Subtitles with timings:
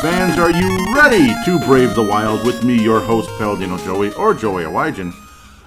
[0.00, 0.38] Fans.
[0.38, 4.64] Are you ready to brave the wild with me, your host, Paladino Joey, or Joey
[4.64, 5.12] Awajan?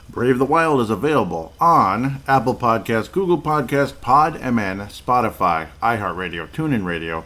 [0.10, 6.86] Brave the Wild is available on Apple Podcasts, Google Podcasts, Pod MN, Spotify, iHeartRadio, TuneIn
[6.86, 7.24] Radio,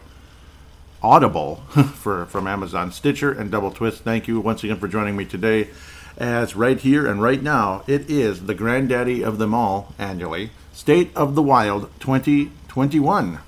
[1.01, 1.55] Audible
[1.95, 4.03] for from Amazon, Stitcher, and Double Twist.
[4.03, 5.69] Thank you once again for joining me today.
[6.17, 11.11] As right here and right now, it is the granddaddy of them all annually, State
[11.15, 13.39] of the Wild 2021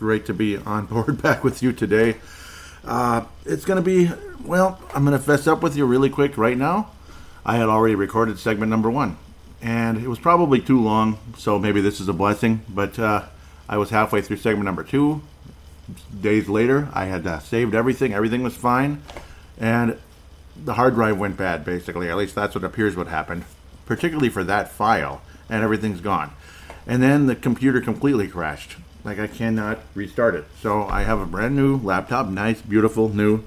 [0.00, 2.16] great to be on board back with you today.
[2.84, 4.10] Uh, it's going to be,
[4.42, 6.90] well, I'm going to fess up with you really quick right now.
[7.44, 9.18] I had already recorded segment number one,
[9.60, 13.26] and it was probably too long, so maybe this is a blessing, but uh,
[13.68, 15.22] I was halfway through segment number two.
[16.18, 19.02] Days later, I had uh, saved everything, everything was fine,
[19.58, 19.98] and
[20.56, 22.08] the hard drive went bad, basically.
[22.08, 23.44] At least that's what appears what happened,
[23.84, 26.30] particularly for that file, and everything's gone.
[26.86, 30.44] And then the computer completely crashed like I cannot restart it.
[30.60, 33.44] So I have a brand new laptop, nice, beautiful, new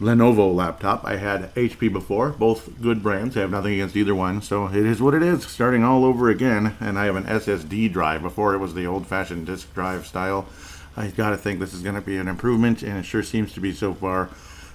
[0.00, 1.04] Lenovo laptop.
[1.04, 3.36] I had HP before, both good brands.
[3.36, 4.42] I have nothing against either one.
[4.42, 6.76] So it is what it is, starting all over again.
[6.80, 8.22] And I have an SSD drive.
[8.22, 10.46] Before it was the old fashioned disk drive style.
[10.96, 13.72] I gotta think this is gonna be an improvement, and it sure seems to be
[13.72, 14.28] so far.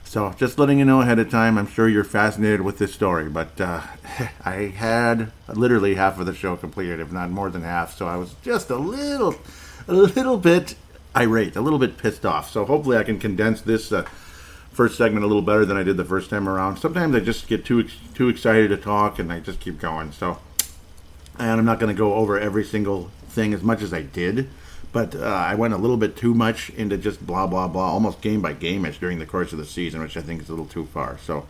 [0.03, 3.28] So just letting you know ahead of time, I'm sure you're fascinated with this story.
[3.28, 3.81] But uh,
[4.46, 7.96] I had literally half of the show completed, if not more than half.
[7.96, 9.35] So I was just a little
[9.87, 10.75] a little bit
[11.15, 12.51] irate, a little bit pissed off.
[12.51, 14.03] So hopefully I can condense this uh,
[14.71, 16.77] first segment a little better than I did the first time around.
[16.77, 20.11] Sometimes I just get too too excited to talk and I just keep going.
[20.11, 20.39] So,
[21.39, 24.49] and I'm not going to go over every single thing as much as I did,
[24.91, 28.21] but uh, I went a little bit too much into just blah blah blah, almost
[28.21, 30.67] game by gameish during the course of the season, which I think is a little
[30.67, 31.17] too far.
[31.19, 31.45] So.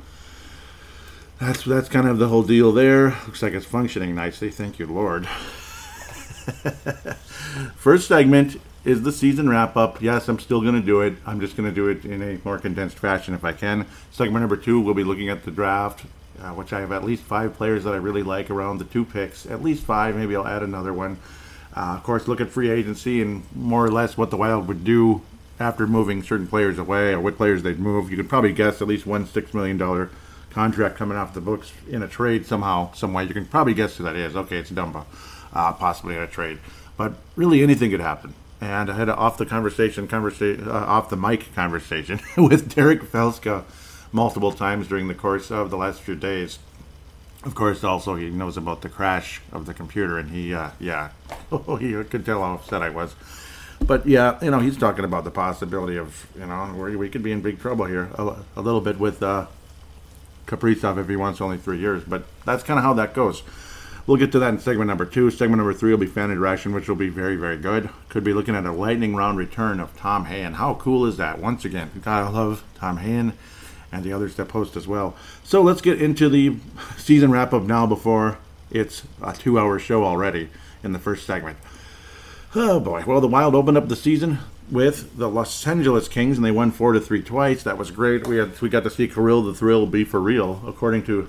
[1.40, 3.10] That's that's kind of the whole deal there.
[3.28, 4.50] Looks like it's functioning nicely.
[4.50, 5.28] Thank you, Lord.
[7.76, 10.02] First segment is the season wrap up.
[10.02, 11.16] Yes, I'm still going to do it.
[11.26, 13.86] I'm just going to do it in a more condensed fashion if I can.
[14.12, 16.06] Segment number two, we'll be looking at the draft,
[16.42, 19.06] uh, which I have at least five players that I really like around the two
[19.06, 19.46] picks.
[19.46, 20.16] At least five.
[20.16, 21.20] Maybe I'll add another one.
[21.76, 24.84] Uh, of course, look at free agency and more or less what the Wild would
[24.84, 25.22] do
[25.60, 28.12] after moving certain players away or what players they'd move.
[28.12, 30.10] You could probably guess at least one $6 million
[30.52, 33.24] contract coming off the books in a trade somehow, some way.
[33.24, 34.36] You can probably guess who that is.
[34.36, 35.06] Okay, it's Dumba
[35.54, 36.60] uh, possibly in a trade.
[36.98, 38.34] But really, anything could happen.
[38.60, 43.04] And I had an off the conversation, conversation, uh, off the mic conversation with Derek
[43.04, 43.64] Felska
[44.12, 46.58] multiple times during the course of the last few days.
[47.44, 51.12] Of course, also he knows about the crash of the computer, and he, uh, yeah,
[51.52, 53.16] oh, he could tell how upset I was.
[53.80, 57.22] But yeah, you know, he's talking about the possibility of, you know, where we could
[57.22, 59.46] be in big trouble here a, a little bit with uh,
[60.48, 62.04] Kaprizov if he wants only three years.
[62.04, 63.44] But that's kind of how that goes.
[64.08, 65.30] We'll get to that in segment number two.
[65.30, 67.90] Segment number three will be fan interaction, which will be very, very good.
[68.08, 70.54] Could be looking at a lightning round return of Tom Hayen.
[70.54, 71.40] How cool is that?
[71.40, 73.34] Once again, gotta love Tom Hayen
[73.92, 75.14] and the others that post as well.
[75.44, 76.56] So let's get into the
[76.96, 78.38] season wrap up now before
[78.72, 80.50] it's a two hour show already
[80.84, 81.58] in the first segment.
[82.56, 83.04] Oh boy.
[83.06, 84.40] Well, the Wild opened up the season
[84.72, 87.62] with the Los Angeles Kings and they won 4 to 3 twice.
[87.64, 88.26] That was great.
[88.26, 91.28] We had we got to see Kirill the Thrill be for real according to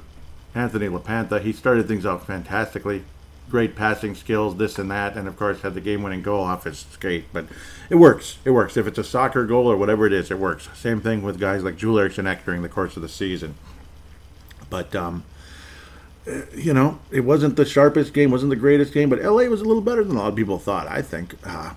[0.59, 1.41] Anthony LaPanta.
[1.41, 3.05] He started things off fantastically.
[3.49, 6.85] Great passing skills, this and that, and of course had the game-winning goal off his
[6.91, 7.25] skate.
[7.33, 7.47] But
[7.89, 8.39] it works.
[8.45, 8.77] It works.
[8.77, 10.69] If it's a soccer goal or whatever it is, it works.
[10.75, 13.55] Same thing with guys like Joel Eriksson Ek during the course of the season.
[14.69, 15.25] But um,
[16.55, 19.65] you know, it wasn't the sharpest game, wasn't the greatest game, but LA was a
[19.65, 20.87] little better than a lot of people thought.
[20.87, 21.35] I think.
[21.45, 21.73] Uh,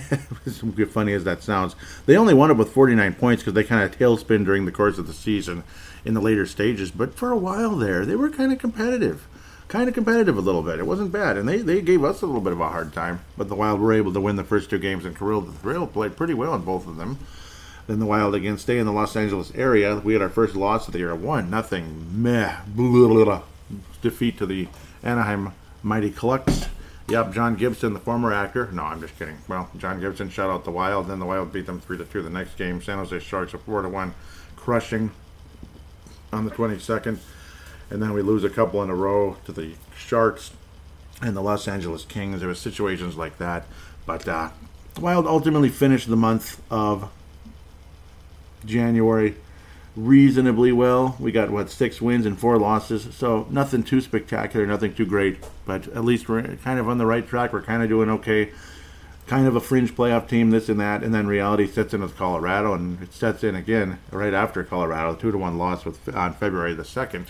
[0.46, 1.76] as funny as that sounds,
[2.06, 4.96] they only won it with 49 points because they kind of tailspin during the course
[4.96, 5.64] of the season
[6.04, 6.90] in the later stages.
[6.90, 9.26] But for a while there, they were kind of competitive,
[9.68, 10.78] kind of competitive a little bit.
[10.78, 13.20] It wasn't bad, and they, they gave us a little bit of a hard time.
[13.36, 15.86] But the Wild were able to win the first two games, and Kirill the Thrill
[15.86, 17.18] played pretty well in both of them.
[17.86, 19.96] Then the Wild again stay in the Los Angeles area.
[19.96, 23.42] We had our first loss of the year, one nothing meh blah, blah, blah,
[24.00, 24.68] defeat to the
[25.02, 25.52] Anaheim
[25.82, 26.66] Mighty Canucks.
[27.08, 28.68] Yep, John Gibson, the former actor.
[28.70, 29.38] No, I'm just kidding.
[29.48, 31.08] Well, John Gibson shut out the Wild.
[31.08, 32.80] Then the Wild beat them three to two the next game.
[32.80, 34.14] San Jose Sharks a four to one,
[34.54, 35.10] crushing
[36.32, 37.18] on the 22nd,
[37.90, 40.52] and then we lose a couple in a row to the Sharks
[41.22, 42.40] and the Los Angeles Kings.
[42.40, 43.66] There were situations like that,
[44.06, 44.50] but uh,
[45.00, 47.10] Wild ultimately finished the month of
[48.64, 49.36] January
[49.96, 51.16] reasonably well.
[51.18, 55.38] We got what six wins and four losses, so nothing too spectacular, nothing too great,
[55.64, 57.52] but at least we're kind of on the right track.
[57.52, 58.52] We're kind of doing okay.
[59.30, 62.16] Kind of a fringe playoff team, this and that, and then reality sets in with
[62.16, 66.34] Colorado, and it sets in again right after Colorado, two to one loss with on
[66.34, 67.26] February the second.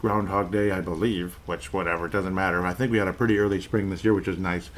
[0.00, 2.66] Groundhog Day, I believe, which whatever, it doesn't matter.
[2.66, 4.70] I think we had a pretty early spring this year, which is nice.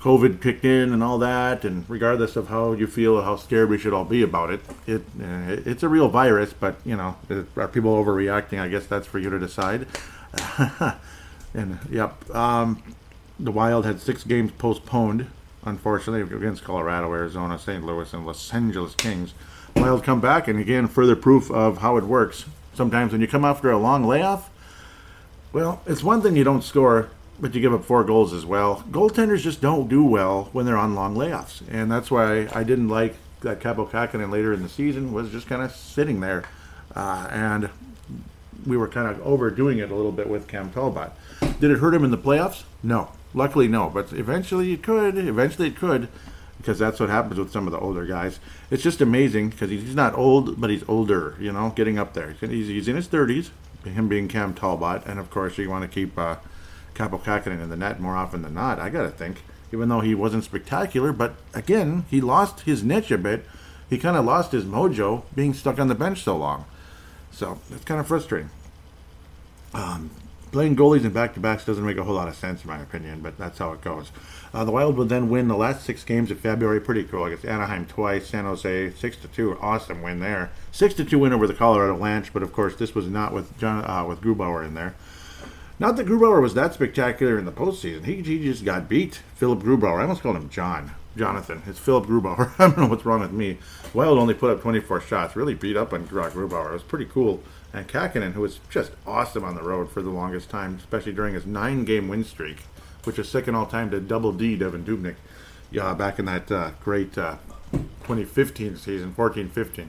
[0.00, 3.76] COVID kicked in and all that, and regardless of how you feel, how scared we
[3.76, 6.52] should all be about it, it uh, it's a real virus.
[6.52, 7.16] But you know,
[7.56, 8.60] are people overreacting?
[8.60, 9.88] I guess that's for you to decide.
[11.54, 12.80] and yep, um,
[13.40, 15.26] the Wild had six games postponed,
[15.64, 17.84] unfortunately, against Colorado, Arizona, St.
[17.84, 19.34] Louis, and Los Angeles Kings.
[19.76, 22.44] Wild come back, and again, further proof of how it works.
[22.74, 24.50] Sometimes when you come after a long layoff,
[25.52, 27.10] well, it's one thing you don't score
[27.42, 28.84] but you give up four goals as well.
[28.90, 32.88] Goaltenders just don't do well when they're on long layoffs, and that's why I didn't
[32.88, 36.44] like that Kaapo Kähkönen later in the season was just kind of sitting there,
[36.94, 37.68] uh, and
[38.64, 41.10] we were kind of overdoing it a little bit with Cam Talbot.
[41.58, 42.62] Did it hurt him in the playoffs?
[42.84, 45.16] No, luckily no, but eventually it could.
[45.18, 46.08] Eventually it could,
[46.58, 48.40] because that's what happens with some of the older guys.
[48.70, 51.36] It's just amazing because he's not old, but he's older.
[51.40, 52.36] You know, getting up there.
[52.40, 53.50] He's, he's in his thirties.
[53.84, 56.18] Him being Cam Talbot, and of course you want to keep.
[56.18, 56.36] Uh,
[56.94, 58.78] in the net more often than not.
[58.78, 59.42] I got to think,
[59.72, 63.44] even though he wasn't spectacular, but again, he lost his niche a bit.
[63.88, 66.66] He kind of lost his mojo being stuck on the bench so long.
[67.32, 68.50] So it's kind of frustrating.
[69.74, 70.10] Um,
[70.52, 73.36] playing goalies in back-to-backs doesn't make a whole lot of sense in my opinion, but
[73.38, 74.12] that's how it goes.
[74.54, 76.78] Uh, the Wild would then win the last six games of February.
[76.80, 77.24] Pretty cool.
[77.24, 79.58] Against Anaheim twice, San Jose six to two.
[79.60, 80.50] Awesome win there.
[80.70, 83.58] Six to two win over the Colorado Avalanche, but of course this was not with
[83.58, 84.94] John uh, with Grubauer in there.
[85.78, 88.04] Not that Grubauer was that spectacular in the postseason.
[88.04, 89.20] He, he just got beat.
[89.34, 89.98] Philip Grubauer.
[89.98, 90.92] I almost called him John.
[91.16, 91.62] Jonathan.
[91.66, 92.52] It's Philip Grubauer.
[92.58, 93.58] I don't know what's wrong with me.
[93.92, 95.34] Wild only put up 24 shots.
[95.34, 96.70] Really beat up on Grubauer.
[96.70, 97.42] It was pretty cool.
[97.72, 101.34] And Kähkönen, who was just awesome on the road for the longest time, especially during
[101.34, 102.58] his nine-game win streak,
[103.04, 105.16] which is second all-time to Double D Devan Dubnyk.
[105.70, 107.36] Yeah, back in that uh, great uh,
[107.72, 109.86] 2015 season, 14-15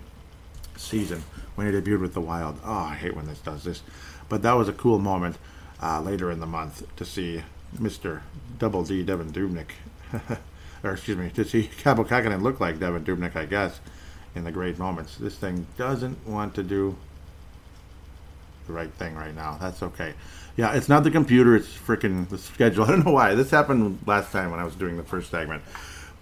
[0.78, 1.24] season
[1.56, 2.60] when he debuted with the Wild.
[2.64, 3.84] Oh, I hate when this does this.
[4.30, 5.38] But that was a cool moment
[5.82, 7.44] uh, later in the month to see
[7.78, 8.22] Mr.
[8.60, 9.72] Double D Devan Dubnyk,
[10.84, 13.82] or excuse me, to see Kaapo Kähkönen look like Devan Dubnyk, I guess,
[14.36, 15.18] in the great moments.
[15.18, 16.96] This thing doesn't want to do
[18.68, 19.58] the right thing right now.
[19.60, 20.14] That's okay.
[20.56, 22.84] Yeah, it's not the computer, it's freaking the schedule.
[22.86, 23.36] I don't know why.
[23.36, 25.64] This happened last time when I was doing the first segment.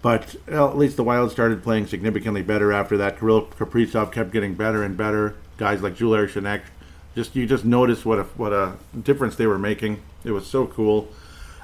[0.00, 3.18] But well, at least the Wild started playing significantly better after that.
[3.18, 5.36] Kirill Kaprizov kept getting better and better.
[5.58, 6.44] Guys like Joel Eriksson
[7.14, 10.02] just you just noticed what a what a difference they were making.
[10.24, 11.08] It was so cool.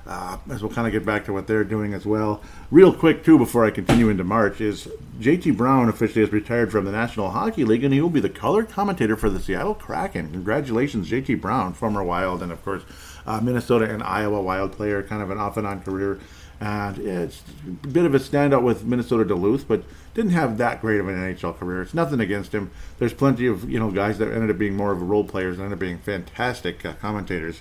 [0.09, 2.41] Uh, as we'll kind of get back to what they're doing as well.
[2.71, 4.89] Real quick, too, before I continue into March, is
[5.21, 8.31] JT Brown officially has retired from the National Hockey League, and he will be the
[8.31, 10.31] color commentator for the Seattle Kraken.
[10.31, 12.85] Congratulations, JT Brown, former Wild, and of course,
[13.27, 16.19] uh, Minnesota and Iowa Wild player, kind of an off and on career.
[16.59, 17.43] And it's
[17.85, 19.85] a bit of a standout with Minnesota Duluth, but
[20.15, 21.83] didn't have that great of an NHL career.
[21.83, 22.71] It's nothing against him.
[22.99, 25.65] There's plenty of you know guys that ended up being more of role players and
[25.65, 27.61] ended up being fantastic uh, commentators.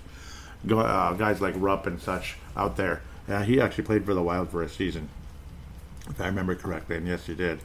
[0.72, 3.02] Uh, guys like Rupp and such out there.
[3.28, 5.10] Uh, he actually played for the Wild for a season,
[6.10, 7.60] if I remember correctly, and yes, he did.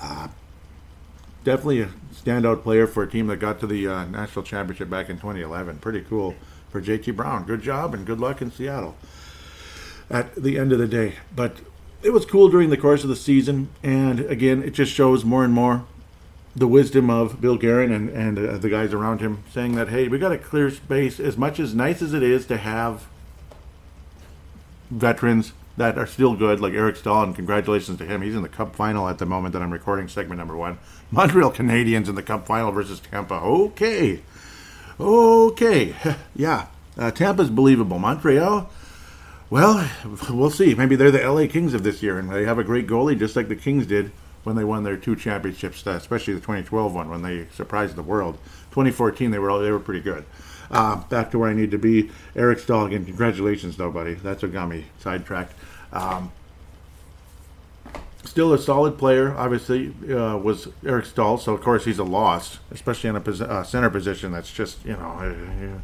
[0.00, 0.28] Uh,
[1.42, 5.08] definitely a standout player for a team that got to the uh, national championship back
[5.08, 5.78] in 2011.
[5.78, 6.34] Pretty cool
[6.70, 7.44] for JT Brown.
[7.44, 8.96] Good job and good luck in Seattle
[10.10, 11.14] at the end of the day.
[11.34, 11.56] But
[12.02, 15.44] it was cool during the course of the season, and again, it just shows more
[15.44, 15.86] and more
[16.56, 20.08] the wisdom of Bill Guerin and, and uh, the guys around him saying that, hey,
[20.08, 23.06] we got to clear space as much as nice as it is to have
[24.90, 28.22] veterans that are still good, like Eric Staal, and congratulations to him.
[28.22, 30.78] He's in the Cup final at the moment that I'm recording segment number one.
[31.10, 33.34] Montreal Canadiens in the Cup final versus Tampa.
[33.34, 34.22] Okay.
[34.98, 35.94] Okay,
[36.34, 37.98] yeah, uh, Tampa's believable.
[37.98, 38.70] Montreal,
[39.50, 39.90] well,
[40.30, 40.74] we'll see.
[40.74, 43.36] Maybe they're the LA Kings of this year, and they have a great goalie, just
[43.36, 44.10] like the Kings did
[44.46, 48.02] when they won their two championships, uh, especially the 2012 one when they surprised the
[48.02, 48.38] world.
[48.70, 50.24] 2014, they were all, they were pretty good.
[50.70, 52.12] Uh, back to where I need to be.
[52.36, 53.04] Eric Staal again.
[53.04, 54.14] Congratulations, though, buddy.
[54.14, 55.52] That's what got me sidetracked.
[55.92, 56.30] Um,
[58.22, 59.34] still a solid player.
[59.36, 61.38] Obviously, uh, was Eric Staal.
[61.38, 64.30] so of course he's a loss, especially in a pos- uh, center position.
[64.30, 65.80] That's just you know, uh,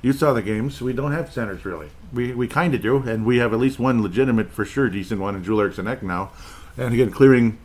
[0.00, 0.80] you saw the games.
[0.80, 1.90] We don't have centers really.
[2.14, 5.20] We we kind of do, and we have at least one legitimate, for sure, decent
[5.20, 6.30] one in Joel Eriksson Ek now,
[6.78, 7.58] and again clearing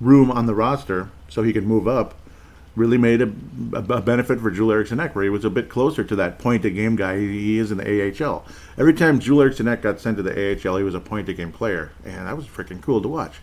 [0.00, 2.14] room on the roster so he could move up.
[2.74, 3.32] Really made a,
[3.72, 6.64] a benefit for Joel Eriksson Ek, where he was a bit closer to that point
[6.66, 8.44] a game guy he is in the AHL.
[8.76, 11.32] Every time Joel Eriksson Ek got sent to the AHL, he was a point a
[11.32, 13.36] game player, and that was freaking cool to watch.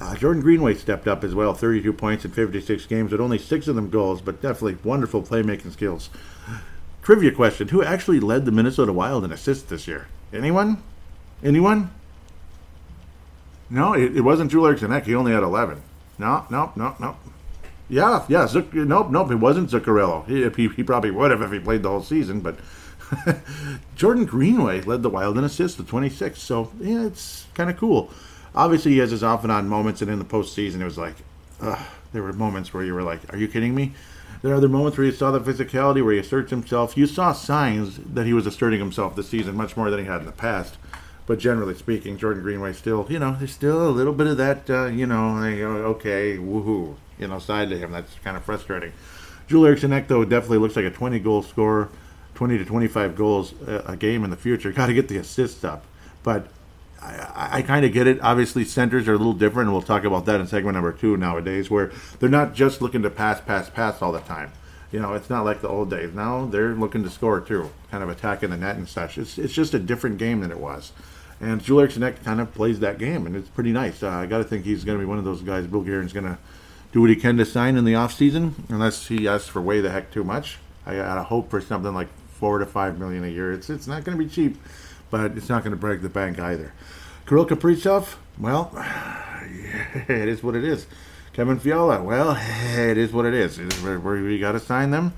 [0.00, 3.68] Uh, Jordan Greenway stepped up as well, 32 points in 56 games, with only six
[3.68, 6.08] of them goals, but definitely wonderful playmaking skills.
[7.02, 10.06] Trivia question: Who actually led the Minnesota Wild in assists this year?
[10.32, 10.82] Anyone?
[11.42, 11.90] Anyone?
[13.72, 15.06] No, it, it wasn't Eriksson Ek.
[15.06, 15.80] He only had 11.
[16.18, 17.16] No, no, no, no.
[17.88, 18.44] Yeah, yeah.
[18.44, 19.30] Zuc- nope, nope.
[19.30, 20.26] It wasn't Zuccarello.
[20.28, 22.56] He, he, he probably would have if he played the whole season, but
[23.96, 26.40] Jordan Greenway led the Wild in assists with 26.
[26.40, 28.10] So yeah, it's kind of cool.
[28.54, 31.14] Obviously, he has his off and on moments, and in the postseason, it was like,
[31.62, 31.78] ugh,
[32.12, 33.94] there were moments where you were like, "Are you kidding me?"
[34.42, 36.94] There are other moments where you saw the physicality, where he asserts himself.
[36.94, 40.20] You saw signs that he was asserting himself this season much more than he had
[40.20, 40.76] in the past.
[41.26, 44.68] But generally speaking, Jordan Greenway still, you know, there's still a little bit of that,
[44.68, 47.92] uh, you know, like, okay, woohoo, you know, side to him.
[47.92, 48.92] That's kind of frustrating.
[49.46, 51.88] Joel Eriksson Ek, though, definitely looks like a 20 goal scorer,
[52.34, 54.72] 20 to 25 goals a game in the future.
[54.72, 55.84] Got to get the assists up.
[56.22, 56.48] But
[57.00, 58.20] I, I kind of get it.
[58.20, 61.16] Obviously, centers are a little different, and we'll talk about that in segment number two
[61.16, 64.52] nowadays, where they're not just looking to pass, pass, pass all the time.
[64.90, 66.12] You know, it's not like the old days.
[66.14, 69.16] Now they're looking to score too, kind of attacking the net and such.
[69.16, 70.92] It's, it's just a different game than it was.
[71.42, 74.04] And Joel Eriksson Ek kind of plays that game, and it's pretty nice.
[74.04, 75.66] Uh, I got to think he's going to be one of those guys.
[75.66, 76.38] Bill Guerin's going to
[76.92, 79.90] do what he can to sign in the offseason, unless he asks for way the
[79.90, 80.58] heck too much.
[80.86, 82.06] I got to hope for something like
[82.38, 83.52] four to five million a year.
[83.52, 84.56] It's it's not going to be cheap,
[85.10, 86.72] but it's not going to break the bank either.
[87.26, 90.86] Kirill Kaprizov, well, yeah, it is what it is.
[91.32, 93.58] Kevin Fiala, well, it is what it is.
[93.58, 95.12] We got to sign them,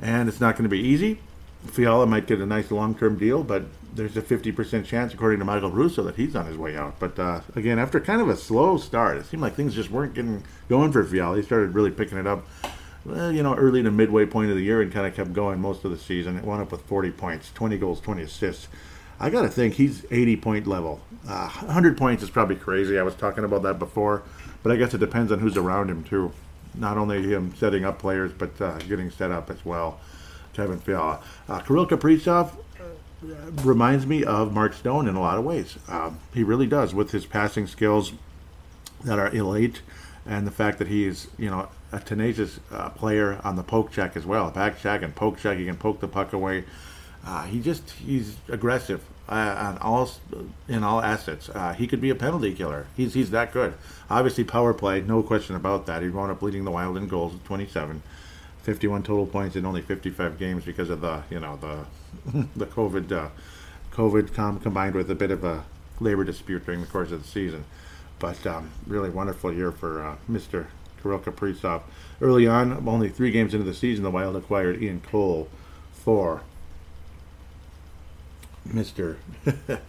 [0.00, 1.20] and it's not going to be easy.
[1.66, 3.64] Fiala might get a nice long-term deal, but
[3.94, 6.98] there's a 50% chance, according to Michael Russo, that he's on his way out.
[6.98, 10.14] But uh, again, after kind of a slow start, it seemed like things just weren't
[10.14, 11.36] getting going for Fiala.
[11.36, 12.46] He started really picking it up,
[13.04, 15.60] well, you know, early to midway point of the year and kind of kept going
[15.60, 16.36] most of the season.
[16.36, 18.68] It wound up with 40 points, 20 goals, 20 assists.
[19.18, 21.00] I got to think he's 80 point level.
[21.28, 22.98] Uh, 100 points is probably crazy.
[22.98, 24.22] I was talking about that before,
[24.62, 26.32] but I guess it depends on who's around him, too.
[26.74, 30.00] Not only him setting up players, but uh, getting set up as well.
[30.52, 31.20] Kevin Fiala.
[31.48, 32.52] Uh, Kirill Kaprizov
[33.22, 35.76] reminds me of Mark Stone in a lot of ways.
[35.88, 38.12] Um, he really does with his passing skills
[39.04, 39.82] that are elite,
[40.26, 43.90] and the fact that he is, you know, a tenacious uh, player on the poke
[43.90, 44.50] check as well.
[44.50, 46.64] Back check and poke check, he can poke the puck away.
[47.24, 50.10] Uh, he just he's aggressive uh, on all
[50.68, 51.48] in all assets.
[51.50, 52.86] Uh, he could be a penalty killer.
[52.96, 53.74] He's he's that good.
[54.08, 56.02] Obviously, power play, no question about that.
[56.02, 58.02] He wound up leading the Wild in goals at 27.
[58.62, 61.86] 51 total points in only 55 games because of the you know the
[62.56, 63.28] the COVID uh,
[63.92, 65.64] COVID com- combined with a bit of a
[66.00, 67.64] labor dispute during the course of the season.
[68.18, 70.66] But um, really wonderful year for uh, Mr.
[71.02, 71.82] Kirill Kaprizov.
[72.20, 75.48] Early on, only three games into the season, the Wild acquired Ian Cole
[75.92, 76.42] for
[78.68, 79.16] Mr.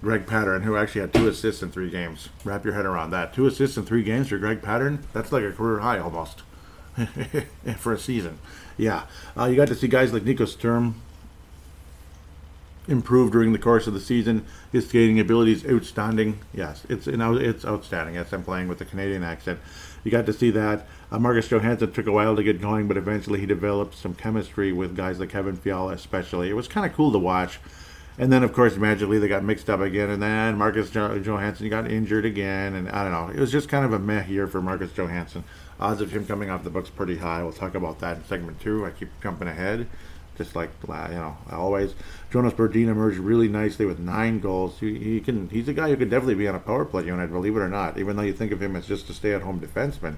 [0.00, 2.28] Greg Pateryn, who actually had two assists in three games.
[2.44, 3.32] Wrap your head around that.
[3.32, 4.98] Two assists in three games for Greg Pateryn?
[5.12, 6.42] That's like a career high almost.
[7.78, 8.38] for a season.
[8.76, 9.04] Yeah,
[9.36, 10.96] uh, you got to see guys like Nico Sturm
[12.88, 14.44] improve during the course of the season.
[14.70, 16.40] His skating ability is outstanding.
[16.52, 18.16] Yes, it's you know, it's outstanding.
[18.16, 19.60] Yes, I'm playing with the Canadian accent.
[20.04, 20.86] You got to see that.
[21.10, 24.72] Uh, Marcus Johansson took a while to get going, but eventually he developed some chemistry
[24.72, 26.50] with guys like Kevin Fiala, especially.
[26.50, 27.60] It was kind of cool to watch.
[28.18, 31.70] And then, of course, magically they got mixed up again, and then Marcus jo- Johansson
[31.70, 33.34] got injured again, and I don't know.
[33.34, 35.44] It was just kind of a meh year for Marcus Johansson
[35.82, 37.42] odds of him coming off the books pretty high.
[37.42, 38.86] We'll talk about that in segment two.
[38.86, 39.88] I keep jumping ahead,
[40.42, 41.94] just like you know always.
[42.30, 44.78] Jonas Brodin emerged really nicely with nine goals.
[44.80, 47.30] He, he, can he's a guy who could definitely be on a power play unit,
[47.30, 47.98] believe it or not.
[47.98, 50.16] Even though you think of him as just a stay-at-home defenseman,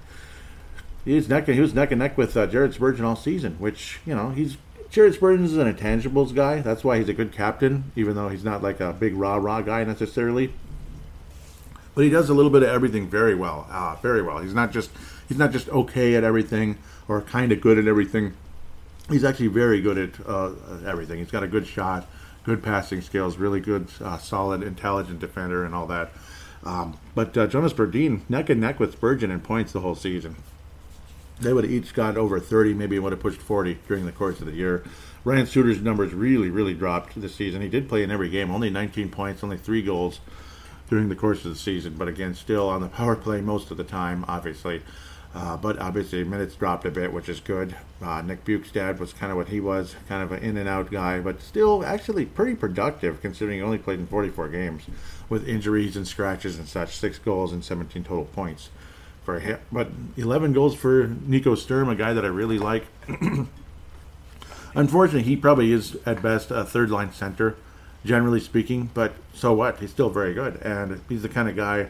[1.05, 3.57] he's neck he was neck and neck with uh, Jared Spurgeon all season.
[3.59, 4.57] Which you know he's
[4.91, 6.61] Jared is an intangibles guy.
[6.61, 9.61] That's why he's a good captain, even though he's not like a big rah rah
[9.61, 10.53] guy necessarily.
[11.95, 14.39] But he does a little bit of everything very well, uh, very well.
[14.39, 14.91] He's not just
[15.29, 16.79] he's not just okay at everything
[17.09, 18.35] or kind of good at everything.
[19.11, 20.53] He's actually very good at uh,
[20.87, 21.19] everything.
[21.19, 22.07] He's got a good shot,
[22.45, 26.13] good passing skills, really good, uh, solid, intelligent defender, and all that.
[26.65, 30.37] Um, but uh, Jonas Brodin, neck and neck with Spurgeon in points the whole season.
[31.41, 34.41] They would have each got over 30, maybe would have pushed 40 during the course
[34.41, 34.85] of the year.
[35.25, 37.61] Ryan Suter's numbers really, really dropped this season.
[37.61, 40.21] He did play in every game, only 19 points, only three goals
[40.89, 43.77] during the course of the season, but again, still on the power play most of
[43.77, 44.83] the time, obviously.
[45.35, 47.75] Uh, but obviously, minutes dropped a bit, which is good.
[48.01, 50.93] Uh, Nick Bjugstad was kind of what he was, kind of an in and out
[50.93, 54.85] guy, but still actually pretty productive considering he only played in 44 games
[55.29, 56.97] with injuries and scratches and such.
[56.97, 58.71] Six goals and 17 total points
[59.25, 59.59] for him.
[59.73, 62.87] But 11 goals for Nico Sturm, a guy that I really like.
[64.77, 67.57] Unfortunately, he probably is at best a third line center,
[68.05, 68.91] generally speaking.
[68.95, 69.79] But so what?
[69.81, 71.89] He's still very good, and he's the kind of guy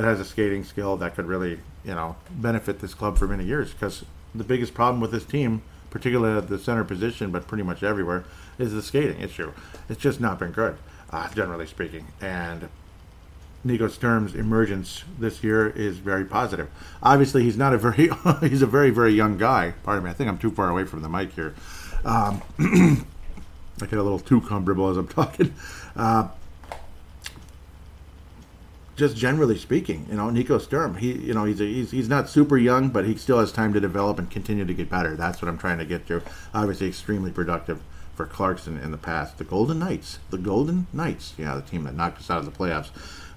[0.00, 3.44] that has a skating skill that could really, you know, benefit this club for many
[3.44, 3.72] years.
[3.72, 4.02] Because
[4.34, 8.24] the biggest problem with this team, particularly at the center position, but pretty much everywhere,
[8.58, 9.52] is the skating issue.
[9.90, 10.78] It's just not been good,
[11.10, 12.06] uh, generally speaking.
[12.18, 12.70] And
[13.62, 16.70] Nico Sturm's emergence this year is very positive.
[17.02, 18.08] Obviously, he's not a very
[18.40, 19.74] he's a very very young guy.
[19.82, 21.54] Pardon me, I think I'm too far away from the mic here.
[22.06, 25.54] Um, I get a little too comfortable as I'm talking.
[25.94, 26.28] Uh,
[28.96, 32.28] just generally speaking, you know, Nico Sturm, he, you know, he's, a, he's he's not
[32.28, 35.16] super young, but he still has time to develop and continue to get better.
[35.16, 36.22] That's what I'm trying to get to.
[36.52, 37.80] Obviously, extremely productive
[38.14, 39.38] for Clarkson in the past.
[39.38, 42.50] The Golden Knights, the Golden Knights, yeah, the team that knocked us out of the
[42.50, 42.90] playoffs.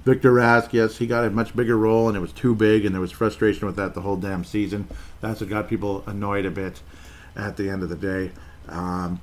[0.04, 2.94] Victor Rask, yes, he got a much bigger role, and it was too big, and
[2.94, 4.88] there was frustration with that the whole damn season.
[5.22, 6.82] That's what got people annoyed a bit
[7.38, 8.32] at the end of the day.
[8.68, 9.22] Um,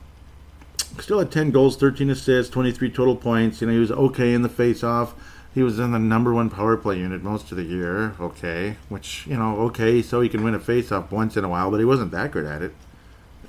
[0.98, 3.60] still had 10 goals, 13 assists, 23 total points.
[3.60, 5.14] You know, he was okay in the face-off.
[5.52, 8.14] He was in the number one power play unit most of the year.
[8.20, 11.70] Okay, which you know, okay, so he can win a face-off once in a while,
[11.70, 12.74] but he wasn't that good at it.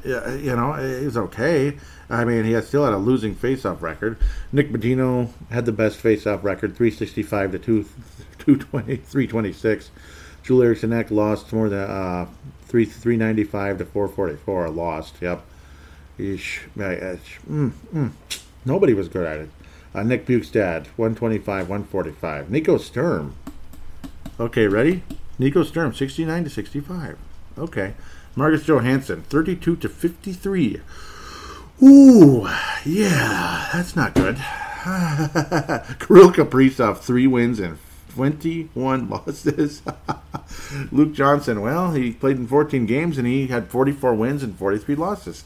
[0.03, 1.77] You know, it was okay.
[2.09, 4.17] I mean, he still had a losing face-off record.
[4.51, 7.83] Nick Bonino had the best face-off record, 365 to 2,
[8.39, 9.91] 220, 326.
[10.43, 12.25] Joel Eriksson lost more than uh,
[12.65, 14.69] 3, 395 to 444.
[14.69, 15.43] Lost, yep.
[16.17, 18.11] Eesh, mm, mm.
[18.65, 19.49] Nobody was good at it.
[19.93, 22.49] Uh, Nick Bjugstad, 125, 145.
[22.49, 23.35] Nico Sturm.
[24.39, 25.03] Okay, ready?
[25.37, 27.17] Nico Sturm, 69 to 65.
[27.57, 27.93] Okay.
[28.35, 30.81] Marcus Johansson, 32 to 53.
[31.83, 32.47] Ooh,
[32.85, 34.35] yeah, that's not good.
[35.99, 37.77] Kirill Kaprizov, three wins and
[38.13, 39.81] 21 losses.
[40.91, 44.95] Luke Johnson, well, he played in 14 games and he had 44 wins and 43
[44.95, 45.43] losses.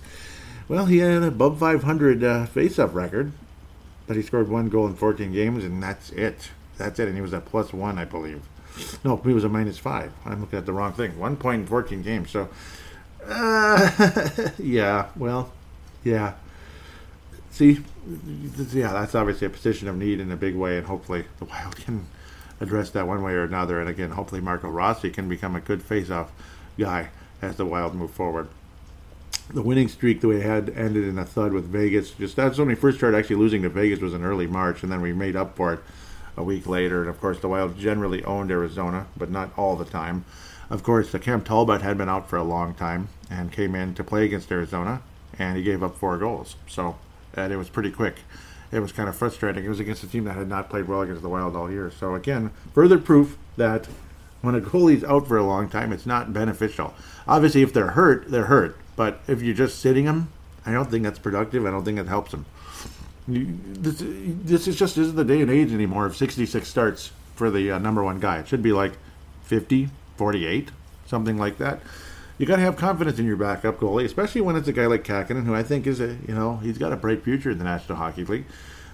[0.67, 3.31] Well, he had an above 500 uh, face-up record,
[4.07, 6.51] but he scored one goal in 14 games, and that's it.
[6.77, 7.07] That's it.
[7.07, 8.41] And he was at plus one, I believe.
[9.03, 10.11] No, he was a minus five.
[10.25, 11.17] I'm looking at the wrong thing.
[11.17, 12.29] One point in 14 games.
[12.29, 12.49] So,
[13.25, 15.51] uh, yeah, well,
[16.03, 16.33] yeah.
[17.51, 17.79] See,
[18.73, 21.77] yeah, that's obviously a position of need in a big way, and hopefully the Wild
[21.77, 22.05] can
[22.59, 23.79] address that one way or another.
[23.79, 26.31] And again, hopefully Marco Rossi can become a good face-off
[26.77, 27.09] guy
[27.41, 28.49] as the Wild move forward
[29.53, 32.11] the winning streak that we had ended in a thud with Vegas.
[32.11, 34.91] Just that's when we first started actually losing to Vegas was in early March, and
[34.91, 35.79] then we made up for it
[36.37, 37.01] a week later.
[37.01, 40.25] And of course, the Wild generally owned Arizona, but not all the time.
[40.69, 43.93] Of course, the Cam Talbot had been out for a long time and came in
[43.95, 45.01] to play against Arizona,
[45.37, 46.55] and he gave up four goals.
[46.67, 46.97] So,
[47.35, 48.19] and it was pretty quick.
[48.71, 49.63] It was kind of frustrating.
[49.63, 51.91] It was against a team that had not played well against the Wild all year.
[51.91, 53.87] So again, further proof that
[54.41, 56.93] when a goalie's out for a long time, it's not beneficial.
[57.27, 58.77] Obviously, if they're hurt, they're hurt.
[58.95, 60.29] But if you're just sitting him,
[60.65, 61.65] I don't think that's productive.
[61.65, 62.45] I don't think it helps him.
[63.27, 67.49] You, this, this is just isn't the day and age anymore of 66 starts for
[67.49, 68.39] the uh, number one guy.
[68.39, 68.93] It should be like
[69.43, 70.69] 50, 48,
[71.05, 71.81] something like that.
[72.37, 75.03] You got to have confidence in your backup goalie, especially when it's a guy like
[75.03, 77.63] Kahkonen, who I think is a, you know, he's got a bright future in the
[77.63, 78.45] National Hockey League.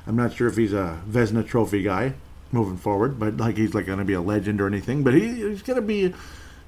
[0.06, 2.14] I'm not sure if he's a Vezina Trophy guy
[2.52, 5.04] moving forward, but like he's like going to be a legend or anything.
[5.04, 6.14] But he, he's going to be,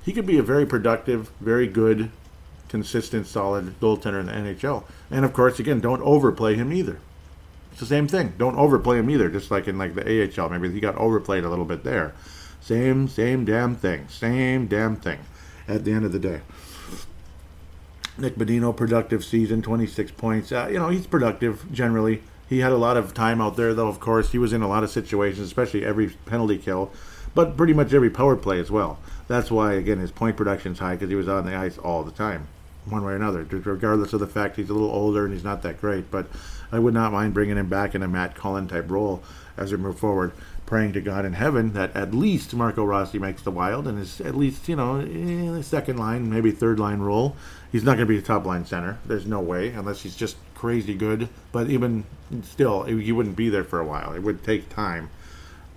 [0.04, 2.10] he could be a very productive, very good
[2.74, 4.84] consistent, solid goaltender in the NHL.
[5.12, 7.00] And of course, again, don't overplay him either.
[7.70, 8.34] It's the same thing.
[8.40, 9.30] Don't overplay him either.
[9.30, 12.16] Just like in like the AHL, maybe he got overplayed a little bit there.
[12.62, 14.08] Same, same damn thing.
[14.08, 15.20] Same damn thing.
[15.68, 16.42] At the end of the day.
[18.18, 20.52] Nick Bonino, productive season, 26 points.
[20.52, 22.24] Uh, you know, he's productive generally.
[22.50, 24.32] He had a lot of time out there, though, of course.
[24.32, 26.92] He was in a lot of situations, especially every penalty kill,
[27.36, 28.98] but pretty much every power play as well.
[29.28, 32.02] That's why, again, his point production is high because he was on the ice all
[32.02, 32.48] the time
[32.86, 35.62] one way or another, regardless of the fact he's a little older and he's not
[35.62, 36.12] that great.
[36.12, 36.28] But
[36.72, 39.24] I would not mind bringing him back in a Matt Cullen type role
[39.56, 40.32] as we move forward,
[40.66, 44.20] praying to God in heaven that at least Marco Rossi makes the Wild and is
[44.20, 47.36] at least, you know, in the second line, maybe third line role
[47.74, 49.00] He's not going to be a top line center.
[49.04, 51.28] There's no way, unless he's just crazy good.
[51.52, 52.04] But even
[52.44, 54.14] still, he wouldn't be there for a while.
[54.14, 55.10] It would take time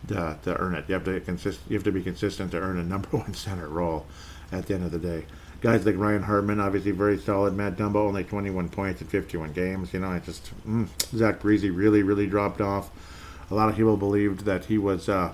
[0.08, 0.84] to, to earn it.
[0.88, 1.60] You have to consist.
[1.70, 4.04] You have to be consistent to earn a number one center role
[4.52, 5.24] at the end of the day.
[5.66, 7.56] Guys like Ryan Hartman, obviously very solid.
[7.56, 9.92] Matt Dumba, only 21 points in 51 games.
[9.92, 12.88] You know, I just mm, Zach Parise really, really dropped off.
[13.50, 15.32] A lot of people believed that he was uh,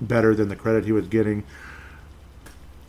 [0.00, 1.44] better than the credit he was getting.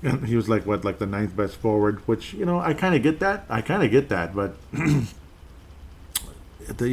[0.03, 2.95] And he was like what, like the ninth best forward, which you know I kind
[2.95, 3.43] of get that.
[3.49, 5.05] I kind of get that, but you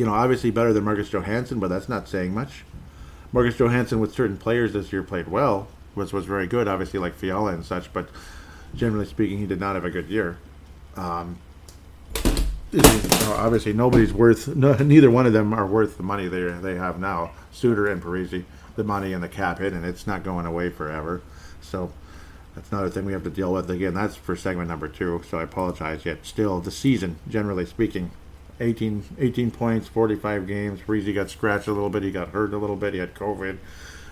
[0.05, 2.65] know, obviously better than Marcus Johansson, but that's not saying much.
[3.33, 7.15] Marcus Johansson with certain players this year played well, was was very good, obviously like
[7.15, 8.09] Fiala and such, but
[8.75, 10.39] generally speaking, he did not have a good year.
[10.97, 11.39] Um,
[12.75, 14.49] obviously, nobody's worth.
[14.49, 17.33] No, neither one of them are worth the money they they have now.
[17.53, 18.45] Suter and Parise,
[18.77, 21.23] the money and the cap hit, and it's not going away forever.
[21.61, 21.93] So
[22.55, 23.71] that's another thing we have to deal with.
[23.71, 25.23] Again, that's for segment number two.
[25.29, 26.05] So I apologize.
[26.05, 28.11] Yet still, the season, generally speaking,
[28.61, 30.81] 18, 18 points, 45 games.
[30.81, 32.03] Parise got scratched a little bit.
[32.03, 32.95] He got hurt a little bit.
[32.95, 33.59] He had COVID.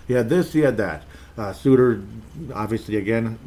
[0.07, 0.53] He had this.
[0.53, 1.03] He had that.
[1.37, 2.01] Uh, Suter,
[2.53, 3.39] obviously, again,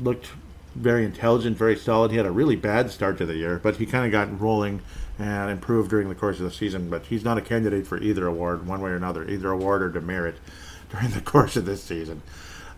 [0.00, 0.28] looked
[0.76, 2.10] very intelligent, very solid.
[2.10, 4.82] He had a really bad start to the year, but he kind of got rolling
[5.18, 6.90] and improved during the course of the season.
[6.90, 9.88] But he's not a candidate for either award, one way or another, either award or
[9.88, 10.36] demerit
[10.90, 12.22] during the course of this season.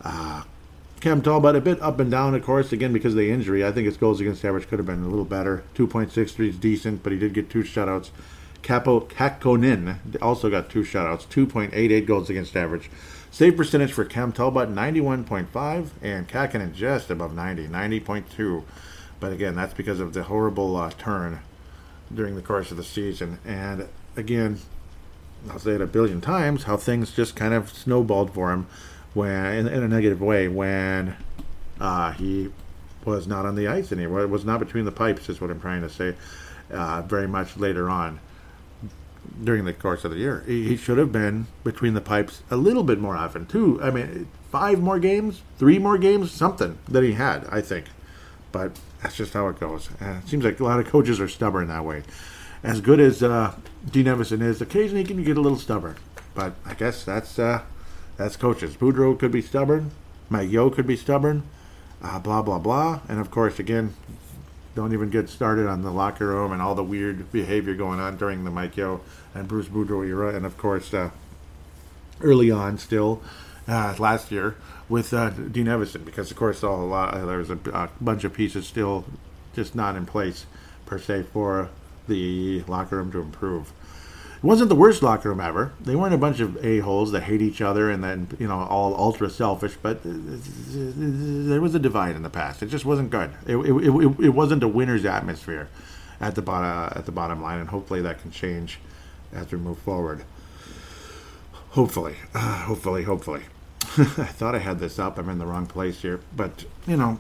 [0.03, 0.45] Uh,
[1.01, 3.65] Cam Talbot a bit up and down, of course, again because of the injury.
[3.65, 5.63] I think his goals against average could have been a little better.
[5.77, 8.11] 2.63 is decent, but he did get two shutouts.
[8.63, 12.91] Kaapo Kähkönen also got two shutouts, 2.88 goals against average.
[13.31, 18.65] Save percentage for Cam Talbot 91.5 and Kähkönen just above 90, 90.2.
[19.21, 21.41] But again, that's because of the horrible uh, turn
[22.13, 23.39] during the course of the season.
[23.45, 24.61] And again,
[25.51, 28.67] I'll say it a billion times how things just kind of snowballed for him
[29.15, 31.17] when in, in a negative way when
[31.81, 32.51] uh, he
[33.05, 34.23] was not on the ice anymore.
[34.23, 36.15] It was not between the pipes, is what I'm trying to say.
[36.71, 38.21] Uh, very much later on
[39.43, 42.83] during the course of the year, he, should have been between the pipes a little
[42.83, 43.81] bit more often too.
[43.83, 47.87] I mean, five more games, three more games, something that he had, I think.
[48.53, 49.91] But that's just how it goes.
[50.01, 52.03] Uh, it seems like a lot of coaches are stubborn that way.
[52.63, 53.55] As good as uh,
[53.91, 55.97] Dean Evason is, occasionally he can get a little stubborn.
[56.35, 57.63] But I guess that's uh,
[58.17, 58.77] that's coaches.
[58.77, 59.93] Boudreau could be stubborn.
[60.31, 61.45] Mike Yeo could be stubborn.
[62.03, 63.01] Uh, blah, blah, blah.
[63.09, 63.95] And of course, again,
[64.75, 68.17] don't even get started on the locker room and all the weird behavior going on
[68.17, 69.01] during the Mike Yeo
[69.35, 70.35] and Bruce Boudreau.
[70.35, 71.11] And of course, uh,
[72.21, 73.23] early on still,
[73.67, 74.57] uh, last year,
[74.89, 77.91] with uh, Dean Evason, because of course, all, a lot, uh, there was a, a
[78.01, 79.05] bunch of pieces still
[79.55, 80.47] just not in place,
[80.87, 81.69] per se, for
[82.07, 83.73] the locker room to improve.
[84.37, 85.73] It wasn't the worst locker room ever.
[85.81, 88.95] They weren't a bunch of a-holes that hate each other and then, you know, all
[88.95, 92.63] ultra selfish, but there was a divide in the past.
[92.63, 93.33] It just wasn't good.
[93.47, 95.69] It, it, it, it wasn't a winner's atmosphere
[96.21, 98.79] at the, bottom, at the bottom line, and hopefully that can change
[99.33, 100.25] as we move forward.
[101.71, 102.17] Hopefully.
[102.35, 103.43] Uh, hopefully, hopefully.
[103.83, 105.19] I thought I had this up.
[105.19, 106.21] I'm in the wrong place here.
[106.35, 107.19] But, you know,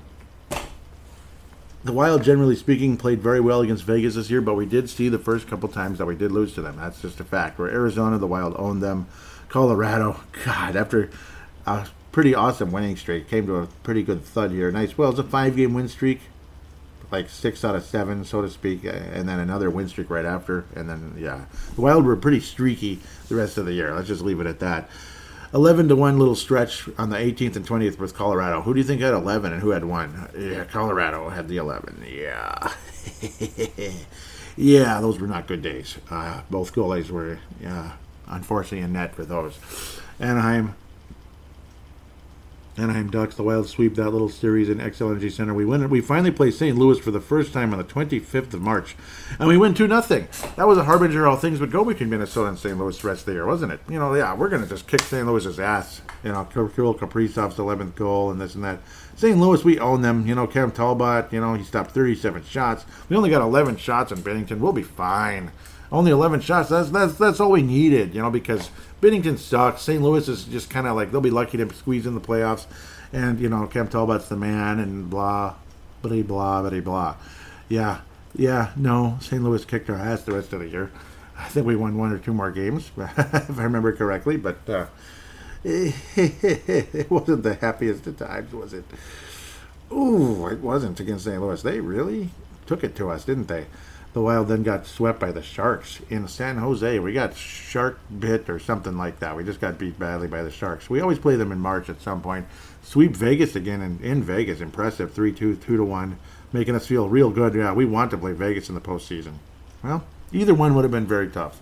[1.85, 5.09] the Wild, generally speaking, played very well against Vegas this year, but we did see
[5.09, 6.77] the first couple times that we did lose to them.
[6.77, 7.59] That's just a fact.
[7.59, 9.07] Where Arizona, the Wild owned them.
[9.49, 11.09] Colorado, God, after
[11.67, 14.71] a pretty awesome winning streak, came to a pretty good thud here.
[14.71, 14.99] Nice.
[14.99, 16.21] Well, it's a five-game win streak,
[17.11, 20.65] like six out of seven, so to speak, and then another win streak right after,
[20.75, 23.95] and then yeah, the Wild were pretty streaky the rest of the year.
[23.95, 24.89] Let's just leave it at that.
[25.55, 28.61] 11 to 1 little stretch on the 18th and 20th with Colorado.
[28.61, 30.31] Who do you think had 11 and who had 1?
[30.39, 32.05] Yeah, Colorado had the 11.
[32.07, 32.73] Yeah.
[34.57, 35.97] yeah, those were not good days.
[36.11, 37.93] Uh, both goalies were, yeah,
[38.27, 39.59] unfortunately, in net for those.
[40.21, 40.75] Anaheim
[42.79, 45.53] Anaheim Ducks, the Wild sweep that little series in Xcel Energy Center.
[45.53, 45.91] We win.
[45.91, 46.79] We finally play St.
[46.79, 48.95] Louis for the first time on the 25th of March,
[49.41, 50.29] and we win two nothing.
[50.57, 52.79] That was a harbinger of how things would go between Minnesota and St.
[52.79, 53.81] Louis the rest of the year, wasn't it?
[53.89, 55.27] You know, yeah, we're gonna just kick St.
[55.27, 56.03] Louis's ass.
[56.23, 58.79] You know, Kirill Kaprizov's 11th goal and this and that.
[59.17, 59.37] St.
[59.37, 60.27] Louis, we own them.
[60.27, 62.85] You know, Cam Talbot, you know, he stopped 37 shots.
[63.09, 64.59] We only got 11 shots in Binnington.
[64.59, 65.51] We'll be fine.
[65.91, 66.69] Only 11 shots.
[66.69, 68.15] That's that's that's all we needed.
[68.15, 69.83] You know, because Binnington sucks.
[69.83, 70.03] St.
[70.03, 72.67] Louis is just kind of like they'll be lucky to squeeze in the playoffs,
[73.13, 75.55] and you know Cam Talbot's the man, and blah,
[76.03, 77.17] blah, blah, blah, blah.
[77.69, 78.01] Yeah,
[78.35, 78.73] yeah.
[78.77, 79.43] No, St.
[79.43, 80.91] Louis kicked our ass the rest of the year.
[81.39, 84.37] I think we won one or two more games, if I remember correctly.
[84.37, 84.87] But uh,
[85.65, 88.85] it wasn't the happiest of times, was it?
[89.93, 91.41] Ooh, it wasn't against St.
[91.41, 91.63] Louis.
[91.63, 92.31] They really
[92.67, 93.67] took it to us, didn't they?
[94.13, 96.99] The Wild then got swept by the Sharks in San Jose.
[96.99, 99.37] We got shark bit or something like that.
[99.37, 100.89] We just got beat badly by the Sharks.
[100.89, 102.47] We always play them in March at some point.
[102.83, 104.61] Sweep Vegas again in, in Vegas.
[104.61, 106.19] Impressive 3 2, 2 to 1.
[106.53, 107.55] making us feel real good.
[107.55, 109.35] Yeah, we want to play Vegas in the postseason.
[109.83, 111.61] Well, either one would have been very tough.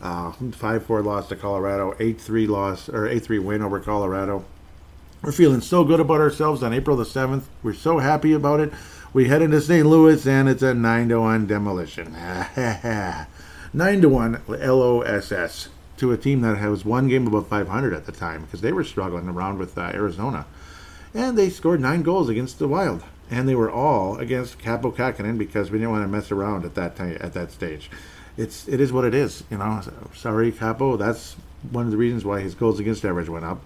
[0.00, 4.44] Uh, five four loss to Colorado, eight three loss or eight three win over Colorado.
[5.22, 7.48] We're feeling so good about ourselves on April the seventh.
[7.62, 8.72] We're so happy about it.
[9.12, 9.86] We head into St.
[9.86, 12.12] Louis and it's a nine to one demolition.
[13.72, 18.12] nine to one LOSS to a team that was one game above 500 at the
[18.12, 20.46] time because they were struggling around with uh, Arizona,
[21.12, 25.38] and they scored nine goals against the Wild, and they were all against Kaapo Kähkönen
[25.38, 27.90] because we didn't want to mess around at that time at that stage
[28.38, 29.42] it's it is what it is.
[29.50, 29.82] You know,
[30.14, 30.96] sorry, Kaapo.
[30.96, 31.34] That's
[31.70, 33.60] one of the reasons why his goals against average went up.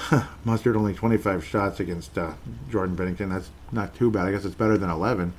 [0.44, 2.32] Mustered only 25 shots against uh,
[2.70, 3.30] Jordan Binnington.
[3.30, 4.26] That's not too bad.
[4.26, 5.32] I guess it's better than 11.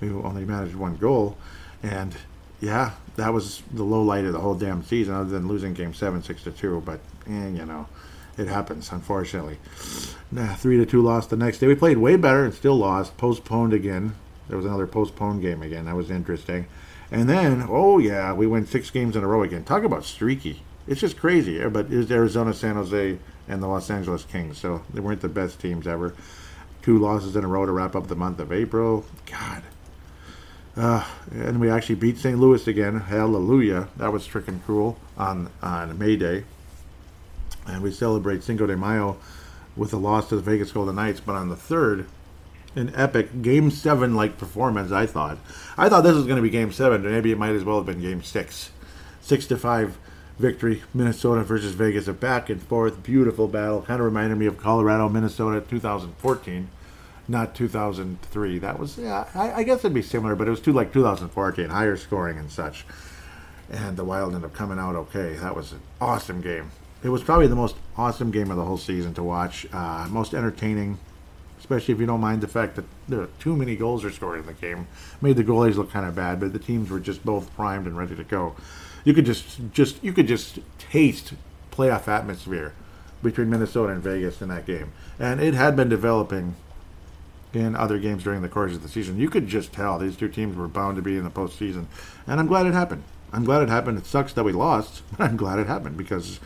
[0.00, 1.38] We only managed one goal,
[1.82, 2.14] and
[2.60, 5.94] yeah, that was the low light of the whole damn season, other than losing Game
[5.94, 6.82] Seven six to two.
[6.84, 7.86] But eh, you know,
[8.36, 9.58] it happens, unfortunately.
[10.30, 11.66] Nah, three to two loss the next day.
[11.66, 13.16] We played way better and still lost.
[13.16, 14.14] Postponed again.
[14.48, 15.86] There was another postponed game again.
[15.86, 16.66] That was interesting.
[17.10, 19.64] And then, oh yeah, we win six games in a row again.
[19.64, 20.62] Talk about streaky.
[20.86, 21.66] It's just crazy.
[21.68, 24.58] But it was Arizona, San Jose, and the Los Angeles Kings.
[24.58, 26.14] So they weren't the best teams ever.
[26.82, 29.04] Two losses in a row to wrap up the month of April.
[29.26, 29.62] God.
[30.76, 32.38] Uh, and we actually beat St.
[32.38, 33.00] Louis again.
[33.00, 33.88] Hallelujah.
[33.96, 36.44] That was freaking cool on, on May Day.
[37.66, 39.16] And we celebrate Cinco de Mayo
[39.74, 41.20] with a loss to the Vegas Golden Knights.
[41.20, 42.06] But on the 3rd,
[42.76, 44.92] an epic Game Seven like performance.
[44.92, 45.38] I thought.
[45.78, 47.02] I thought this was going to be Game Seven.
[47.02, 48.70] Maybe it might as well have been Game Six.
[49.22, 49.98] Six to five
[50.38, 50.82] victory.
[50.94, 52.08] Minnesota versus Vegas.
[52.08, 53.82] A back and forth, beautiful battle.
[53.82, 56.68] Kind of reminded me of Colorado, Minnesota, 2014,
[57.28, 58.58] not 2003.
[58.58, 59.26] That was yeah.
[59.34, 62.50] I, I guess it'd be similar, but it was too like 2014, higher scoring and
[62.50, 62.86] such.
[63.70, 65.34] And the Wild ended up coming out okay.
[65.34, 66.70] That was an awesome game.
[67.02, 69.66] It was probably the most awesome game of the whole season to watch.
[69.72, 70.98] Uh, most entertaining
[71.58, 74.38] especially if you don't mind the fact that there are too many goals are scored
[74.38, 74.86] in the game.
[75.20, 77.96] Made the goalies look kind of bad, but the teams were just both primed and
[77.96, 78.54] ready to go.
[79.06, 81.34] You could just just you could just taste
[81.70, 82.74] playoff atmosphere
[83.22, 84.90] between Minnesota and Vegas in that game,
[85.20, 86.56] and it had been developing
[87.52, 89.16] in other games during the course of the season.
[89.16, 91.86] You could just tell these two teams were bound to be in the postseason,
[92.26, 93.04] and I'm glad it happened.
[93.32, 93.96] I'm glad it happened.
[93.96, 96.40] It sucks that we lost, but I'm glad it happened because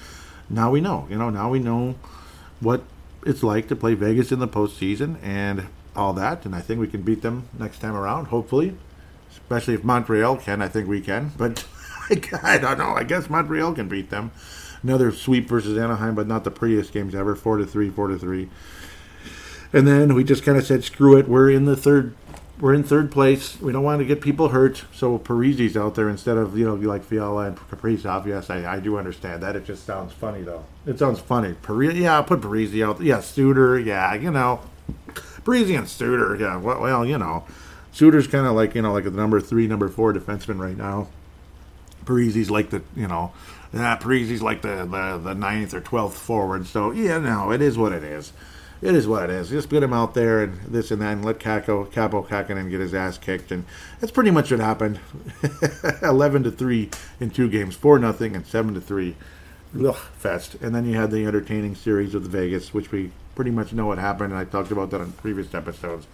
[0.51, 1.07] now we know.
[1.09, 1.95] You know, now we know
[2.61, 2.83] what
[3.25, 6.45] it's like to play Vegas in the postseason and all that.
[6.45, 8.77] And I think we can beat them next time around, hopefully.
[9.31, 11.33] Especially if Montreal can, I think we can.
[11.39, 11.65] But
[12.43, 12.95] I don't know.
[12.95, 14.33] I guess Montreal can beat them.
[14.83, 17.37] Another sweep versus Anaheim, but not the prettiest games ever.
[17.37, 18.49] Four to three, four to three.
[19.73, 21.29] And then we just kind of said, "Screw it.
[21.29, 22.15] We're in the third
[22.61, 23.61] we're in third place.
[23.61, 26.75] We don't want to get people hurt, so Parise's out there instead of you know
[26.75, 28.27] like Fiala and Kaprizov.
[28.27, 29.57] Yes, I, I do understand that.
[29.57, 30.65] It just sounds funny though.
[30.87, 31.55] It sounds funny.
[31.63, 33.01] Parise, yeah, I'll put Parise out.
[33.01, 33.79] Yeah, Suter.
[33.79, 34.61] Yeah, you know,
[35.09, 36.37] Parise and Suter.
[36.37, 37.47] Yeah, well, well you know,
[37.93, 41.09] Suter's kind of like you know like the number three, number four defenseman right now.
[42.11, 43.33] Parise's like the you know,
[43.73, 46.67] yeah, Parise's like the, the the ninth or twelfth forward.
[46.67, 48.33] So yeah, no, it is what it is
[48.83, 49.51] it is what it is.
[49.51, 52.81] Just put him out there and this and that, and let Kako, Kaapo Kähkönen get
[52.81, 53.65] his ass kicked, and
[54.01, 54.99] that's pretty much what happened.
[56.03, 59.17] Eleven to three in two games, four nothing, and seven to three.
[59.79, 60.57] Ugh, fest.
[60.63, 63.87] And then you had the entertaining series of the Vegas, which we pretty much know
[63.87, 66.07] what happened, and I talked about that on previous episodes.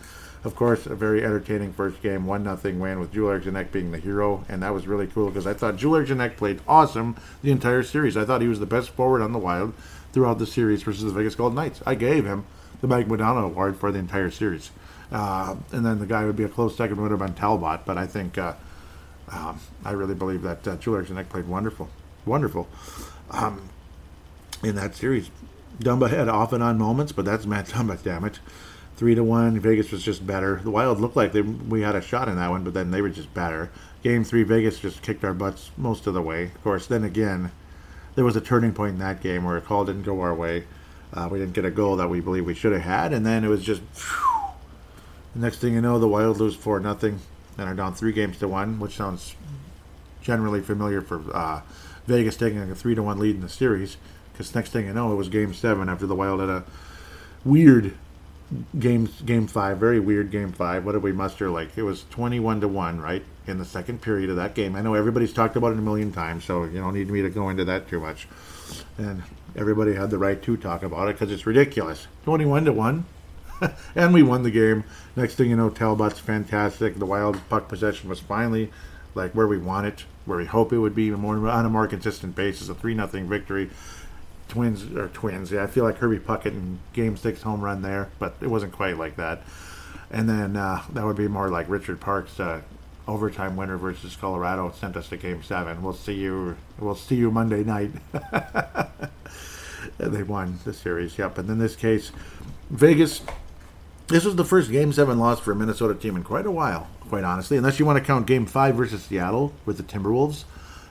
[0.46, 3.98] Of course, a very entertaining first game, one nothing win with Joel Eriksson being the
[3.98, 7.82] hero, and that was really cool because I thought Joel Eriksson played awesome the entire
[7.82, 8.16] series.
[8.16, 9.74] I thought he was the best forward on the Wild
[10.12, 11.82] throughout the series versus the Vegas Golden Knights.
[11.84, 12.46] I gave him
[12.80, 14.70] the Mike Modano Award for the entire series.
[15.10, 18.06] Uh, and then the guy would be a close second would have Talbot, but I
[18.06, 18.54] think uh,
[19.32, 21.88] um, I really believe that uh, Eriksson played wonderful,
[22.24, 22.68] wonderful
[23.32, 23.68] um,
[24.62, 25.28] in that series.
[25.80, 28.38] Dumba had off and on moments, but that's Matt Dumba, damn it.
[28.96, 30.60] Three to one, Vegas was just better.
[30.62, 33.02] The Wild looked like they, we had a shot in that one, but then they
[33.02, 33.70] were just better.
[34.02, 36.44] Game three, Vegas just kicked our butts most of the way.
[36.44, 37.52] Of course, then again,
[38.14, 40.64] there was a turning point in that game where a call didn't go our way.
[41.12, 43.44] Uh, we didn't get a goal that we believe we should have had, and then
[43.44, 43.82] it was just.
[43.82, 44.36] Whew,
[45.34, 47.20] the next thing you know, the Wild lose four nothing,
[47.58, 49.36] and are down three games to one, which sounds
[50.22, 51.60] generally familiar for uh,
[52.06, 53.98] Vegas taking a three to one lead in the series.
[54.32, 56.64] Because next thing you know, it was Game Seven after the Wild had a
[57.44, 57.94] weird
[58.78, 60.84] game game five, very weird game five.
[60.84, 61.76] What did we muster like?
[61.76, 64.76] It was twenty one to one, right, in the second period of that game.
[64.76, 67.30] I know everybody's talked about it a million times, so you don't need me to
[67.30, 68.28] go into that too much.
[68.98, 69.22] And
[69.56, 72.06] everybody had the right to talk about it because it's ridiculous.
[72.24, 73.04] 21 to 1.
[73.94, 74.84] and we won the game.
[75.14, 76.98] Next thing you know, Talbot's fantastic.
[76.98, 78.70] The Wild's puck possession was finally
[79.14, 81.86] like where we want it, where we hope it would be more on a more
[81.86, 82.68] consistent basis.
[82.68, 83.70] A 3 nothing victory.
[84.48, 85.50] Twins or twins.
[85.50, 88.72] Yeah, I feel like Kirby Puckett and game six home run there, but it wasn't
[88.72, 89.42] quite like that.
[90.10, 92.60] and then uh, that would be more like Richard Park's uh,
[93.08, 95.82] overtime winner versus Colorado sent us to Game Seven.
[95.82, 96.56] We'll see you.
[96.78, 97.90] We'll see you Monday night.
[99.98, 101.18] they won the series.
[101.18, 101.38] Yep.
[101.38, 102.12] And in this case,
[102.70, 103.22] Vegas.
[104.08, 106.88] This was the first Game Seven loss for a Minnesota team in quite a while,
[107.08, 107.56] quite honestly.
[107.56, 110.44] Unless you want to count Game Five versus Seattle with the Timberwolves,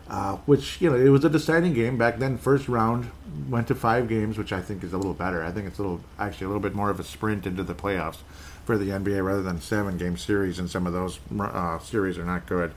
[0.10, 2.38] uh, which you know it was a deciding game back then.
[2.38, 3.10] First round
[3.50, 5.44] went to five games, which I think is a little better.
[5.44, 7.76] I think it's a little actually a little bit more of a sprint into the
[7.76, 8.18] playoffs
[8.65, 12.26] for the NBA rather than seven game series, and some of those uh, series are
[12.26, 12.74] not good.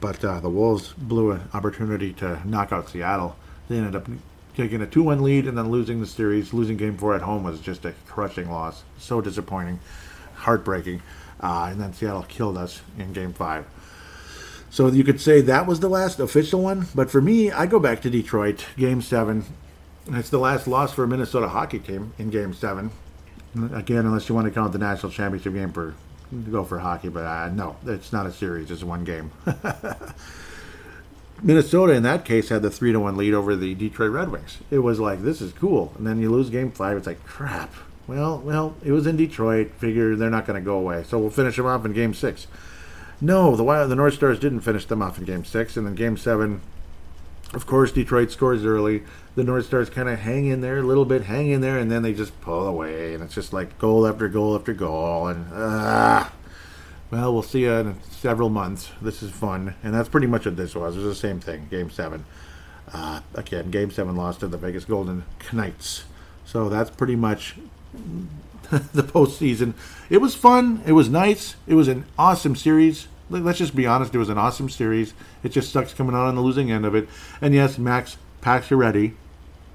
[0.00, 3.36] But uh, the Wolves blew an opportunity to knock out Seattle.
[3.68, 4.08] They ended up
[4.56, 6.52] taking a 2 1 lead and then losing the series.
[6.52, 8.82] Losing game four at home was just a crushing loss.
[8.98, 9.80] So disappointing,
[10.34, 11.02] heartbreaking.
[11.40, 13.66] Uh, and then Seattle killed us in game five.
[14.76, 16.86] So you could say that was the last official one.
[16.94, 19.46] But for me, I go back to Detroit, game seven.
[20.08, 22.90] It's the last loss for a Minnesota hockey team in game seven.
[23.72, 25.94] Again, unless you want to count the national championship game for
[26.50, 29.30] go for hockey, but uh, no, it's not a series; it's one game.
[31.42, 34.58] Minnesota, in that case, had the three to one lead over the Detroit Red Wings.
[34.70, 36.98] It was like this is cool, and then you lose game five.
[36.98, 37.72] It's like crap.
[38.06, 39.70] Well, well, it was in Detroit.
[39.78, 42.46] Figure they're not going to go away, so we'll finish them off in game six.
[43.20, 46.16] No, the the North Stars didn't finish them off in game six, and then game
[46.16, 46.60] seven.
[47.54, 49.02] Of course, Detroit scores early
[49.36, 51.90] the North Stars kind of hang in there a little bit, hang in there, and
[51.90, 55.46] then they just pull away, and it's just like goal after goal after goal, and
[55.52, 56.32] ah.
[57.08, 58.90] Well, we'll see you in several months.
[59.00, 60.96] This is fun, and that's pretty much what this was.
[60.96, 61.68] It was the same thing.
[61.70, 62.24] Game seven.
[62.92, 66.04] Uh, again, Game seven lost to the Vegas Golden Knights.
[66.44, 67.54] So that's pretty much
[68.70, 69.74] the postseason.
[70.08, 70.82] It was fun.
[70.86, 71.56] It was nice.
[71.66, 73.08] It was an awesome series.
[73.28, 74.14] Let's just be honest.
[74.14, 75.14] It was an awesome series.
[75.42, 77.08] It just sucks coming out on the losing end of it.
[77.40, 79.14] And yes, Max Pacioretty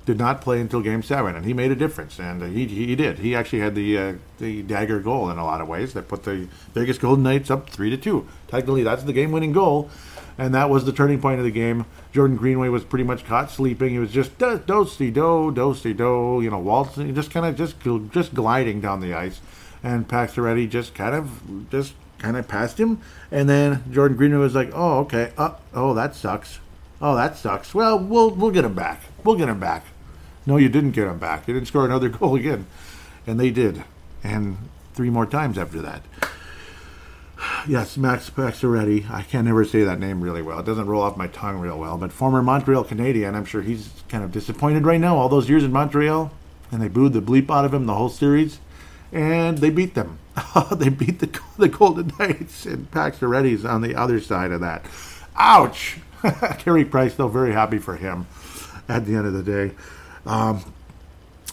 [0.05, 3.19] did not play until Game Seven, and he made a difference, and he, he did.
[3.19, 6.23] He actually had the uh, the dagger goal in a lot of ways that put
[6.23, 8.27] the Vegas Golden Knights up three to two.
[8.47, 9.91] Technically, that's the game-winning goal,
[10.39, 11.85] and that was the turning point of the game.
[12.13, 13.91] Jordan Greenway was pretty much caught sleeping.
[13.91, 17.75] He was just do do do do, you know, waltzing, just kind of just
[18.11, 19.39] just gliding down the ice,
[19.83, 24.55] and Pacioretty just kind of just kind of passed him, and then Jordan Greenway was
[24.55, 26.59] like, "Oh, okay, uh, oh that sucks."
[27.01, 27.73] Oh, that sucks.
[27.73, 29.01] Well, we'll we'll get him back.
[29.23, 29.85] We'll get him back.
[30.45, 31.47] No, you didn't get him back.
[31.47, 32.67] You didn't score another goal again.
[33.25, 33.83] And they did.
[34.23, 34.57] And
[34.93, 36.03] three more times after that.
[37.67, 39.09] Yes, Max Pacioretty.
[39.09, 40.59] I can't ever say that name really well.
[40.59, 41.97] It doesn't roll off my tongue real well.
[41.97, 45.17] But former Montreal Canadian, I'm sure he's kind of disappointed right now.
[45.17, 46.31] All those years in Montreal,
[46.71, 48.59] and they booed the bleep out of him the whole series,
[49.11, 50.19] and they beat them.
[50.71, 54.85] they beat the the Golden Knights, and Pacioretty's on the other side of that.
[55.35, 55.97] Ouch!
[56.59, 58.27] Carey Price, though, very happy for him
[58.87, 59.75] at the end of the day.
[60.25, 60.73] Um,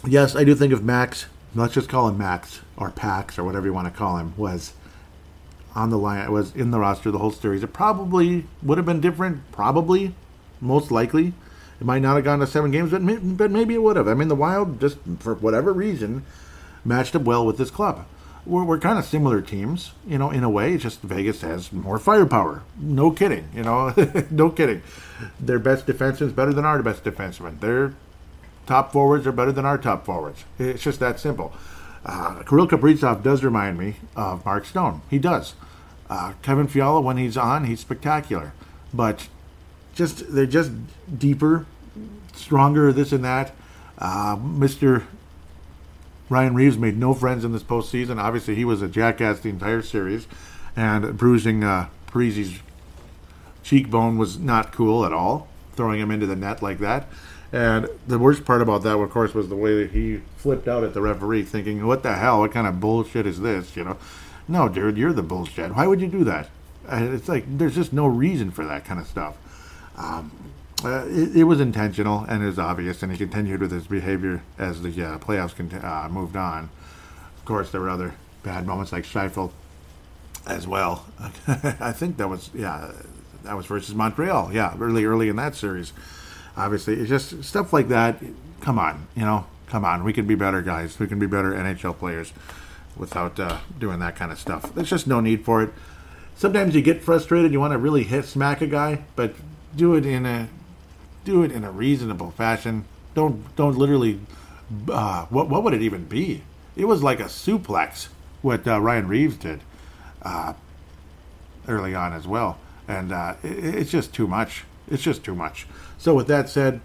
[0.06, 3.66] yes, I do think if Max, let's just call him Max or Pax or whatever
[3.66, 4.74] you want to call him, was
[5.74, 9.00] on the line, was in the roster the whole series, it probably would have been
[9.00, 9.50] different.
[9.52, 10.14] Probably,
[10.60, 11.32] most likely,
[11.80, 13.00] it might not have gone to seven games, but
[13.36, 14.08] but maybe it would have.
[14.08, 16.24] I mean, the Wild just for whatever reason
[16.88, 18.06] matched up well with this club.
[18.46, 20.72] We're, we're kind of similar teams, you know, in a way.
[20.72, 22.62] It's just Vegas has more firepower.
[22.80, 23.94] No kidding, you know,
[24.30, 24.82] no kidding.
[25.38, 27.60] Their best defenseman is better than our best defenseman.
[27.60, 27.94] Their
[28.66, 30.44] top forwards are better than our top forwards.
[30.58, 31.52] It's just that simple.
[32.04, 35.02] Uh, Kirill Kaprizov does remind me of Mark Stone.
[35.10, 35.54] He does.
[36.08, 38.54] Uh, Kevin Fiala, when he's on, he's spectacular.
[38.94, 39.28] But
[39.94, 40.70] just they're just
[41.18, 41.66] deeper,
[42.32, 43.54] stronger, this and that.
[43.98, 45.04] Uh, Mr.
[46.28, 48.18] Ryan Reaves made no friends in this postseason.
[48.18, 50.26] Obviously, he was a jackass the entire series,
[50.76, 52.58] and bruising uh, Parise's
[53.62, 55.48] cheekbone was not cool at all.
[55.74, 57.06] Throwing him into the net like that.
[57.52, 60.84] And the worst part about that, of course, was the way that he flipped out
[60.84, 62.40] at the referee, thinking, "What the hell?
[62.40, 63.96] What kind of bullshit is this?" You know,
[64.48, 65.74] no, dude, you're the bullshit.
[65.74, 66.50] Why would you do that?
[66.88, 69.36] And it's like there's just no reason for that kind of stuff.
[69.96, 70.32] Um,
[70.84, 74.42] uh, it, it, was intentional and it was obvious, and he continued with his behavior
[74.58, 76.70] as the uh, playoffs uh, moved on.
[77.36, 79.52] Of course, there were other bad moments like Scheifele
[80.46, 81.06] as well.
[81.48, 82.92] I think that was yeah,
[83.42, 84.52] that was versus Montreal.
[84.52, 85.92] Yeah, really early in that series
[86.58, 88.22] obviously, it's just stuff like that.
[88.60, 90.04] Come on, you know, come on.
[90.04, 90.98] We can be better guys.
[90.98, 92.32] We can be better NHL players
[92.96, 94.74] without uh, doing that kind of stuff.
[94.74, 95.70] There's just no need for it.
[96.34, 97.52] Sometimes you get frustrated.
[97.52, 99.34] You want to really hit smack a guy, but
[99.74, 100.48] do it in a
[101.28, 102.86] do it in a reasonable fashion.
[103.14, 104.20] Don't don't literally.
[104.88, 106.42] Uh, what what would it even be?
[106.74, 108.08] It was like a suplex.
[108.40, 109.60] What uh, Ryan Reaves did
[110.22, 110.54] uh,
[111.66, 114.64] early on as well, and uh, it, it's just too much.
[114.90, 115.66] It's just too much.
[115.98, 116.80] So with that said,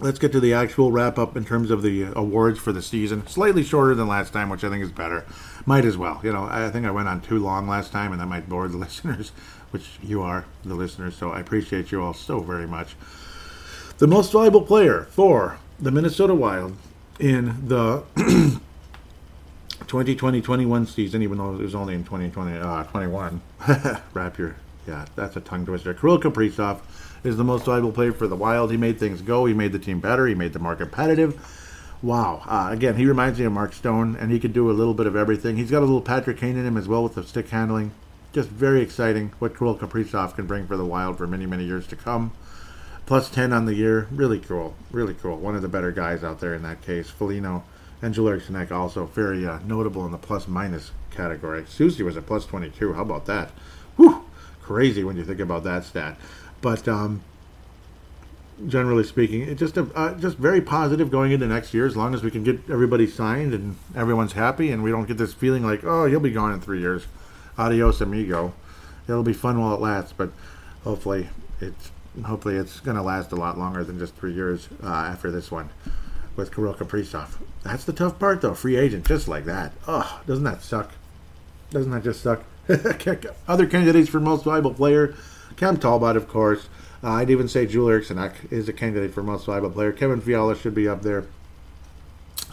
[0.00, 3.26] let's get to the actual wrap up in terms of the awards for the season.
[3.28, 5.24] Slightly shorter than last time, which I think is better.
[5.64, 6.20] Might as well.
[6.24, 8.66] You know, I think I went on too long last time, and that might bore
[8.66, 9.30] the listeners,
[9.72, 11.16] which you are the listeners.
[11.16, 12.94] So I appreciate you all so very much.
[13.98, 16.76] The most valuable player for the Minnesota Wild
[17.18, 18.02] in the
[19.86, 23.40] 2020-21 season, even though it was only in 2020, uh, 21.
[24.14, 24.56] Wrap your,
[24.86, 25.94] yeah, that's a tongue twister.
[25.94, 26.80] Kirill Kaprizov
[27.24, 28.70] is the most valuable player for the Wild.
[28.70, 29.44] He made things go.
[29.44, 30.26] He made the team better.
[30.26, 31.40] He made them more competitive.
[32.02, 32.42] Wow.
[32.46, 35.06] Uh, again, he reminds me of Mark Stone, and he could do a little bit
[35.06, 35.56] of everything.
[35.56, 37.92] He's got a little Patrick Kane in him as well with the stick handling.
[38.32, 41.86] Just very exciting what Kirill Kaprizov can bring for the Wild for many, many years
[41.88, 42.32] to come.
[43.04, 44.08] Plus 10 on the year.
[44.10, 44.74] Really cool.
[44.90, 45.36] Really cool.
[45.36, 47.10] One of the better guys out there in that case.
[47.10, 47.62] Foligno
[48.00, 51.62] and Joel Eriksson also very uh, notable in the plus minus category.
[51.62, 52.94] Soucy was a plus 22.
[52.94, 53.50] How about that?
[53.96, 54.24] Whew!
[54.60, 56.16] Crazy when you think about that stat.
[56.60, 57.22] But um,
[58.66, 61.86] generally speaking, just uh, just very positive going into next year.
[61.86, 65.18] As long as we can get everybody signed and everyone's happy, and we don't get
[65.18, 67.06] this feeling like, oh, you'll be gone in three years.
[67.58, 68.54] Adios, amigo.
[69.08, 70.30] It'll be fun while it lasts, but
[70.84, 71.28] hopefully
[71.60, 71.90] it's
[72.24, 75.50] hopefully it's going to last a lot longer than just three years uh, after this
[75.50, 75.70] one
[76.36, 77.36] with Kirill Kaprizov.
[77.62, 78.54] That's the tough part, though.
[78.54, 79.72] Free agent, just like that.
[79.88, 80.92] Oh, doesn't that suck?
[81.70, 82.42] Doesn't that just suck?
[83.48, 85.14] Other candidates for most valuable player
[85.56, 86.68] Cam Talbot, of course.
[87.02, 88.18] Uh, I'd even say Joel Eriksson
[88.50, 89.92] is a candidate for most valuable player.
[89.92, 91.26] Kevin Fiala should be up there,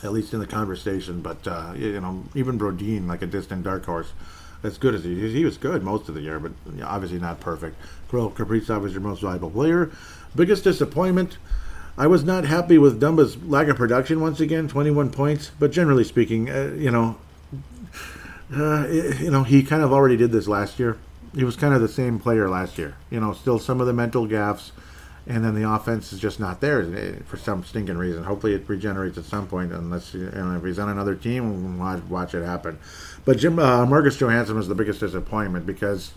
[0.04, 1.22] at least in the conversation.
[1.22, 4.12] But uh, you know, even Brodin, like a distant dark horse,
[4.64, 6.52] as good as he he was good most of the year, but
[6.84, 7.76] obviously not perfect.
[8.10, 9.92] Kirill Kaprizov is your most valuable player.
[10.36, 11.38] Biggest disappointment.
[11.98, 15.52] I was not happy with Dumba's lack of production once again, 21 points.
[15.60, 17.18] But generally speaking, uh, you know,
[18.56, 20.98] uh, you know, he kind of already did this last year
[21.36, 22.96] he was kind of the same player last year.
[23.10, 24.72] You know, still some of the mental gaffes,
[25.30, 28.24] and then the offense is just not there eh, for some stinking reason.
[28.24, 29.72] Hopefully, it regenerates at some point.
[29.72, 32.80] Unless you know, if he's on another team, watch, watch it happen.
[33.26, 36.12] But Jim uh, Marcus Johansson was the biggest disappointment because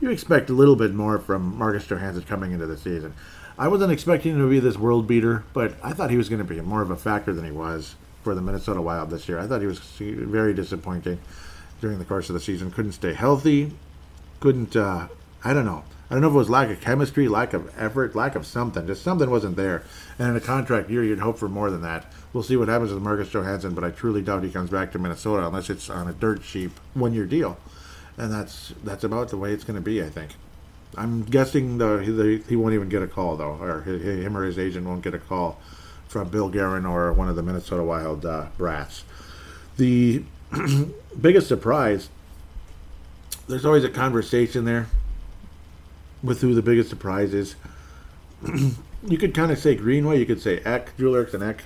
[0.00, 3.14] you expect a little bit more from Marcus Johansson coming into the season.
[3.58, 6.38] I wasn't expecting him to be this world beater, but I thought he was going
[6.38, 9.40] to be more of a factor than he was for the Minnesota Wild this year.
[9.40, 11.18] I thought he was very disappointing
[11.80, 12.70] during the course of the season.
[12.70, 13.72] Couldn't stay healthy
[14.40, 14.76] couldn't.
[14.76, 15.08] Uh,
[15.44, 15.84] I don't know.
[16.10, 18.86] I don't know if it was lack of chemistry, lack of effort, lack of something.
[18.86, 19.82] Just something wasn't there.
[20.18, 22.10] And in a contract year, you'd hope for more than that.
[22.32, 24.98] We'll see what happens with Marcus Johansson, but I truly doubt he comes back to
[24.98, 27.58] Minnesota unless it's on a dirt cheap one-year deal.
[28.16, 30.32] And that's that's about the way it's going to be, I think.
[30.96, 34.58] I'm guessing the, the, he won't even get a call though, or him or his
[34.58, 35.60] agent won't get a call
[36.08, 39.04] from Bill Guerin or one of the Minnesota Wild uh, brats.
[39.76, 40.24] The
[41.20, 42.08] biggest surprise
[43.46, 44.88] there's always a conversation there
[46.22, 47.56] with who the biggest surprise is.
[49.06, 51.62] you could kind of say Greenway, you could say Ek, Joel Eriksson Ek.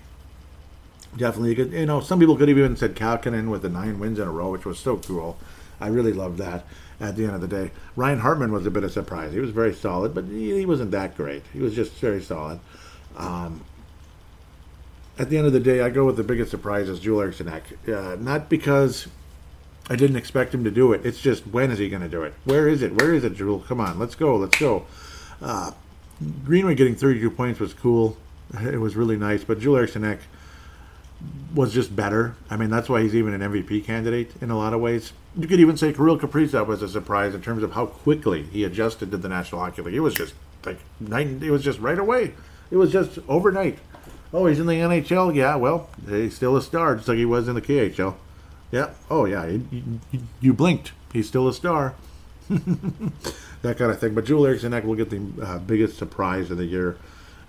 [1.16, 3.98] Definitely, you could, you know, some people could have even said Kähkönen with the nine
[3.98, 5.36] wins in a row, which was so cool.
[5.80, 6.64] I really loved that
[7.00, 7.70] at the end of the day.
[7.96, 9.32] Ryan Hartman was a bit of a surprise.
[9.32, 11.42] He was very solid, but he, he wasn't that great.
[11.52, 12.60] He was just very solid.
[13.16, 13.64] Um,
[15.18, 17.48] at the end of the day, I go with the biggest surprise is Joel Eriksson
[17.48, 17.64] Ek.
[17.88, 19.08] Uh, not because
[19.88, 21.04] I didn't expect him to do it.
[21.04, 22.34] It's just when is he going to do it?
[22.44, 23.00] Where is it?
[23.00, 23.60] Where is it, Jewel?
[23.60, 24.86] Come on, let's go, let's go.
[25.40, 25.72] Uh,
[26.44, 28.16] Greenway getting 32 points was cool.
[28.60, 30.20] It was really nice, but Joel Eriksson Ek
[31.54, 32.34] was just better.
[32.50, 35.12] I mean, that's why he's even an MVP candidate in a lot of ways.
[35.36, 38.64] You could even say Kirill Kaprizov was a surprise in terms of how quickly he
[38.64, 39.94] adjusted to the National Hockey League.
[39.94, 41.42] It was just like night.
[41.42, 42.34] It was just right away.
[42.70, 43.78] It was just overnight.
[44.32, 45.34] Oh, he's in the NHL.
[45.34, 48.14] Yeah, well, he's still a star, just like he was in the KHL.
[48.72, 48.90] Yeah.
[49.10, 49.46] Oh, yeah.
[49.46, 50.92] You, you, you blinked.
[51.12, 51.94] He's still a star.
[52.48, 54.14] that kind of thing.
[54.14, 56.96] But Joel Eriksson will get the uh, biggest surprise of the year,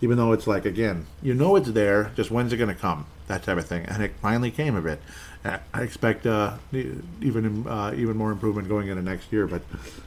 [0.02, 2.12] even though it's like again, you know it's there.
[2.16, 3.08] Just when's it going to come?
[3.28, 3.86] That type of thing.
[3.86, 5.02] And it finally came a bit.
[5.46, 9.46] I expect uh, even uh, even more improvement going into next year.
[9.48, 9.62] But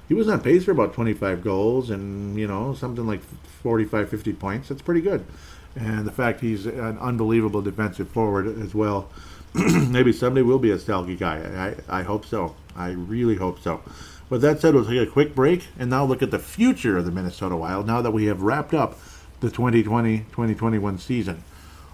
[0.09, 3.23] he was on pace for about 25 goals and you know something like
[3.63, 4.69] 45, 50 points.
[4.69, 5.27] That's pretty good.
[5.75, 9.11] And the fact he's an unbelievable defensive forward as well
[9.91, 11.75] maybe someday we'll be a Selke guy.
[11.89, 12.55] I, I hope so.
[12.75, 13.81] I really hope so.
[14.29, 17.05] With that said, we'll take a quick break and now look at the future of
[17.05, 18.99] the Minnesota Wild now that we have wrapped up
[19.41, 21.43] the 2020 2021 season.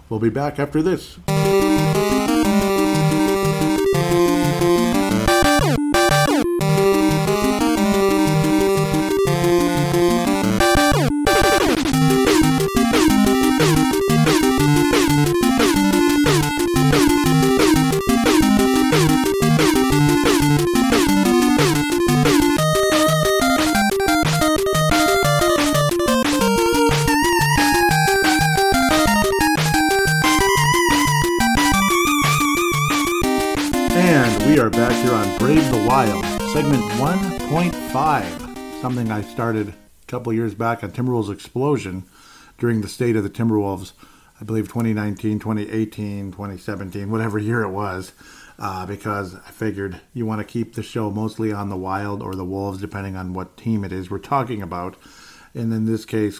[0.09, 1.17] We'll be back after this.
[39.33, 42.03] Started a couple years back on Timberwolves Explosion
[42.59, 43.93] during the state of the Timberwolves,
[44.39, 48.11] I believe 2019, 2018, 2017, whatever year it was,
[48.59, 52.35] uh, because I figured you want to keep the show mostly on the Wild or
[52.35, 54.97] the Wolves, depending on what team it is we're talking about.
[55.55, 56.39] And in this case,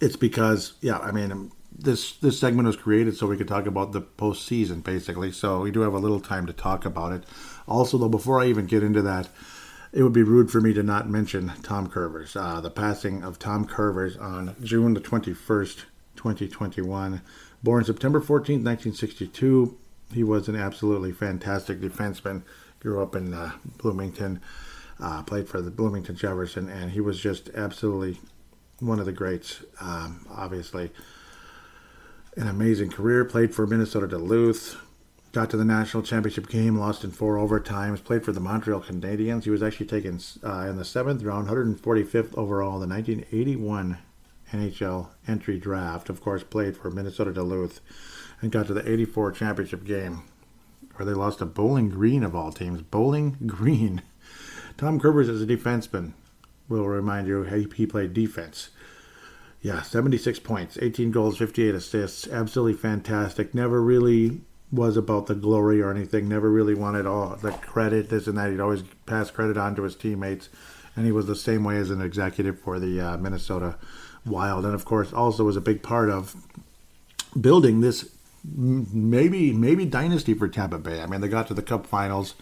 [0.00, 3.92] it's because, yeah, I mean, this this segment was created so we could talk about
[3.92, 5.32] the postseason, basically.
[5.32, 7.24] So we do have a little time to talk about it.
[7.68, 9.28] Also, though, before I even get into that,
[9.94, 12.34] it would be rude for me to not mention Tom Kurvers.
[12.34, 15.84] Uh, the passing of Tom Kurvers on June the 21st,
[16.16, 17.22] 2021.
[17.62, 19.78] Born September 14th, 1962.
[20.12, 22.42] He was an absolutely fantastic defenseman.
[22.80, 24.40] Grew up in uh, Bloomington,
[24.98, 28.20] uh, played for the Bloomington Jefferson, and he was just absolutely
[28.80, 30.90] one of the greats, um, obviously.
[32.36, 33.24] An amazing career.
[33.24, 34.76] Played for Minnesota Duluth,
[35.34, 39.42] got to the national championship game, lost in four overtimes, played for the Montreal Canadiens.
[39.42, 43.98] He was actually taken uh, in the seventh round, 145th overall, the 1981
[44.52, 46.08] NHL entry draft.
[46.08, 47.80] Of course, played for Minnesota Duluth
[48.40, 50.22] and got to the 84 championship game
[50.94, 52.80] where they lost to Bowling Green of all teams.
[52.82, 54.02] Bowling Green.
[54.76, 56.12] Tom Kurvers is a defenseman.
[56.68, 58.70] Will remind you, he played defense.
[59.60, 62.28] Yeah, 76 points, 18 goals, 58 assists.
[62.28, 63.52] Absolutely fantastic.
[63.52, 64.42] Never really
[64.74, 66.28] was about the glory or anything.
[66.28, 68.50] Never really wanted all the credit, this and that.
[68.50, 70.48] He'd always pass credit on to his teammates,
[70.96, 73.76] and he was the same way as an executive for the uh, Minnesota
[74.26, 76.34] Wild, and of course, also was a big part of
[77.38, 78.10] building this
[78.44, 81.02] maybe maybe dynasty for Tampa Bay.
[81.02, 82.34] I mean, they got to the Cup Finals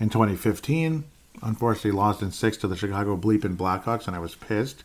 [0.00, 1.04] in 2015.
[1.40, 4.82] Unfortunately, lost in six to the Chicago Bleeping Blackhawks, and I was pissed.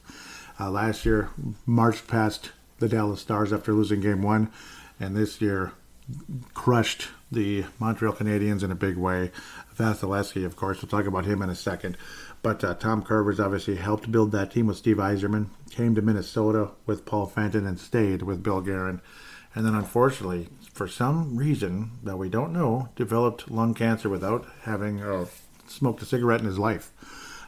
[0.59, 1.31] Uh, last year,
[1.65, 4.51] marched past the Dallas Stars after losing Game One,
[4.99, 5.73] and this year
[6.53, 9.31] crushed the Montreal Canadiens in a big way.
[9.77, 11.97] Vasilevskiy, of course, we'll talk about him in a second.
[12.41, 16.71] But uh, Tom Kurvers obviously helped build that team with Steve Yzerman, came to Minnesota
[16.85, 19.01] with Paul Fenton, and stayed with Bill Guerin.
[19.55, 25.01] And then, unfortunately, for some reason that we don't know, developed lung cancer without having
[25.01, 25.25] uh,
[25.67, 26.91] smoked a cigarette in his life.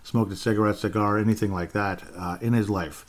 [0.04, 3.06] Smoked a cigarette, cigar, anything like that uh, in his life.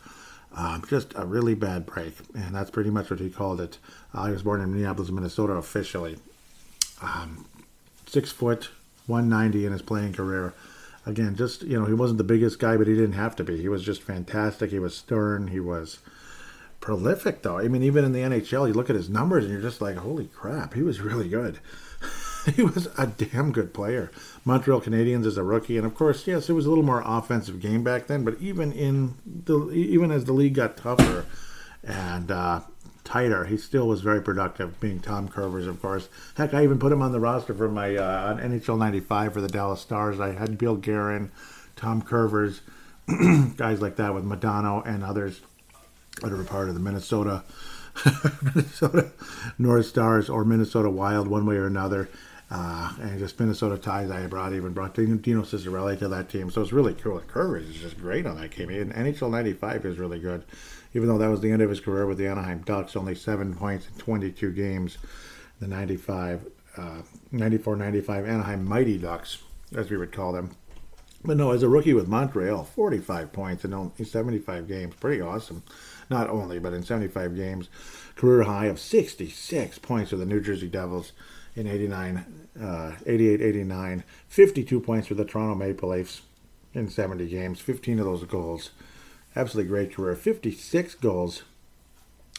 [0.57, 3.79] Um, just a really bad break, and that's pretty much what he called it.
[4.15, 6.17] Uh, he was born in Minneapolis, Minnesota, officially.
[7.03, 7.45] Um,
[8.07, 8.71] six foot,
[9.07, 10.55] 190 in his playing career.
[11.05, 13.61] Again, just, you know, he wasn't the biggest guy, but he didn't have to be.
[13.61, 14.71] He was just fantastic.
[14.71, 15.49] He was stern.
[15.49, 15.99] He was
[16.81, 17.59] prolific, though.
[17.59, 19.97] I mean, even in the NHL, you look at his numbers and you're just like,
[19.97, 21.59] holy crap, he was really good.
[22.55, 24.11] he was a damn good player.
[24.47, 27.61] Montreal Canadiens as a rookie, and of course, yes, it was a little more offensive
[27.61, 28.24] game back then.
[28.24, 31.26] But even in the even as the league got tougher
[31.82, 32.61] and uh,
[33.03, 34.78] tighter, he still was very productive.
[34.78, 36.09] Being Tom Kurvers, of course.
[36.36, 39.40] Heck, I even put him on the roster for my uh, on NHL '95 for
[39.40, 40.20] the Dallas Stars.
[40.20, 41.32] I had Bill Guerin,
[41.74, 42.61] Tom Kurvers,
[43.57, 45.40] guys like that with Modano and others
[46.22, 47.42] that are part of the Minnesota.
[48.42, 49.11] Minnesota
[49.59, 52.09] North Stars or Minnesota Wild, one way or another.
[52.49, 56.49] Uh, and just Minnesota ties I brought even brought Dino Ciccarelli to that team.
[56.51, 57.20] So it's really cool.
[57.20, 58.70] Kurvers is just great on that team.
[58.70, 60.44] And NHL 95 is really good.
[60.94, 63.55] Even though that was the end of his career with the Anaheim Ducks, only seven
[63.55, 64.99] points in 22 games.
[65.59, 69.38] The 95, uh, 94 95 Anaheim Mighty Ducks,
[69.74, 70.51] as we would call them.
[71.24, 74.94] But no, as a rookie with Montreal, 45 points in only 75 games.
[74.94, 75.64] Pretty awesome.
[76.09, 77.68] Not only, but in 75 games.
[78.14, 81.12] Career high of 66 points for the New Jersey Devils
[81.57, 82.25] in 89,
[82.61, 84.05] uh, 88, 89.
[84.29, 86.23] 52 points for the Toronto Maple Leafs
[86.75, 87.59] in 70 games.
[87.61, 88.71] 15 of those goals.
[89.35, 90.15] Absolutely great career.
[90.15, 91.43] 56 goals,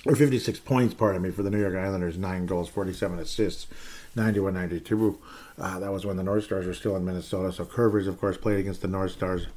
[0.06, 2.18] or 56 points, pardon me, for the New York Islanders.
[2.18, 3.68] 9 goals, 47 assists,
[4.16, 5.20] 91 92.
[5.60, 7.52] Uh, that was when the North Stars were still in Minnesota.
[7.52, 9.48] So Kurvers, of course, played against the North Stars.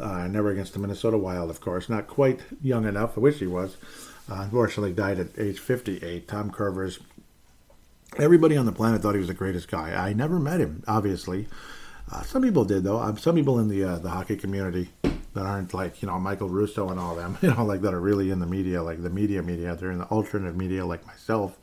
[0.00, 1.88] Uh, never against the Minnesota Wild, of course.
[1.88, 3.16] Not quite young enough.
[3.16, 3.76] I wish he was.
[4.28, 6.26] Uh, unfortunately, died at age 58.
[6.26, 6.98] Tom Kurvers
[8.18, 9.92] Everybody on the planet thought he was the greatest guy.
[9.92, 11.48] I never met him, obviously.
[12.10, 12.98] Uh, some people did, though.
[12.98, 16.48] Um, some people in the uh, the hockey community that aren't like you know Michael
[16.48, 19.10] Russo and all them, you know, like that are really in the media, like the
[19.10, 19.74] media media.
[19.74, 21.58] They're in the alternative media, like myself.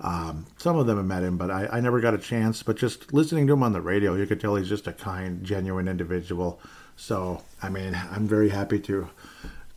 [0.00, 2.62] Um, some of them have met him, but I, I never got a chance.
[2.62, 5.44] But just listening to him on the radio, you could tell he's just a kind,
[5.44, 6.60] genuine individual.
[6.96, 9.08] So, I mean, I'm very happy to,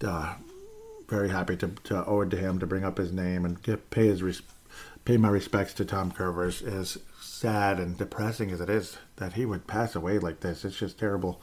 [0.04, 0.36] uh,
[1.08, 3.90] very happy to, to owe it to him to bring up his name and get,
[3.90, 4.52] pay his respect
[5.08, 6.62] pay my respects to Tom Kurvers.
[6.62, 10.76] As sad and depressing as it is that he would pass away like this, it's
[10.76, 11.42] just terrible.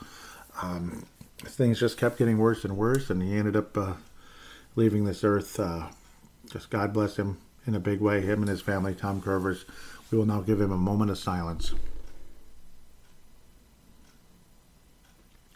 [0.60, 1.06] Um,
[1.38, 3.94] things just kept getting worse and worse, and he ended up uh,
[4.76, 5.58] leaving this earth.
[5.58, 5.88] Uh,
[6.50, 9.64] just God bless him in a big way, him and his family, Tom Kurvers.
[10.10, 11.72] We will now give him a moment of silence.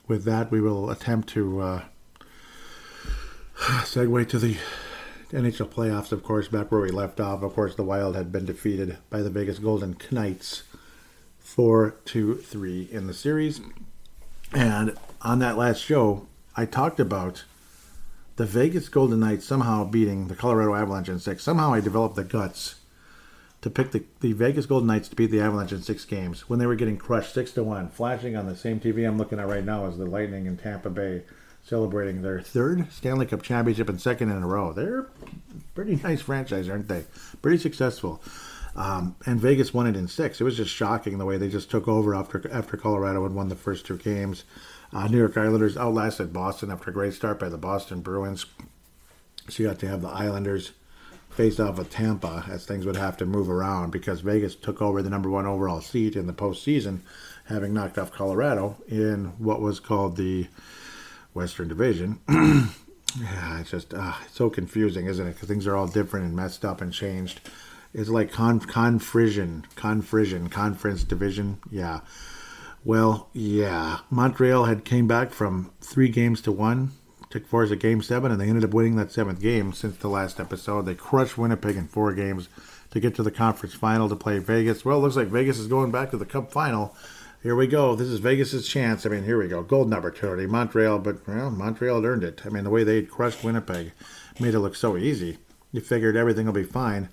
[0.06, 1.82] with that, we will attempt to uh,
[3.58, 4.56] segue to the
[5.30, 7.42] NHL playoffs, of course, back where we left off.
[7.42, 10.62] Of course, the Wild had been defeated by the Vegas Golden Knights
[11.38, 13.60] 4 to 3 in the series.
[14.54, 16.26] And on that last show,
[16.56, 17.44] I talked about
[18.36, 21.42] the Vegas Golden Knights somehow beating the Colorado Avalanche in six.
[21.42, 22.76] Somehow I developed the guts
[23.60, 26.58] to pick the, the Vegas Golden Knights to beat the Avalanche in six games when
[26.58, 27.88] they were getting crushed six to one.
[27.88, 30.88] Flashing on the same TV I'm looking at right now is the Lightning in Tampa
[30.88, 31.24] Bay
[31.68, 34.72] celebrating their third Stanley Cup championship and second in a row.
[34.72, 35.06] They're
[35.74, 37.04] pretty nice franchise, aren't they?
[37.42, 38.22] Pretty successful.
[38.74, 40.40] Um, and Vegas won it in six.
[40.40, 43.48] It was just shocking the way they just took over after after Colorado had won
[43.48, 44.44] the first two games.
[44.92, 48.46] Uh, New York Islanders outlasted Boston after a great start by the Boston Bruins.
[49.48, 50.72] So you got to have the Islanders
[51.30, 55.02] face off with Tampa as things would have to move around because Vegas took over
[55.02, 57.00] the number one overall seat in the postseason,
[57.44, 60.46] having knocked off Colorado in what was called the
[61.34, 62.20] Western Division.
[62.28, 65.34] yeah, it's just uh, it's so confusing, isn't it?
[65.34, 67.40] Because things are all different and messed up and changed.
[67.94, 71.58] It's like con confrision, confrision, conference division.
[71.70, 72.00] Yeah.
[72.84, 73.98] Well, yeah.
[74.10, 76.92] Montreal had came back from three games to one,
[77.30, 80.08] took force at game seven, and they ended up winning that seventh game since the
[80.08, 80.82] last episode.
[80.82, 82.48] They crushed Winnipeg in four games
[82.90, 84.84] to get to the conference final to play Vegas.
[84.84, 86.94] Well, it looks like Vegas is going back to the Cup final
[87.48, 87.94] here we go.
[87.94, 89.06] This is Vegas's chance.
[89.06, 89.62] I mean, here we go.
[89.62, 90.46] Golden opportunity.
[90.46, 92.42] Montreal, but well, Montreal earned it.
[92.44, 93.92] I mean, the way they crushed Winnipeg
[94.38, 95.38] made it look so easy.
[95.72, 97.08] You figured everything will be fine.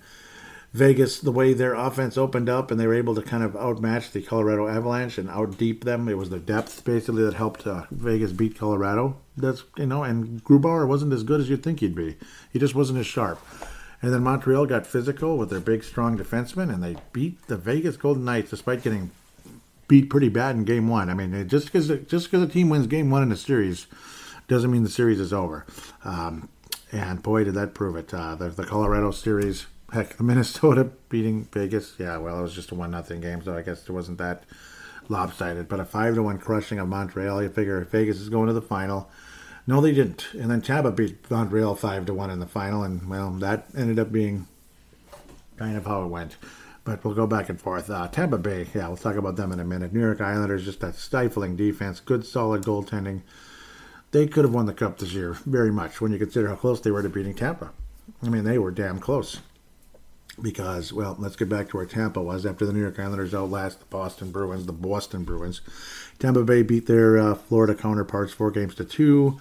[0.74, 4.10] Vegas, the way their offense opened up and they were able to kind of outmatch
[4.10, 6.06] the Colorado Avalanche and outdeep them.
[6.06, 9.16] It was the depth basically that helped uh, Vegas beat Colorado.
[9.38, 12.18] That's you know, and Grubauer wasn't as good as you'd think he'd be.
[12.52, 13.40] He just wasn't as sharp.
[14.02, 17.96] And then Montreal got physical with their big, strong defensemen, and they beat the Vegas
[17.96, 19.12] Golden Knights despite getting
[19.88, 21.08] beat pretty bad in game one.
[21.10, 23.86] I mean, just because just because a team wins game one in a series
[24.48, 25.66] doesn't mean the series is over.
[26.04, 26.48] Um,
[26.92, 28.12] and boy, did that prove it.
[28.12, 31.94] Uh, the, the Colorado series, heck, the Minnesota beating Vegas.
[31.98, 34.44] Yeah, well, it was just a one nothing game, so I guess it wasn't that
[35.08, 35.68] lopsided.
[35.68, 37.42] But a five to one crushing of Montreal.
[37.42, 39.10] You figure Vegas is going to the final.
[39.68, 40.28] No, they didn't.
[40.32, 43.98] And then Tampa beat Montreal five to one in the final, and well, that ended
[43.98, 44.46] up being
[45.56, 46.36] kind of how it went
[46.86, 47.90] but we'll go back and forth.
[47.90, 49.92] Uh, Tampa Bay, yeah, we'll talk about them in a minute.
[49.92, 53.22] New York Islanders, just a stifling defense, good solid goaltending.
[54.12, 56.80] They could have won the cup this year very much when you consider how close
[56.80, 57.72] they were to beating Tampa.
[58.22, 59.40] I mean, they were damn close.
[60.40, 63.80] Because, well, let's get back to where Tampa was after the New York Islanders outlast
[63.80, 65.62] the Boston Bruins, the Boston Bruins.
[66.18, 69.40] Tampa Bay beat their uh, Florida counterparts four games to two.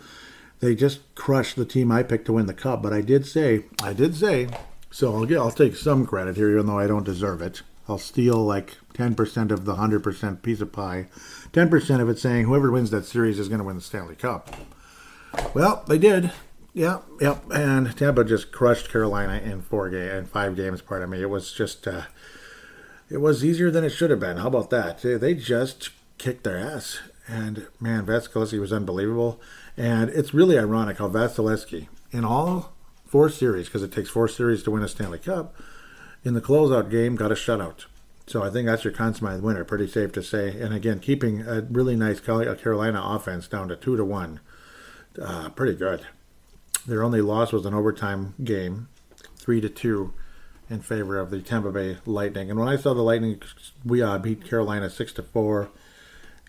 [0.61, 2.81] They just crushed the team I picked to win the cup.
[2.81, 4.47] But I did say, I did say
[4.95, 7.63] so I'll get, I'll take some credit here, even though I don't deserve it.
[7.85, 11.07] I'll steal like 10% of the 100% piece of pie.
[11.51, 14.55] 10% of it saying whoever wins that series is going to win the Stanley Cup.
[15.53, 16.31] Well, they did.
[16.73, 17.43] Yeah, yep.
[17.51, 20.81] And Tampa just crushed Carolina in four game and five games.
[20.81, 21.21] Pardon me.
[21.21, 22.03] It was just, uh,
[23.09, 24.37] it was easier than it should have been.
[24.37, 25.01] How about that?
[25.01, 26.99] They just kicked their ass.
[27.27, 29.41] And man, Vasilevskiy was unbelievable.
[29.75, 32.74] And it's really ironic how Vasilevskiy, in all
[33.15, 35.55] four series because it takes four series to win a Stanley Cup.
[36.25, 37.85] In the closeout game, got a shutout.
[38.27, 39.63] So I think that's your consummate winner.
[39.63, 40.59] Pretty safe to say.
[40.59, 44.41] And again, keeping a really nice Carolina offense down to two to one.
[45.17, 46.05] Uh, pretty good.
[46.85, 48.89] Their only loss was an overtime game,
[49.37, 50.13] three to two,
[50.69, 52.49] in favor of the Tampa Bay Lightning.
[52.49, 53.41] And when I saw the Lightning,
[53.85, 55.69] we uh, beat Carolina six to four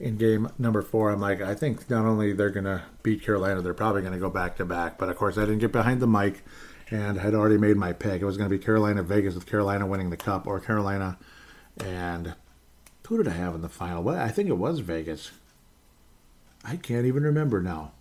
[0.00, 3.62] in game number four, I'm like, I think not only they're going to beat Carolina,
[3.62, 4.98] they're probably going to go back to back.
[4.98, 6.44] But of course, I didn't get behind the mic
[6.90, 8.22] and had already made my pick.
[8.22, 11.18] It was going to be Carolina Vegas with Carolina winning the cup, or Carolina
[11.84, 12.34] and
[13.06, 14.02] who did I have in the final?
[14.02, 15.30] Well, I think it was Vegas.
[16.64, 17.92] I can't even remember now.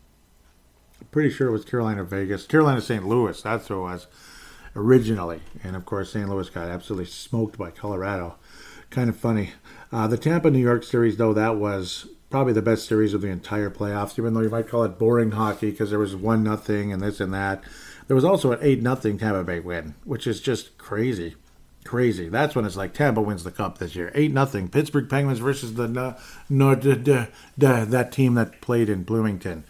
[0.99, 3.05] I'm pretty sure it was Carolina Vegas, Carolina St.
[3.05, 3.39] Louis.
[3.41, 4.07] That's who it was
[4.75, 6.27] originally, and of course, St.
[6.27, 8.35] Louis got absolutely smoked by Colorado.
[8.89, 9.51] Kind of funny.
[9.91, 13.29] Uh, the Tampa New York series, though, that was probably the best series of the
[13.29, 14.17] entire playoffs.
[14.19, 17.19] Even though you might call it boring hockey because there was one nothing and this
[17.19, 17.63] and that,
[18.07, 21.36] there was also an eight nothing Tampa Bay win, which is just crazy,
[21.83, 22.29] crazy.
[22.29, 24.69] That's when it's like Tampa wins the cup this year, eight nothing.
[24.69, 25.88] Pittsburgh Penguins versus the
[27.57, 29.63] that team that played in Bloomington,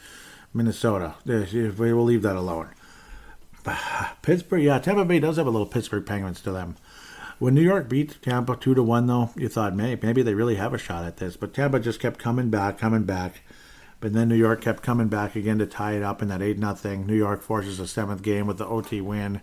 [0.54, 1.16] Minnesota.
[1.26, 2.70] We will leave that alone.
[4.22, 6.76] Pittsburgh, yeah, Tampa Bay does have a little Pittsburgh Penguins to them.
[7.38, 10.56] When New York beat Tampa two to one, though, you thought, maybe maybe they really
[10.56, 11.36] have a shot at this.
[11.36, 13.42] But Tampa just kept coming back, coming back.
[14.00, 16.58] But then New York kept coming back again to tie it up in that eight
[16.58, 17.06] nothing.
[17.06, 19.42] New York forces a seventh game with the OT win.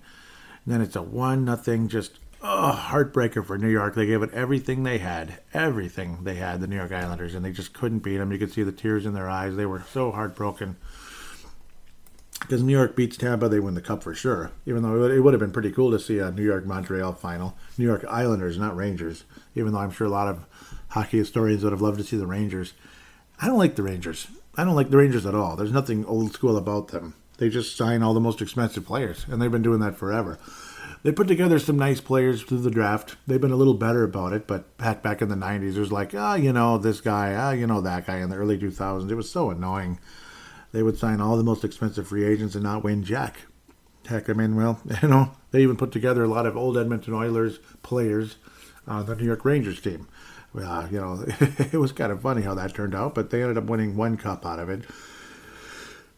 [0.64, 3.94] And then it's a one nothing, just oh, heartbreaker for New York.
[3.94, 7.52] They gave it everything they had, everything they had, the New York Islanders, and they
[7.52, 8.32] just couldn't beat them.
[8.32, 9.56] You could see the tears in their eyes.
[9.56, 10.76] They were so heartbroken.
[12.42, 14.50] Because New York beats Tampa, they win the cup for sure.
[14.66, 17.56] Even though it would have been pretty cool to see a New York Montreal final.
[17.78, 19.24] New York Islanders, not Rangers.
[19.54, 20.44] Even though I'm sure a lot of
[20.88, 22.74] hockey historians would have loved to see the Rangers.
[23.40, 24.26] I don't like the Rangers.
[24.56, 25.56] I don't like the Rangers at all.
[25.56, 27.14] There's nothing old school about them.
[27.38, 30.38] They just sign all the most expensive players, and they've been doing that forever.
[31.02, 33.16] They put together some nice players through the draft.
[33.26, 35.90] They've been a little better about it, but back back in the '90s, it was
[35.90, 38.18] like, ah, oh, you know, this guy, ah, oh, you know, that guy.
[38.18, 39.98] In the early 2000s, it was so annoying.
[40.72, 43.42] They would sign all the most expensive free agents and not win jack.
[44.06, 47.14] Heck, I mean, well, you know, they even put together a lot of old Edmonton
[47.14, 48.36] Oilers players
[48.86, 50.08] on the New York Rangers team.
[50.54, 51.24] Uh, you know,
[51.72, 54.16] it was kind of funny how that turned out, but they ended up winning one
[54.16, 54.84] cup out of it.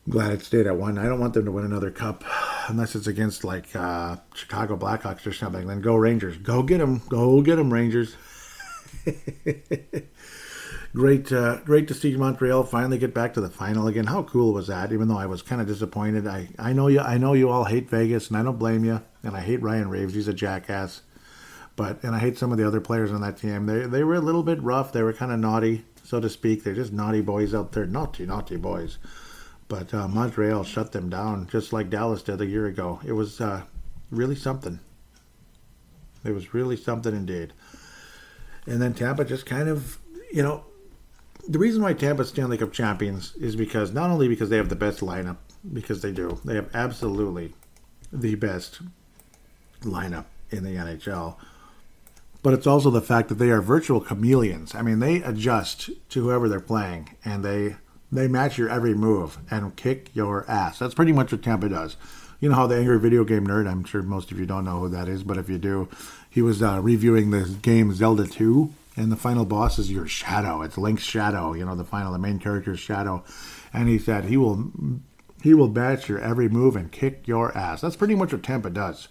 [0.08, 0.98] Glad it stayed at one.
[0.98, 2.24] I don't want them to win another cup
[2.68, 5.66] unless it's against like uh, Chicago Blackhawks or something.
[5.66, 6.36] Then go Rangers.
[6.36, 7.00] Go get them.
[7.08, 8.14] Go get them, Rangers.
[10.94, 14.06] great, uh, great to see Montreal finally get back to the final again.
[14.06, 14.92] How cool was that?
[14.92, 16.26] Even though I was kind of disappointed.
[16.26, 17.00] I, I know you.
[17.00, 19.02] I know you all hate Vegas, and I don't blame you.
[19.22, 20.14] And I hate Ryan Reaves.
[20.14, 21.02] He's a jackass.
[21.76, 23.66] But and I hate some of the other players on that team.
[23.66, 24.92] They they were a little bit rough.
[24.92, 26.62] They were kind of naughty, so to speak.
[26.62, 27.86] They're just naughty boys out there.
[27.86, 28.98] Naughty, naughty boys.
[29.66, 33.00] But uh, Montreal shut them down just like Dallas did a year ago.
[33.04, 33.62] It was uh,
[34.10, 34.78] really something.
[36.24, 37.52] It was really something indeed.
[38.66, 39.98] And then Tampa just kind of,
[40.32, 40.64] you know,
[41.48, 44.76] the reason why Tampa Stanley Cup champions is because not only because they have the
[44.76, 45.36] best lineup,
[45.72, 47.54] because they do, they have absolutely
[48.12, 48.80] the best
[49.82, 51.36] lineup in the NHL,
[52.42, 54.74] but it's also the fact that they are virtual chameleons.
[54.74, 57.76] I mean, they adjust to whoever they're playing, and they
[58.12, 60.78] they match your every move and kick your ass.
[60.78, 61.96] That's pretty much what Tampa does.
[62.40, 64.80] You know how the angry video game nerd, I'm sure most of you don't know
[64.80, 65.88] who that is, but if you do,
[66.28, 70.62] he was uh, reviewing the game Zelda 2, and the final boss is your shadow.
[70.62, 73.24] It's Link's shadow, you know, the final, the main character's shadow.
[73.72, 74.72] And he said he will
[75.42, 77.82] he will match your every move and kick your ass.
[77.82, 79.08] That's pretty much what Tampa does.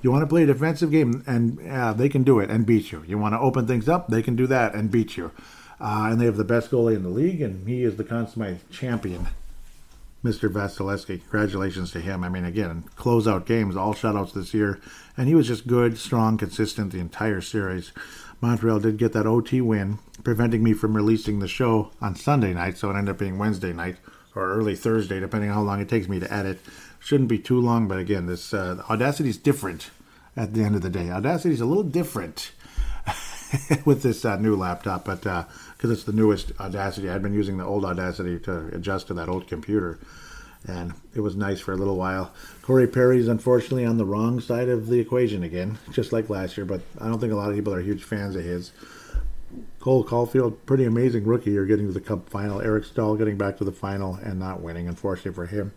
[0.00, 2.92] You want to play a defensive game, and uh, they can do it and beat
[2.92, 3.04] you.
[3.08, 5.32] You want to open things up, they can do that and beat you.
[5.80, 8.70] Uh, and they have the best goalie in the league, and he is the consummate
[8.70, 9.26] champion,
[10.24, 10.48] Mr.
[10.48, 11.20] Vasilevskiy.
[11.22, 12.22] Congratulations to him.
[12.22, 14.80] I mean, again, closeout games, all shutouts this year,
[15.16, 17.90] and he was just good, strong, consistent the entire series.
[18.42, 22.76] Montreal did get that OT win, preventing me from releasing the show on Sunday night,
[22.76, 23.98] so it ended up being Wednesday night
[24.34, 26.58] or early Thursday, depending on how long it takes me to edit.
[26.98, 29.90] Shouldn't be too long, but again, this uh, Audacity is different
[30.36, 31.08] at the end of the day.
[31.08, 32.50] Audacity is a little different
[33.84, 35.44] with this uh, new laptop, but uh,
[35.76, 37.08] because it's the newest Audacity.
[37.08, 40.00] I'd been using the old Audacity to adjust to that old computer,
[40.66, 42.32] and it was nice for a little while.
[42.62, 46.64] Corey Perry's unfortunately on the wrong side of the equation again, just like last year,
[46.64, 48.72] but I don't think a lot of people are huge fans of his.
[49.80, 51.50] Cole Caufield, pretty amazing rookie.
[51.50, 52.60] You're getting to the Cup final.
[52.60, 55.72] Eric Staal getting back to the final and not winning, unfortunately for him.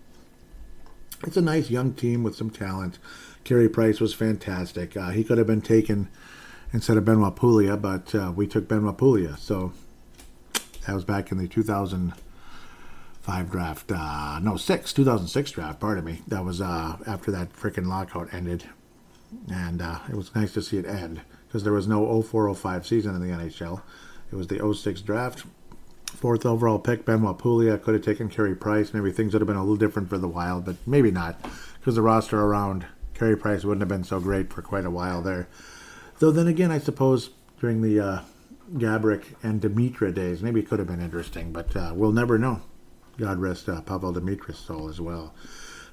[1.25, 2.99] It's a nice young team with some talent.
[3.43, 4.95] Carey Price was fantastic.
[4.95, 6.07] Uh, he could have been taken
[6.71, 9.39] instead of Benoit Pouliot, but uh, we took Benoit Pouliot.
[9.39, 9.73] So
[10.85, 11.47] that was back in the
[13.25, 13.91] 2005 draft.
[13.91, 15.79] Uh, no, six, 2006 draft.
[15.79, 16.21] Pardon me.
[16.27, 18.65] That was uh, after that freaking lockout ended,
[19.51, 23.15] and uh, it was nice to see it end because there was no 0405 season
[23.15, 23.81] in the NHL.
[24.31, 25.45] It was the 06 draft.
[26.05, 28.93] Fourth overall pick, Benoit Pouliot could have taken Carey Price.
[28.93, 31.41] Maybe things would have been a little different for the Wild, but maybe not
[31.79, 35.21] because the roster around Carey Price wouldn't have been so great for quite a while
[35.21, 35.47] there.
[36.19, 38.21] Though then again, I suppose during the uh,
[38.73, 40.41] Gaborik and Demitra days.
[40.41, 42.61] Maybe it could have been interesting, but uh, we'll never know.
[43.17, 45.33] God rest uh, Pavel Demitra's soul as well.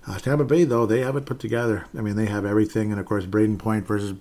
[0.07, 1.87] Uh, Tampa Bay, though, they have it put together.
[1.97, 4.19] I mean, they have everything, and of course, Brayden Point versus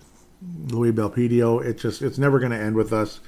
[0.68, 1.64] Louis Belpedio.
[1.64, 3.20] It's just it's never going to end with us.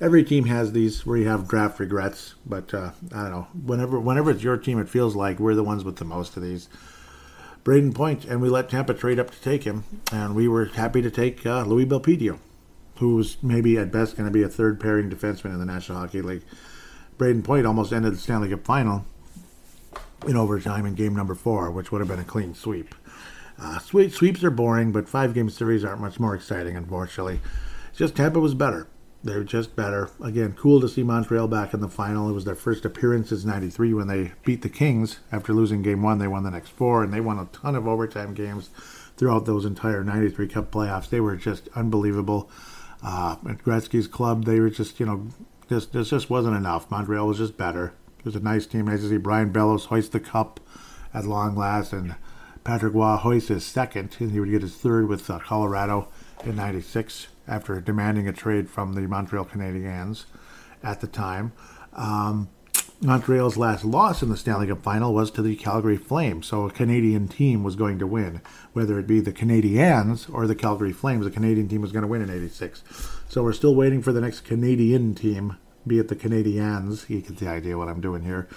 [0.00, 3.48] Every team has these where you have draft regrets, but uh, I don't know.
[3.64, 6.42] Whenever whenever it's your team, it feels like we're the ones with the most of
[6.42, 6.68] these.
[7.64, 11.02] Brayden Point, and we let Tampa trade up to take him, and we were happy
[11.02, 12.38] to take uh, Louis Belpedio
[12.98, 16.22] who's maybe at best going to be a third pairing defenseman in the National Hockey
[16.22, 16.42] League.
[17.16, 19.04] Brayden Point almost ended the Stanley Cup final
[20.26, 22.94] in overtime in game number four, which would have been a clean sweep.
[23.60, 27.40] Uh, sweep, sweeps are boring, but five game series aren't much more exciting, unfortunately.
[27.90, 28.86] It's just Tampa was better.
[29.24, 30.10] They're just better.
[30.22, 32.30] Again, cool to see Montreal back in the final.
[32.30, 35.18] It was their first appearance since 93 when they beat the Kings.
[35.32, 37.88] After losing game one, they won the next four, and they won a ton of
[37.88, 38.70] overtime games
[39.16, 41.10] throughout those entire 93 Cup playoffs.
[41.10, 42.48] They were just unbelievable.
[43.02, 45.26] Uh, at Gretzky's club, they were just, you know,
[45.68, 46.88] just this just wasn't enough.
[46.90, 47.92] Montreal was just better.
[48.18, 48.86] It was a nice team.
[48.86, 50.60] Nice to see Brian Bellows hoist the cup
[51.14, 52.16] at long last, and
[52.64, 56.08] Patrick Roy hoist his second, and he would get his third with uh, Colorado
[56.44, 60.24] in 96 after demanding a trade from the Montreal Canadiens
[60.82, 61.52] at the time.
[61.94, 62.48] Um,
[63.00, 66.70] Montreal's last loss in the Stanley Cup final was to the Calgary Flames, so a
[66.70, 68.40] Canadian team was going to win.
[68.72, 72.08] Whether it be the Canadiens or the Calgary Flames, the Canadian team was going to
[72.08, 72.82] win in 86.
[73.28, 75.56] So we're still waiting for the next Canadian team,
[75.88, 78.48] be it the Canadiens, you get the idea what I'm doing here,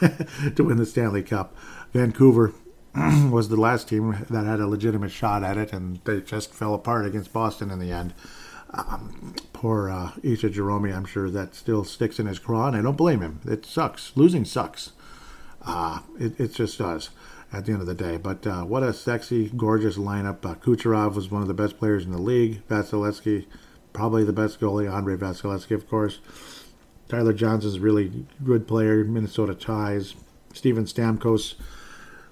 [0.56, 1.56] to win the Stanley Cup.
[1.92, 2.52] Vancouver
[2.94, 6.74] was the last team that had a legitimate shot at it, and they just fell
[6.74, 8.14] apart against Boston in the end.
[8.70, 12.82] Um, poor uh, Isha Jerome, I'm sure that still sticks in his craw, and I
[12.82, 13.40] don't blame him.
[13.46, 14.12] It sucks.
[14.16, 14.92] Losing sucks.
[15.62, 17.10] Uh, it, it just does
[17.52, 18.16] at the end of the day.
[18.16, 20.44] But uh, what a sexy, gorgeous lineup.
[20.44, 22.66] Uh, Kucherov was one of the best players in the league.
[22.68, 23.46] Vasilevskiy,
[23.92, 24.90] probably the best goalie.
[24.90, 26.20] Andrei Vasilevskiy, of course.
[27.08, 29.04] Tyler Johnson's really good player.
[29.04, 30.14] Minnesota ties.
[30.52, 31.54] Steven Stamkos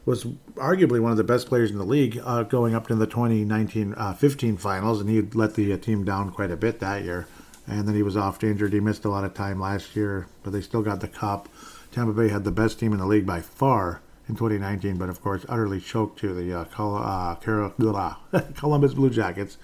[0.05, 0.24] was
[0.55, 3.95] arguably one of the best players in the league uh, going up to the 2019
[3.97, 7.27] uh, 15 finals, and he let the uh, team down quite a bit that year.
[7.66, 8.72] And then he was off injured.
[8.72, 11.49] He missed a lot of time last year, but they still got the cup.
[11.91, 15.20] Tampa Bay had the best team in the league by far in 2019, but of
[15.20, 17.35] course, utterly choked to the uh, Col- uh,
[18.55, 19.59] Columbus Blue Jackets.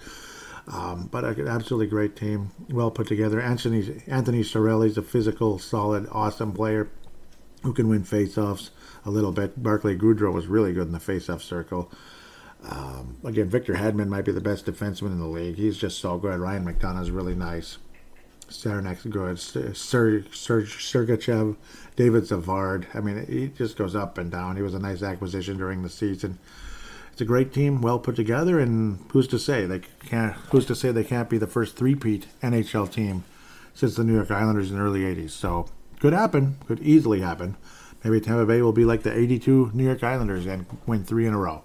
[0.67, 3.41] Um, but an absolutely great team, well put together.
[3.41, 6.89] Anthony Anthony Cirelli's a physical, solid, awesome player
[7.63, 8.69] who can win faceoffs
[9.05, 9.61] a little bit.
[9.61, 11.91] Barclay Goodrow was really good in the faceoff circle.
[12.63, 15.55] Um, again, Victor Hedman might be the best defenseman in the league.
[15.55, 16.39] He's just so good.
[16.39, 17.77] Ryan McDonagh's really nice.
[18.49, 19.39] Cernak's good.
[19.39, 21.57] Ser, Ser, Sergachev,
[21.95, 22.87] David Savard.
[22.93, 24.55] I mean, he just goes up and down.
[24.55, 26.39] He was a nice acquisition during the season.
[27.13, 30.33] It's a great team, well put together, and who's to say they can't?
[30.49, 33.23] Who's to say they can't be the first three-peat NHL team
[33.75, 35.29] since the New York Islanders in the early '80s?
[35.29, 35.67] So
[35.99, 36.57] could happen.
[36.65, 37.55] Could easily happen.
[38.03, 41.35] Maybe Tampa Bay will be like the 82 New York Islanders and win three in
[41.35, 41.61] a row.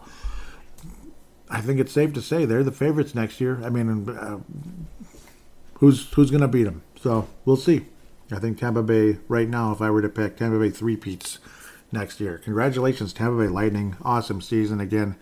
[1.48, 3.58] I think it's safe to say they're the favorites next year.
[3.64, 4.40] I mean, uh,
[5.74, 6.82] who's who's going to beat them?
[7.00, 7.86] So we'll see.
[8.30, 11.38] I think Tampa Bay right now, if I were to pick Tampa Bay three peats
[11.92, 12.38] next year.
[12.38, 13.96] Congratulations, Tampa Bay Lightning!
[14.02, 15.16] Awesome season again.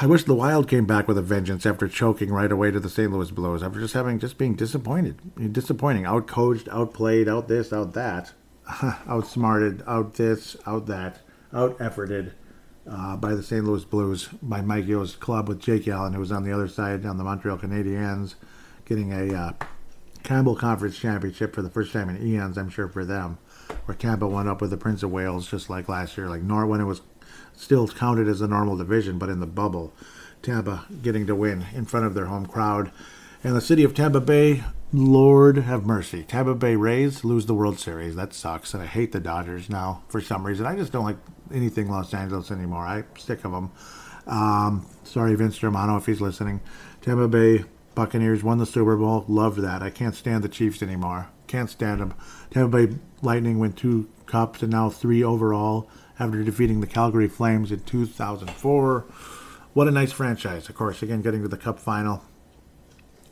[0.00, 2.90] I wish the Wild came back with a vengeance after choking right away to the
[2.90, 3.10] St.
[3.10, 8.32] Louis Blues after just having just being disappointed, disappointing, outcoached, outplayed, out this, out that.
[9.08, 11.20] outsmarted, out this, out that,
[11.52, 12.32] out efforted
[12.88, 13.64] uh, by the St.
[13.64, 17.06] Louis Blues, by Mike Yeo's club with Jake Allen, who was on the other side
[17.06, 18.34] on the Montreal Canadiens,
[18.84, 19.52] getting a uh,
[20.22, 23.38] Campbell Conference Championship for the first time in eons, I'm sure, for them.
[23.86, 26.66] Where Tampa went up with the Prince of Wales just like last year, like Nor
[26.66, 27.02] when it was
[27.54, 29.92] still counted as a normal division, but in the bubble.
[30.42, 32.90] Tampa getting to win in front of their home crowd.
[33.44, 36.22] And the city of Tampa Bay Lord have mercy.
[36.22, 38.14] Tampa Bay Rays lose the World Series.
[38.14, 38.74] That sucks.
[38.74, 40.66] And I hate the Dodgers now for some reason.
[40.66, 41.16] I just don't like
[41.52, 42.84] anything Los Angeles anymore.
[42.86, 43.70] I'm sick of them.
[44.26, 46.60] Um, sorry, Vince Germano, if he's listening.
[47.00, 47.64] Tampa Bay
[47.94, 49.24] Buccaneers won the Super Bowl.
[49.28, 49.82] Loved that.
[49.82, 51.28] I can't stand the Chiefs anymore.
[51.46, 52.14] Can't stand them.
[52.50, 55.88] Tampa Bay Lightning win two cups and now three overall
[56.18, 59.00] after defeating the Calgary Flames in 2004.
[59.74, 60.68] What a nice franchise.
[60.68, 62.22] Of course, again, getting to the cup final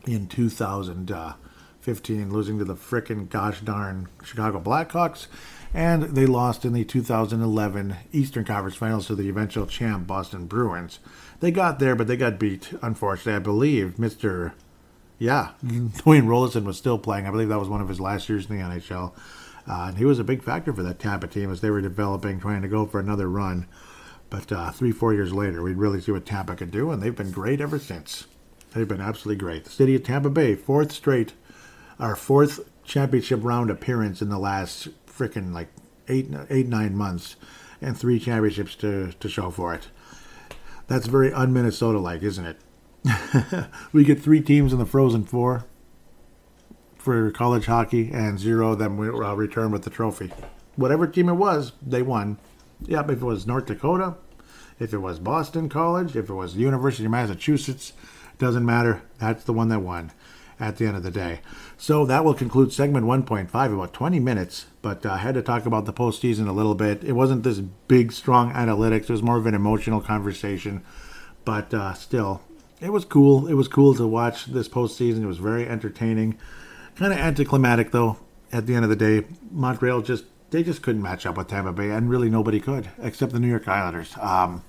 [0.07, 1.11] in 2000.
[1.11, 1.33] Uh,
[1.81, 5.27] 15, losing to the frickin' gosh darn Chicago Blackhawks.
[5.73, 10.99] And they lost in the 2011 Eastern Conference Finals to the eventual champ Boston Bruins.
[11.41, 13.35] They got there, but they got beat, unfortunately.
[13.35, 14.53] I believe Mr.
[15.19, 17.27] Yeah, Dwayne Roloson was still playing.
[17.27, 19.13] I believe that was one of his last years in the NHL.
[19.69, 22.41] Uh, and he was a big factor for that Tampa team as they were developing,
[22.41, 23.67] trying to go for another run.
[24.29, 27.17] But uh, three, four years later, we'd really see what Tampa could do, and they've
[27.17, 28.27] been great ever since.
[28.73, 29.65] They've been absolutely great.
[29.65, 31.33] The city of Tampa Bay, fourth straight
[32.01, 35.69] our fourth championship round appearance in the last freaking like
[36.09, 37.37] eight, eight, nine months,
[37.81, 39.89] and three championships to, to show for it.
[40.91, 43.67] That's very un Minnesota like, isn't it?
[43.93, 45.65] we get three teams in the Frozen Four
[46.99, 50.33] for college hockey, and zero of them will uh, return with the trophy.
[50.75, 52.39] Whatever team it was, they won.
[52.87, 54.17] Yep, if it was North Dakota,
[54.81, 57.93] if it was Boston College, if it was the University of Massachusetts,
[58.39, 59.03] doesn't matter.
[59.19, 60.11] That's the one that won
[60.61, 61.41] at the end of the day.
[61.79, 64.67] So that will conclude segment 1.5, about 20 minutes.
[64.83, 67.03] But uh, I had to talk about the postseason a little bit.
[67.03, 70.83] It wasn't this big, strong analytics, it was more of an emotional conversation.
[71.45, 72.43] But uh, still,
[72.81, 73.47] it was cool.
[73.47, 75.23] It was cool to watch this postseason.
[75.23, 76.39] It was very entertaining.
[76.97, 78.19] Kind of anticlimactic, though,
[78.53, 79.27] at the end of the day.
[79.51, 80.25] Montreal just.
[80.51, 83.47] They just couldn't match up with Tampa Bay, and really nobody could, except the New
[83.47, 84.17] York Islanders.
[84.21, 84.65] Um,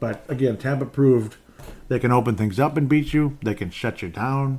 [0.00, 1.36] but again, Tampa proved
[1.86, 3.38] they can open things up and beat you.
[3.40, 4.58] They can shut you down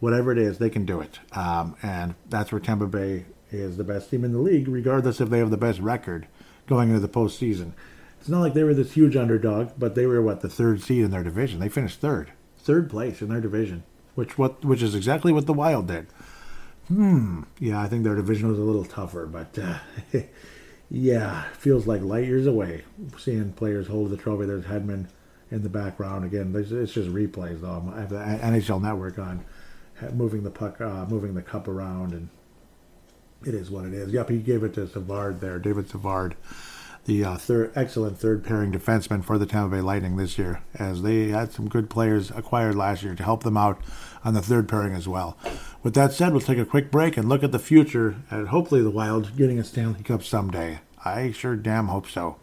[0.00, 1.18] whatever it is, they can do it.
[1.32, 5.30] Um, and that's where Tampa Bay is the best team in the league, regardless if
[5.30, 6.26] they have the best record
[6.66, 7.72] going into the postseason.
[8.20, 11.04] It's not like they were this huge underdog, but they were what the third seed
[11.04, 11.58] in their division.
[11.58, 13.82] They finished third, third place in their division,
[14.14, 16.06] which what which is exactly what the Wild did.
[16.88, 17.42] Hmm.
[17.58, 19.78] Yeah, I think their division was a little tougher, but uh,
[20.90, 22.84] yeah, feels like light years away.
[23.16, 24.44] Seeing players hold the trophy.
[24.44, 25.06] There's Hedman
[25.50, 26.54] in the background again.
[26.54, 27.90] It's just replays though.
[27.94, 29.44] I have the NHL Network on,
[30.12, 32.28] moving the puck, uh, moving the cup around, and
[33.44, 34.12] it is what it is.
[34.12, 36.36] Yep, he gave it to Savard there, David Savard,
[37.04, 41.02] the uh, third excellent third pairing defenseman for the Tampa Bay Lightning this year, as
[41.02, 43.80] they had some good players acquired last year to help them out
[44.24, 45.36] on the third pairing as well.
[45.82, 48.82] With that said, we'll take a quick break and look at the future and hopefully
[48.82, 50.80] the Wild getting a Stanley Cup someday.
[51.02, 52.36] I sure damn hope so.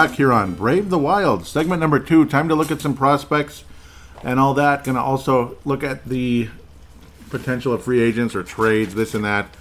[0.00, 2.24] Back here on Brave the Wild, segment number two.
[2.24, 3.64] Time to look at some prospects
[4.22, 4.82] and all that.
[4.82, 6.48] Going to also look at the
[7.28, 9.54] potential of free agents or trades, this and that.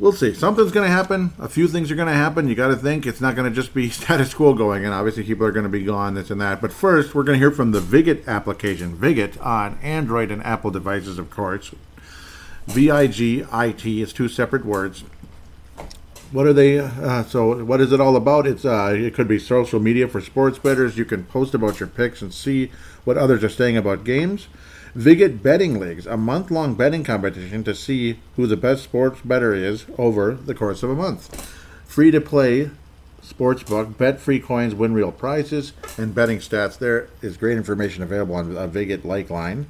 [0.00, 0.34] We'll see.
[0.34, 1.32] Something's going to happen.
[1.38, 2.48] A few things are going to happen.
[2.48, 5.22] You got to think it's not going to just be status quo going, and obviously
[5.22, 6.60] people are going to be gone, this and that.
[6.60, 8.96] But first, we're going to hear from the Vigit application.
[8.96, 11.72] Vigit on Android and Apple devices, of course.
[12.66, 15.04] V I G I T is two separate words
[16.32, 16.78] what are they?
[16.78, 18.46] Uh, so, what is it all about?
[18.46, 20.96] It's uh, it could be social media for sports bettors.
[20.96, 22.70] You can post about your picks and see
[23.04, 24.48] what others are saying about games.
[24.94, 29.86] Vigit Betting Leagues, a month-long betting competition to see who the best sports bettor is
[29.96, 31.50] over the course of a month.
[31.86, 32.70] Free to play
[33.22, 36.78] sportsbook, bet free coins, win real prizes, and betting stats.
[36.78, 39.66] There is great information available on a Vigit like line,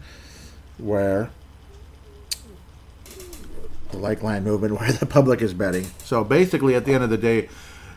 [0.78, 1.30] where
[3.92, 5.86] the like line movement where the public is betting.
[6.04, 7.48] So basically, at the end of the day,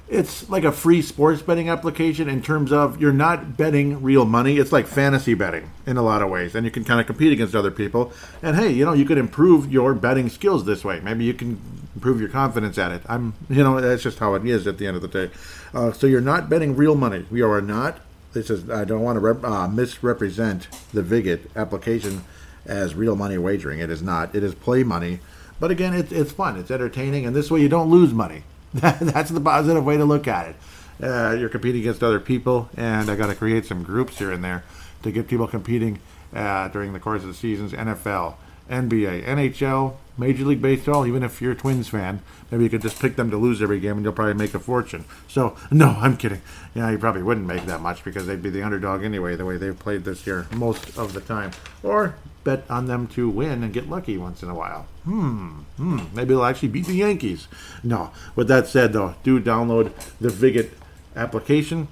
[0.08, 4.58] it's like a free sports betting application in terms of you're not betting real money.
[4.58, 7.34] It's like fantasy betting in a lot of ways, and you can kind of compete
[7.34, 8.14] against other people.
[8.44, 11.00] And hey, you know, you could improve your betting skills this way.
[11.00, 11.60] Maybe you can
[11.96, 13.02] improve your confidence at it.
[13.08, 15.32] I'm, you know, that's just how it is at the end of the day.
[15.74, 17.26] Uh, so you're not betting real money.
[17.32, 18.00] We are not.
[18.34, 18.70] This is.
[18.70, 22.24] I don't want to rep, uh, misrepresent the Vigit application
[22.66, 23.80] as real money wagering.
[23.80, 24.36] It is not.
[24.36, 25.20] It is play money
[25.60, 26.58] but again, it's it's fun.
[26.58, 28.44] It's entertaining, and this way you don't lose money.
[28.74, 30.56] That's the positive way to look at it.
[31.02, 34.44] Uh, you're competing against other people, and I got to create some groups here and
[34.44, 34.64] there
[35.04, 36.00] to get people competing
[36.34, 37.74] uh, during the course of the seasons.
[37.74, 38.36] NFL,
[38.70, 41.06] NBA, NHL, Major League Baseball.
[41.06, 43.80] Even if you're a Twins fan, maybe you could just pick them to lose every
[43.80, 45.06] game, and you'll probably make a fortune.
[45.28, 46.42] So no, I'm kidding.
[46.74, 49.58] Yeah, you probably wouldn't make that much because they'd be the underdog anyway, the way
[49.58, 51.52] they've played this year most of the time.
[51.84, 54.88] Or bet on them to win and get lucky once in a while.
[55.04, 57.50] Hmm, hmm, maybe they'll actually beat the Yankees.
[57.84, 59.92] No, with that said, though, do download
[60.22, 60.72] the Vigit
[61.18, 61.90] application.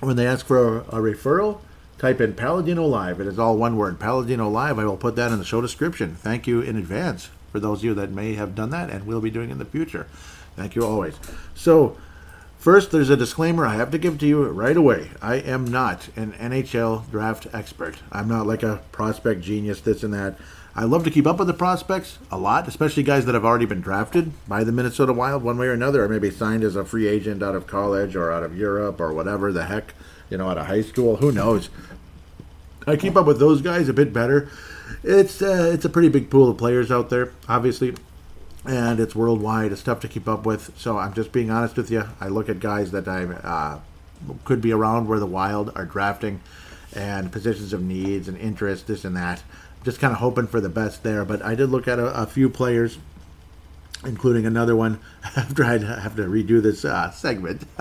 [0.00, 1.60] When they ask for a, a referral,
[1.98, 3.20] type in Paladino Live.
[3.20, 4.78] It is all one word, Paladino Live.
[4.78, 6.14] I will put that in the show description.
[6.14, 9.20] Thank you in advance for those of you that may have done that and will
[9.20, 10.06] be doing in the future.
[10.56, 11.16] Thank you always.
[11.54, 11.98] So,
[12.60, 15.12] First, there's a disclaimer I have to give to you right away.
[15.22, 17.96] I am not an NHL draft expert.
[18.12, 20.36] I'm not like a prospect genius, this and that.
[20.76, 23.64] I love to keep up with the prospects a lot, especially guys that have already
[23.64, 26.84] been drafted by the Minnesota Wild one way or another, or maybe signed as a
[26.84, 29.94] free agent out of college or out of Europe or whatever the heck,
[30.28, 31.16] you know, out of high school.
[31.16, 31.70] Who knows?
[32.86, 34.50] I keep up with those guys a bit better.
[35.02, 37.32] It's uh, it's a pretty big pool of players out there.
[37.48, 37.94] Obviously,
[38.64, 39.72] and it's worldwide.
[39.72, 40.72] It's tough to keep up with.
[40.76, 42.04] So I'm just being honest with you.
[42.20, 43.80] I look at guys that I uh,
[44.44, 46.40] could be around where the Wild are drafting,
[46.94, 49.42] and positions of needs and interest, this and that.
[49.84, 51.24] Just kind of hoping for the best there.
[51.24, 52.98] But I did look at a, a few players,
[54.04, 55.00] including another one.
[55.36, 57.62] After I have to redo this uh, segment,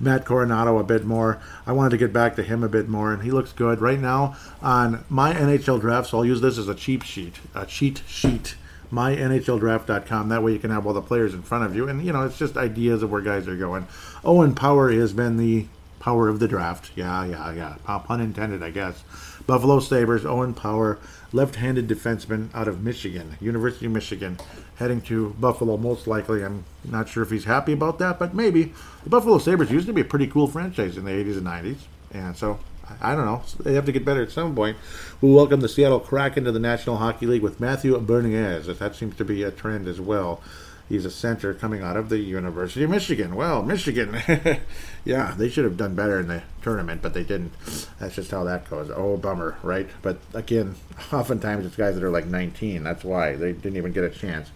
[0.00, 1.42] Matt Coronato a bit more.
[1.66, 4.00] I wanted to get back to him a bit more, and he looks good right
[4.00, 6.08] now on my NHL draft.
[6.08, 8.54] So I'll use this as a cheap sheet, a cheat sheet
[8.92, 10.28] mynhldraft.com.
[10.28, 11.88] That way you can have all the players in front of you.
[11.88, 13.86] And, you know, it's just ideas of where guys are going.
[14.24, 15.66] Owen Power has been the
[16.00, 16.90] power of the draft.
[16.96, 17.98] Yeah, yeah, yeah.
[17.98, 19.02] Pun intended, I guess.
[19.46, 20.98] Buffalo Sabres, Owen Power,
[21.32, 24.38] left handed defenseman out of Michigan, University of Michigan,
[24.76, 26.42] heading to Buffalo most likely.
[26.42, 28.72] I'm not sure if he's happy about that, but maybe.
[29.04, 31.78] The Buffalo Sabres used to be a pretty cool franchise in the 80s and 90s.
[32.12, 32.58] And so
[33.00, 33.42] I don't know.
[33.60, 34.76] They have to get better at some point.
[35.20, 38.78] We welcome the Seattle Kraken to the National Hockey League with Matthew Beniers.
[38.78, 40.40] That seems to be a trend as well.
[40.88, 43.36] He's a center coming out of the University of Michigan.
[43.36, 44.20] Well, Michigan,
[45.04, 47.52] yeah, they should have done better in the tournament, but they didn't.
[48.00, 48.90] That's just how that goes.
[48.90, 49.88] Oh, bummer, right?
[50.02, 50.74] But again,
[51.12, 52.82] oftentimes it's guys that are like 19.
[52.82, 54.50] That's why they didn't even get a chance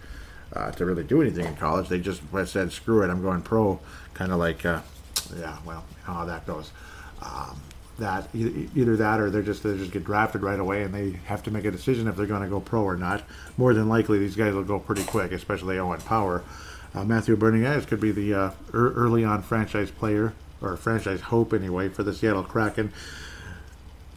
[0.51, 1.87] uh, to really do anything in college.
[1.87, 3.79] They just said, screw it, I'm going pro.
[4.13, 4.81] Kind of like, uh,
[5.37, 6.71] yeah, well, how that goes.
[7.21, 7.61] Um,
[7.97, 11.41] that either that or they're just they just get drafted right away and they have
[11.43, 13.23] to make a decision if they're going to go pro or not.
[13.57, 16.43] More than likely, these guys will go pretty quick, especially Owen Power.
[16.93, 21.53] Uh, Matthew Beniers could be the uh, er- early on franchise player or franchise hope
[21.53, 22.91] anyway for the Seattle Kraken.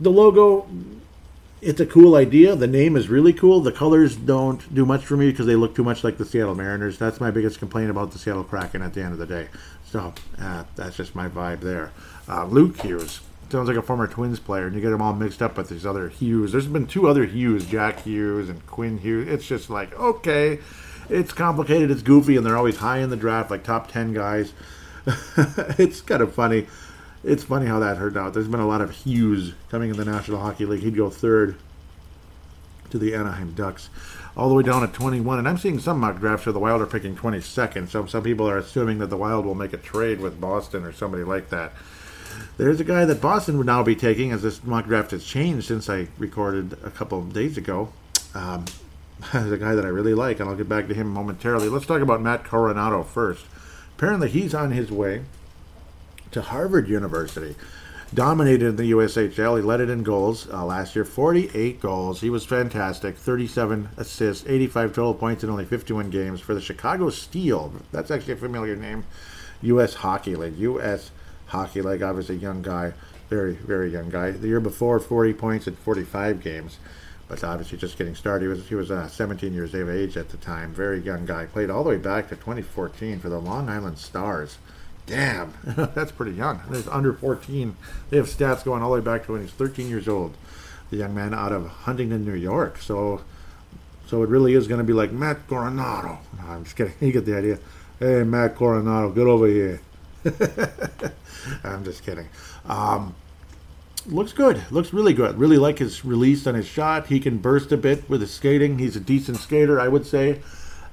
[0.01, 0.69] The logo,
[1.61, 2.55] it's a cool idea.
[2.55, 3.61] The name is really cool.
[3.61, 6.55] The colors don't do much for me because they look too much like the Seattle
[6.55, 6.99] Mariners.
[6.99, 9.49] That's my biggest complaint about the Seattle Kraken at the end of the day.
[9.85, 11.93] So uh, that's just my vibe there.
[12.29, 13.21] Uh, Luke Hughes
[13.51, 15.87] sounds like a former Twins player, and you get them all mixed up with these
[15.87, 16.53] other Hughes.
[16.53, 19.29] There's been two other Hughes, Jack Hughes and Quinn Hughes.
[19.29, 20.59] It's just like okay,
[21.09, 24.53] it's complicated, it's goofy, and they're always high in the draft, like top ten guys.
[25.79, 26.67] it's kind of funny.
[27.25, 28.35] It's funny how that turned out.
[28.35, 30.83] There's been a lot of Hughes coming in the National Hockey League.
[30.83, 31.57] He'd go third
[32.91, 33.91] to the Anaheim Ducks,
[34.37, 35.39] all the way down at 21.
[35.39, 37.89] And I'm seeing some mock drafts where the Wild are picking 22nd.
[37.89, 40.93] So some people are assuming that the Wild will make a trade with Boston or
[40.93, 41.73] somebody like that.
[42.59, 45.69] There's a guy that Boston would now be taking, as this mock draft has changed
[45.69, 47.93] since I recorded a couple of days ago.
[48.35, 48.65] Um,
[49.33, 51.69] there's a guy that I really like, and I'll get back to him momentarily.
[51.69, 53.47] Let's talk about Matt Coronato first.
[53.97, 55.23] Apparently, he's on his way
[56.33, 57.55] to Harvard University.
[58.13, 59.57] Dominated in the USHL.
[59.57, 61.05] He led it in goals uh, last year.
[61.05, 62.23] 48 goals.
[62.23, 63.17] He was fantastic.
[63.17, 67.73] 37 assists, 85 total points in only 51 games for the Chicago Steel.
[67.93, 69.05] That's actually a familiar name.
[69.63, 69.95] U.S.
[69.95, 70.57] Hockey League.
[70.57, 71.13] U.S
[71.49, 72.03] hockey league.
[72.03, 72.93] Obviously, young guy,
[73.29, 74.31] very very young guy.
[74.31, 76.79] The year before, 40 points in 45 games,
[77.29, 78.45] but obviously just getting started.
[78.45, 80.73] He was he was uh, 17 years of age at the time.
[80.73, 81.47] Very young guy.
[81.47, 84.59] Played all the way back to 2014 for the Long Island Stars.
[85.09, 86.61] Damn, that's pretty young.
[86.71, 87.77] He's under 14.
[88.11, 90.35] They have stats going all the way back to when he's 13 years old.
[90.91, 92.79] The young man out of Huntington, New York.
[92.79, 93.23] So,
[94.07, 96.19] so it really is going to be like Matt Coronato.
[96.39, 96.95] No, I'm just kidding.
[97.01, 97.59] You get the idea.
[97.99, 99.81] Hey, Matt Coronato, get over here.
[101.65, 102.29] I'm just kidding.
[102.67, 103.15] Um,
[104.07, 104.63] looks good.
[104.71, 105.39] Looks really good.
[105.39, 107.07] Really like his release on his shot.
[107.07, 108.79] He can burst a bit with his skating.
[108.79, 110.41] He's a decent skater, I would say.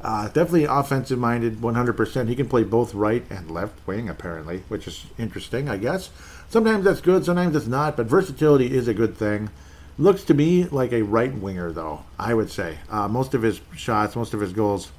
[0.02, 2.28] Uh, definitely offensive minded, 100%.
[2.28, 6.12] He can play both right and left wing, apparently, which is interesting, I guess.
[6.48, 9.50] Sometimes that's good, sometimes it's not, but versatility is a good thing.
[9.98, 12.78] Looks to me like a right winger, though, I would say.
[12.89, 14.91] Uh, most of his shots, most of his goals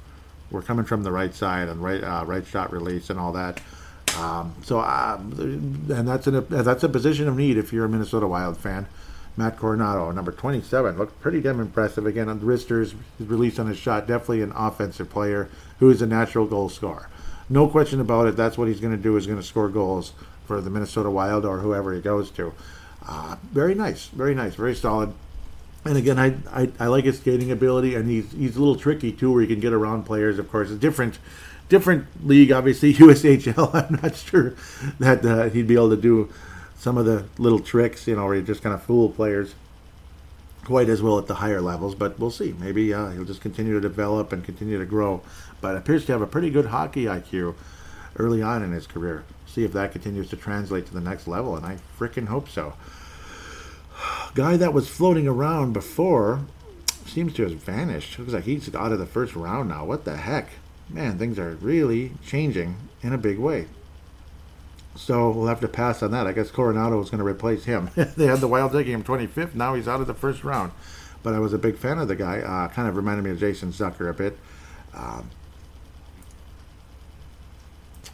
[0.51, 3.61] were coming from the right side and right, uh, right shot release and all that.
[4.15, 8.27] Um, so, uh, and that's a that's a position of need if you're a Minnesota
[8.27, 8.87] Wild fan.
[9.35, 12.07] Matt Coronato, number 27, looked pretty damn impressive.
[12.07, 15.47] Again, on the wristers, release on his shot, definitely an offensive player
[15.77, 17.07] who is a natural goal scorer.
[17.47, 18.35] No question about it.
[18.35, 19.15] That's what he's going to do.
[19.15, 20.13] Is going to score goals
[20.45, 22.53] for the Minnesota Wild or whoever he goes to.
[23.07, 25.13] Uh, very nice, very nice, very solid.
[25.85, 29.11] And again, I, I, I like his skating ability, and he's he's a little tricky
[29.11, 30.39] too, where he can get around players.
[30.39, 31.19] Of course, it's different
[31.69, 33.73] different league, obviously USHL.
[33.89, 34.55] I'm not sure
[34.99, 36.31] that uh, he'd be able to do
[36.77, 39.55] some of the little tricks, you know, where he just kind of fool players
[40.65, 41.95] quite as well at the higher levels.
[41.95, 42.53] But we'll see.
[42.59, 45.21] Maybe uh, he'll just continue to develop and continue to grow.
[45.61, 47.55] But appears to have a pretty good hockey IQ
[48.17, 49.23] early on in his career.
[49.45, 52.73] See if that continues to translate to the next level, and I freaking hope so.
[54.35, 56.41] Guy that was floating around before
[57.05, 58.19] seems to have vanished.
[58.19, 59.85] Looks like he's out of the first round now.
[59.85, 60.49] What the heck?
[60.89, 63.67] Man, things are really changing in a big way.
[64.95, 66.25] So we'll have to pass on that.
[66.25, 67.89] I guess Coronato is going to replace him.
[67.95, 69.53] they had the Wild taking him 25th.
[69.53, 70.71] Now he's out of the first round.
[71.23, 72.39] But I was a big fan of the guy.
[72.39, 74.37] Uh, kind of reminded me of Jason Zucker a bit.
[74.93, 75.29] Um,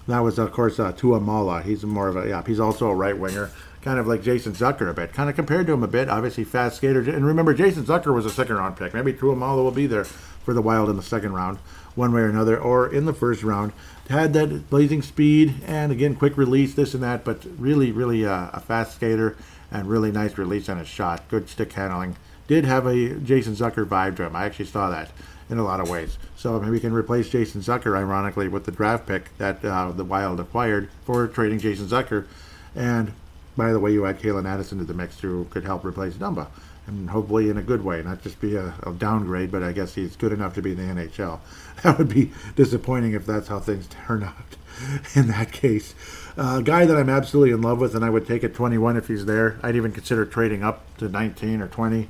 [0.08, 1.64] that was, of course, uh, Tuomaala.
[1.64, 3.52] He's more of a, yeah, he's also a right winger.
[3.82, 5.14] Kind of like Jason Zucker a bit.
[5.14, 6.10] Kind of compared to him a bit.
[6.10, 7.00] Obviously, fast skater.
[7.00, 8.94] And remember, Jason Zucker was a second round pick.
[8.94, 11.60] Maybe Tuomaala will be there for the Wild in the second round
[11.96, 13.72] one way or another, or in the first round.
[14.10, 18.50] Had that blazing speed and again quick release, this and that, but really, really uh,
[18.54, 19.38] a fast skater
[19.72, 21.28] and really nice release on his shot.
[21.30, 22.18] Good stick handling.
[22.48, 24.36] Did have a Jason Zucker vibe to him.
[24.36, 25.12] I actually saw that
[25.50, 26.18] in a lot of ways.
[26.36, 30.04] So maybe we can replace Jason Zucker, ironically, with the draft pick that uh, the
[30.04, 32.28] Wild acquired for trading Jason Zucker.
[32.76, 33.14] And
[33.56, 36.48] by the way, you add Calen Addison to the mix who could help replace Dumba
[36.88, 39.94] and hopefully in a good way, not just be a, a, downgrade, but I guess
[39.94, 41.40] he's good enough to be in the NHL.
[41.84, 44.56] That would be disappointing if that's how things turn out
[45.16, 45.96] in that case.
[46.38, 48.98] Uh, a guy that I'm absolutely in love with, and I would take at 21
[48.98, 49.60] if he's there.
[49.62, 52.08] I'd even consider trading up to 19 or 20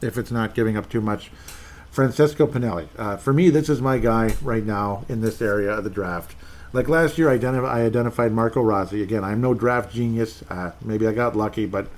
[0.00, 1.30] if it's not giving up too much
[1.90, 2.88] Francesco Pinelli.
[2.96, 6.34] Uh, for me, this is my guy right now in this area of the draft.
[6.72, 9.02] Like last year, I, I identified Marco Rossi.
[9.02, 10.42] Again, I'm no draft genius.
[10.48, 11.88] Uh, maybe I got lucky, but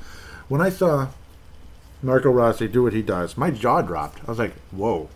[0.48, 1.08] when I saw
[2.02, 4.18] Marco Rossi do what he does, my jaw dropped.
[4.26, 5.08] I was like, whoa,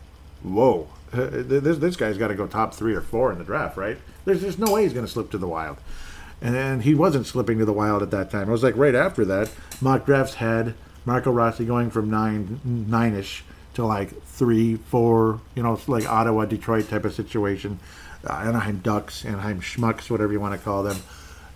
[0.42, 0.88] whoa.
[1.12, 3.96] This, this guy's got to go top three or four in the draft, right?
[4.24, 5.78] There's, there's no way he's going to slip to the wild.
[6.40, 8.48] And, he wasn't slipping to the wild at that time.
[8.48, 10.74] It was like, right after that, mock drafts had
[11.04, 13.42] Marco Rossi going from nine, nine-ish
[13.74, 17.80] to like three, four, you know, like Ottawa, Detroit type of situation.
[18.28, 20.96] Uh, Anaheim Ducks, Anaheim Schmucks, whatever you want to call them.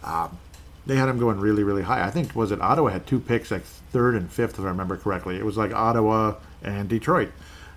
[0.05, 0.39] Um,
[0.87, 2.05] they had him going really, really high.
[2.05, 4.97] I think was it Ottawa had two picks, like third and fifth, if I remember
[4.97, 5.37] correctly.
[5.37, 7.31] It was like Ottawa and Detroit,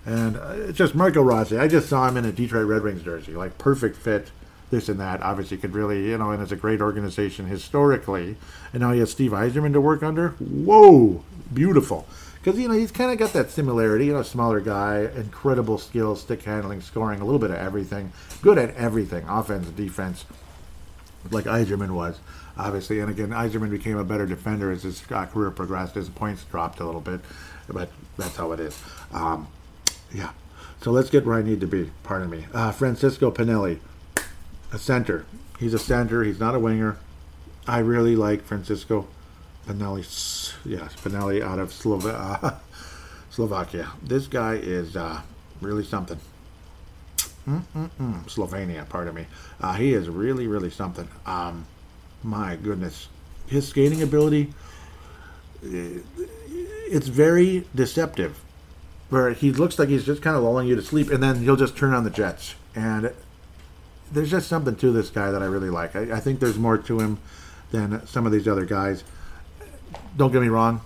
[0.06, 1.58] and uh, it's just Marco Rossi.
[1.58, 4.30] I just saw him in a Detroit Red Wings jersey, like perfect fit,
[4.70, 5.20] this and that.
[5.20, 8.36] Obviously, could really, you know, and it's a great organization historically.
[8.72, 10.30] And now he has Steve Yzerman to work under.
[10.30, 12.06] Whoa, beautiful.
[12.42, 14.06] Because you know he's kind of got that similarity.
[14.06, 18.12] You know, smaller guy, incredible skills, stick handling, scoring, a little bit of everything.
[18.40, 20.24] Good at everything, offense, defense,
[21.32, 22.20] like Yzerman was
[22.56, 23.00] obviously.
[23.00, 25.94] And again, Yzerman became a better defender as his uh, career progressed.
[25.94, 27.20] His points dropped a little bit,
[27.68, 28.80] but that's how it is.
[29.12, 29.48] Um,
[30.12, 30.30] yeah.
[30.82, 31.90] So let's get where I need to be.
[32.02, 32.46] Pardon me.
[32.52, 33.80] Uh, Francesco Pinelli,
[34.72, 35.24] a center.
[35.58, 36.22] He's a center.
[36.22, 36.98] He's not a winger.
[37.66, 39.06] I really like Francesco
[39.66, 40.02] Pinelli.
[40.64, 42.54] Yes, Pinelli out of Slova- uh,
[43.30, 43.92] Slovakia.
[44.02, 45.22] This guy is uh,
[45.60, 46.20] really something.
[47.48, 48.24] Mm-mm-mm.
[48.28, 49.26] Slovenia, pardon me.
[49.60, 51.08] Uh, he is really, really something.
[51.26, 51.66] Um,
[52.22, 53.08] my goodness,
[53.46, 54.52] his skating ability,
[55.62, 58.36] it's very deceptive.
[59.08, 61.56] Where he looks like he's just kind of lulling you to sleep, and then he'll
[61.56, 62.54] just turn on the jets.
[62.74, 63.12] And
[64.10, 65.94] there's just something to this guy that I really like.
[65.94, 67.18] I, I think there's more to him
[67.70, 69.04] than some of these other guys.
[70.16, 70.80] Don't get me wrong.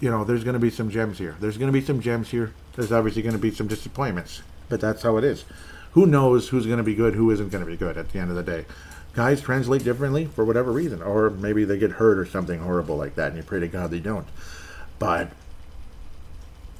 [0.00, 1.36] You know, there's going to be some gems here.
[1.40, 2.52] There's going to be some gems here.
[2.74, 5.44] There's obviously going to be some disappointments, but that's how it is.
[5.92, 8.18] Who knows who's going to be good, who isn't going to be good at the
[8.18, 8.66] end of the day
[9.14, 13.14] guys translate differently for whatever reason, or maybe they get hurt or something horrible like
[13.14, 14.26] that, and you pray to God they don't.
[14.98, 15.30] But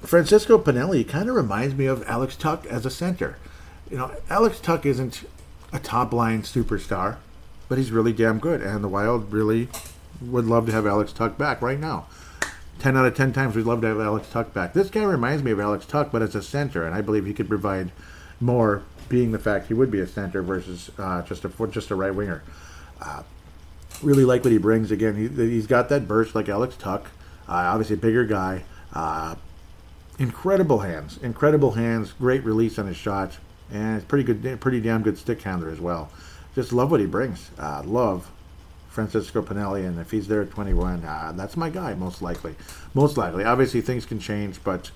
[0.07, 3.39] Francesco Pinelli kind of reminds me of Alex Tuch as a center.
[3.91, 5.25] You know, Alex Tuch isn't
[5.73, 7.17] a top line superstar,
[7.69, 9.69] but he's really damn good, and the Wild really
[10.21, 12.07] would love to have Alex Tuch back right now.
[12.79, 14.73] 10 out of 10 times we'd love to have Alex Tuch back.
[14.73, 17.33] This guy reminds me of Alex Tuch, but as a center, and I believe he
[17.35, 17.93] could provide
[18.41, 21.95] more being the fact he would be a center versus uh, just a just a
[21.95, 22.43] right winger.
[23.01, 23.23] Uh,
[24.03, 24.91] really like what he brings.
[24.91, 27.05] Again, he, he's got that burst like Alex Tuch,
[27.49, 28.65] Uh, obviously, a bigger guy.
[30.19, 32.13] Incredible hands, incredible hands.
[32.13, 33.39] Great release on his shots,
[33.73, 36.11] and it's pretty good, pretty damn good stick handler as well.
[36.55, 37.51] Just love what he brings.
[37.59, 38.31] Uh, love
[38.91, 42.55] Francesco Pinelli, and if he's there at 21, uh, that's my guy, most likely.
[42.95, 43.43] Most likely.
[43.43, 44.93] Obviously, things can change, but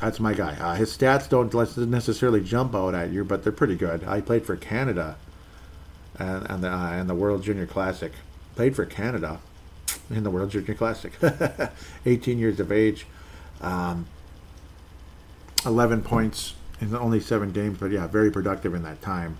[0.00, 0.54] that's my guy.
[0.54, 1.54] Uh, his stats don't
[1.88, 4.02] necessarily jump out at you, but they're pretty good.
[4.04, 5.16] I played for Canada
[6.18, 8.12] and, and, the, uh, and the World Junior Classic.
[8.56, 9.38] Played for Canada
[10.10, 11.12] in the World Junior Classic.
[12.06, 13.06] 18 years of age,
[13.60, 14.06] um,
[15.64, 19.38] 11 points in only seven games, but yeah, very productive in that time.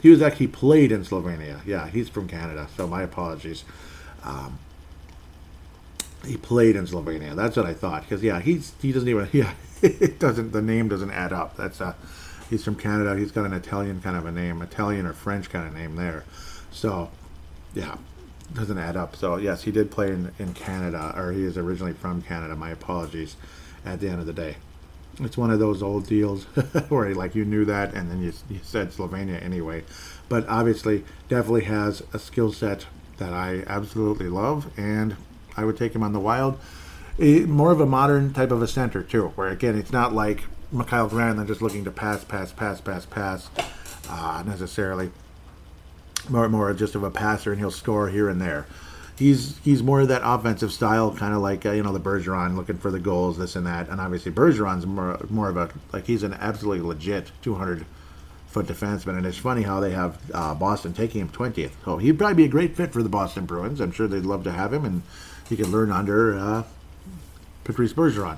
[0.00, 1.60] He was actually played in Slovenia.
[1.64, 3.64] Yeah, he's from Canada, so my apologies.
[4.24, 4.58] Um,
[6.26, 7.34] he played in Slovenia.
[7.34, 8.02] That's what I thought.
[8.02, 11.56] Because yeah, he's he doesn't even yeah it doesn't the name doesn't add up.
[11.56, 11.94] That's uh
[12.50, 13.16] he's from Canada.
[13.16, 16.24] He's got an Italian kind of a name, Italian or French kind of name there.
[16.70, 17.10] So
[17.74, 17.96] yeah,
[18.54, 19.16] doesn't add up.
[19.16, 22.56] So yes, he did play in in Canada, or he is originally from Canada.
[22.56, 23.36] My apologies.
[23.84, 24.58] At the end of the day,
[25.18, 26.44] it's one of those old deals
[26.88, 29.84] where like you knew that and then you, you said Slovenia anyway.
[30.28, 32.86] But obviously, definitely has a skill set
[33.18, 35.16] that I absolutely love and
[35.56, 36.58] I would take him on the wild.
[37.18, 40.44] A, more of a modern type of a center too, where again it's not like
[40.70, 43.50] Mikael Granlund just looking to pass, pass, pass, pass, pass,
[44.08, 45.10] uh, necessarily.
[46.28, 48.66] More, more just of a passer, and he'll score here and there.
[49.16, 52.56] He's he's more of that offensive style, kind of like uh, you know the Bergeron,
[52.56, 53.88] looking for the goals, this and that.
[53.88, 57.84] And obviously Bergeron's more more of a like he's an absolutely legit 200
[58.52, 59.16] foot defenseman.
[59.16, 61.72] And it's funny how they have uh, Boston taking him 20th.
[61.84, 63.80] So he'd probably be a great fit for the Boston Bruins.
[63.80, 65.02] I'm sure they'd love to have him, and
[65.48, 66.64] he could learn under uh,
[67.64, 68.36] Patrice Bergeron.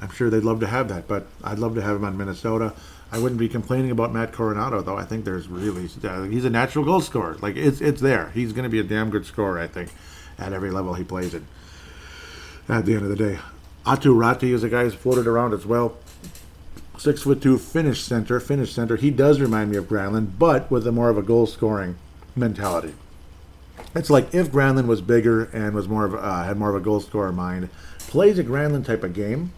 [0.00, 2.74] I'm sure they'd love to have that, but I'd love to have him on Minnesota.
[3.16, 4.98] I wouldn't be complaining about Matt Coronato though.
[4.98, 7.38] I think there's really uh, he's a natural goal scorer.
[7.40, 8.28] Like it's it's there.
[8.34, 9.58] He's going to be a damn good scorer.
[9.58, 9.88] I think
[10.38, 11.42] at every level he plays it.
[12.68, 13.38] At the end of the day,
[13.86, 15.96] Aatu Räty is a guy who's floated around as well.
[16.98, 18.38] Six foot two Finnish center.
[18.38, 18.96] Finnish center.
[18.96, 21.96] He does remind me of Granlund, but with a more of a goal scoring
[22.34, 22.92] mentality.
[23.94, 26.84] It's like if Granlund was bigger and was more of uh, had more of a
[26.84, 29.52] goal scorer mind, plays a Granlund type of game,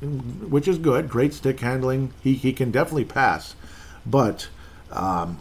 [0.00, 1.08] which is good.
[1.08, 2.12] Great stick handling.
[2.22, 3.54] He he can definitely pass,
[4.06, 4.48] but
[4.90, 5.38] um,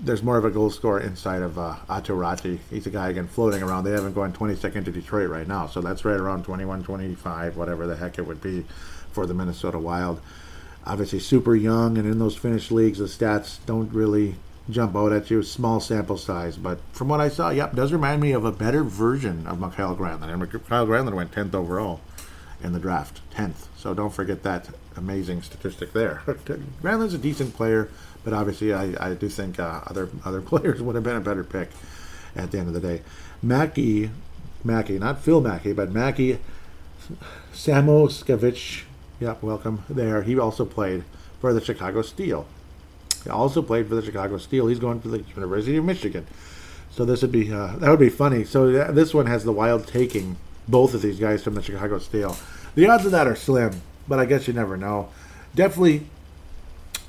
[0.00, 2.58] there's more of a goal scorer inside of uh, Aatu Räty.
[2.70, 3.84] He's a guy again floating around.
[3.84, 7.86] They haven't gone 22nd to Detroit right now, so that's right around 21, 25, whatever
[7.86, 8.64] the heck it would be
[9.12, 10.20] for the Minnesota Wild.
[10.84, 14.36] Obviously, super young, and in those Finnish leagues, the stats don't really
[14.70, 15.42] jump out at you.
[15.42, 18.84] Small sample size, but from what I saw, yep, does remind me of a better
[18.84, 20.30] version of Mikael Granlund.
[20.30, 22.00] And Mikael Granlund went 10th overall
[22.62, 23.66] in the draft, 10th.
[23.76, 26.22] So don't forget that amazing statistic there.
[26.82, 27.90] Granlund's a decent player
[28.26, 31.44] but obviously, I, I do think uh, other other players would have been a better
[31.44, 31.70] pick
[32.34, 33.02] at the end of the day.
[33.40, 34.10] Mackie,
[34.64, 36.40] Mackie, not Phil Mackey, but Mackie
[37.54, 38.82] Samoskevich.
[39.20, 40.22] Yep, welcome there.
[40.24, 41.04] He also played
[41.40, 42.46] for the Chicago Steel.
[43.22, 44.66] He also played for the Chicago Steel.
[44.66, 46.26] He's going to the University of Michigan.
[46.90, 48.42] So this would be uh, that would be funny.
[48.42, 50.36] So this one has the Wild taking
[50.68, 52.36] both of these guys from the Chicago Steel.
[52.74, 55.08] The odds of that are slim, but I guess you never know.
[55.54, 56.06] Definitely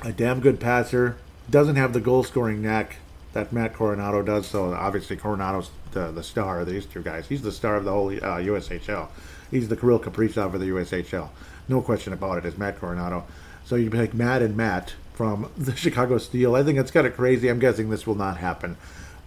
[0.04, 1.18] a damn good passer.
[1.50, 2.98] Doesn't have the goal scoring knack
[3.34, 4.48] that Matt Coronato does.
[4.48, 7.28] So obviously Coronato's the, the star of these two guys.
[7.28, 9.10] He's the star of the whole uh, USHL.
[9.52, 11.30] He's the Kirill Kaprizov of the USHL.
[11.68, 12.46] No question about it.
[12.46, 13.24] Is Matt Coronato.
[13.66, 16.56] So you take Matt and Matt from the Chicago Steel.
[16.56, 17.50] I think it's kind of crazy.
[17.50, 18.78] I'm guessing this will not happen,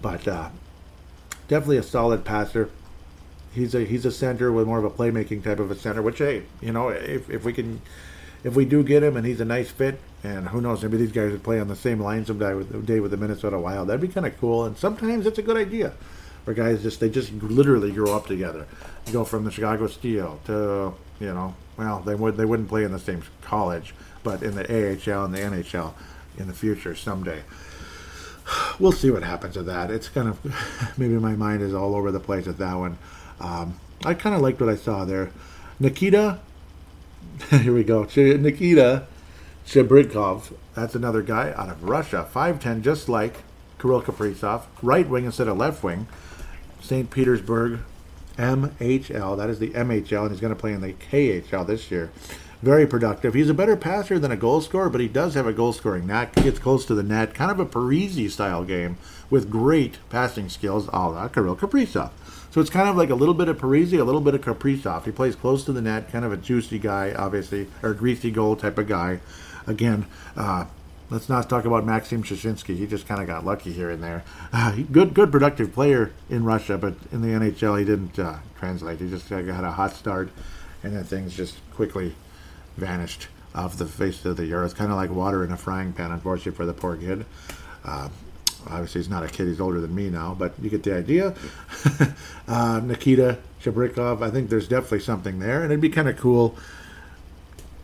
[0.00, 0.50] but uh,
[1.48, 2.70] definitely a solid passer.
[3.52, 6.02] He's a he's a center with more of a playmaking type of a center.
[6.02, 7.80] Which hey, you know, if if we can
[8.44, 11.12] if we do get him and he's a nice fit, and who knows, maybe these
[11.12, 13.88] guys would play on the same line someday with day with the Minnesota Wild.
[13.88, 14.64] That'd be kind of cool.
[14.64, 15.94] And sometimes it's a good idea
[16.44, 18.66] for guys just they just literally grow up together.
[19.06, 22.84] You go from the Chicago Steel to you know, well, they would they wouldn't play
[22.84, 25.92] in the same college, but in the AHL and the NHL
[26.38, 27.42] in the future someday.
[28.80, 29.90] We'll see what happens with that.
[29.90, 32.98] It's kind of maybe my mind is all over the place with that one.
[33.40, 35.30] Um, I kind of liked what I saw there.
[35.78, 36.40] Nikita
[37.50, 38.04] Here we go.
[38.04, 39.06] Nikita
[39.66, 40.52] Chibrikov.
[40.74, 42.28] That's another guy out of Russia.
[42.32, 43.42] 5'10, just like
[43.78, 44.62] Kirill Kaprizov.
[44.82, 46.06] Right wing instead of left wing.
[46.80, 47.10] St.
[47.10, 47.80] Petersburg
[48.36, 49.36] MHL.
[49.36, 52.10] That is the MHL, and he's going to play in the KHL this year.
[52.62, 53.34] Very productive.
[53.34, 56.06] He's a better passer than a goal scorer, but he does have a goal scoring
[56.06, 56.34] knack.
[56.34, 57.34] Gets close to the net.
[57.34, 58.98] Kind of a Parise style game
[59.30, 62.10] with great passing skills a la Kirill Kaprizov.
[62.50, 65.04] So it's kind of like a little bit of Parise, a little bit of Kaprizov.
[65.04, 68.56] He plays close to the net, kind of a juicy guy, obviously, or greasy goal
[68.56, 69.20] type of guy.
[69.68, 70.64] Again, uh,
[71.10, 72.76] let's not talk about Maxim Sushinsky.
[72.76, 74.24] He just kind of got lucky here and there.
[74.52, 78.98] Uh, good, good, productive player in Russia, but in the NHL he didn't uh, translate.
[78.98, 80.30] He just had a hot start,
[80.82, 82.16] and then things just quickly
[82.76, 84.74] vanished off the face of the earth.
[84.74, 87.26] Kind of like water in a frying pan, unfortunately for the poor kid.
[87.84, 88.08] Uh,
[88.66, 91.34] Obviously, he's not a kid; he's older than me now, but you get the idea.
[92.48, 96.56] uh, Nikita Chibrikov, I think there's definitely something there, and it'd be kind of cool.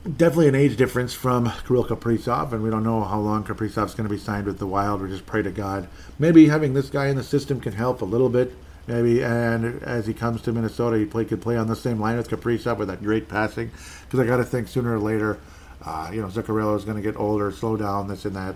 [0.04, 4.08] Definitely an age difference from Kirill Kaprizov, and we don't know how long Kaprizov's going
[4.08, 5.02] to be signed with the Wild.
[5.02, 5.88] We just pray to God.
[6.18, 8.54] Maybe having this guy in the system can help a little bit.
[8.86, 12.16] Maybe, and as he comes to Minnesota, he play, could play on the same line
[12.16, 13.72] with Kaprizov with that great passing.
[14.04, 15.40] Because I got to think sooner or later,
[15.84, 18.54] uh, you know, Zuccarello is going to get older, slow down, this and that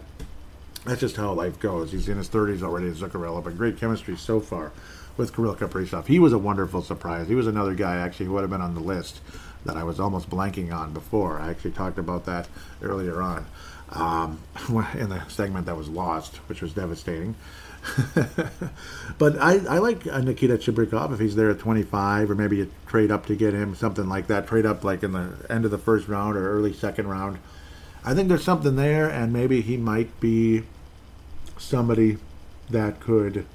[0.90, 1.92] that's just how life goes.
[1.92, 4.72] He's in his 30s already, Zuccarello, but great chemistry so far
[5.16, 6.08] with Kirill Kaprizov.
[6.08, 7.28] He was a wonderful surprise.
[7.28, 9.20] He was another guy, actually, who would have been on the list
[9.64, 11.38] that I was almost blanking on before.
[11.38, 12.48] I actually talked about that
[12.82, 13.46] earlier on
[13.90, 14.40] um,
[14.94, 17.36] in the segment that was lost, which was devastating.
[19.16, 23.12] but I, I like Nikita Chibrikov if he's there at 25, or maybe you trade
[23.12, 24.48] up to get him, something like that.
[24.48, 27.38] Trade up like in the end of the first round or early second round.
[28.04, 30.64] I think there's something there, and maybe he might be
[31.60, 32.18] somebody
[32.70, 33.46] that could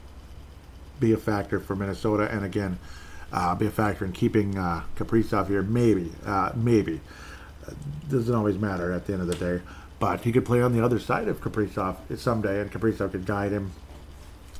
[0.99, 2.79] be a factor for Minnesota, and again,
[3.33, 5.63] uh, be a factor in keeping uh, Kaprizov here.
[5.63, 7.01] Maybe, uh, maybe
[8.09, 9.61] doesn't always matter at the end of the day,
[9.99, 13.51] but he could play on the other side of Kaprizov someday, and Kaprizov could guide
[13.51, 13.71] him,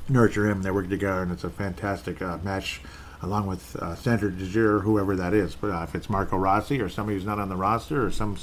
[0.08, 0.62] nurture him.
[0.62, 2.80] They work together, and it's a fantastic uh, match.
[3.22, 6.90] Along with uh, Sandro Dzingel, whoever that is, but uh, if it's Marco Rossi or
[6.90, 8.36] somebody who's not on the roster, or some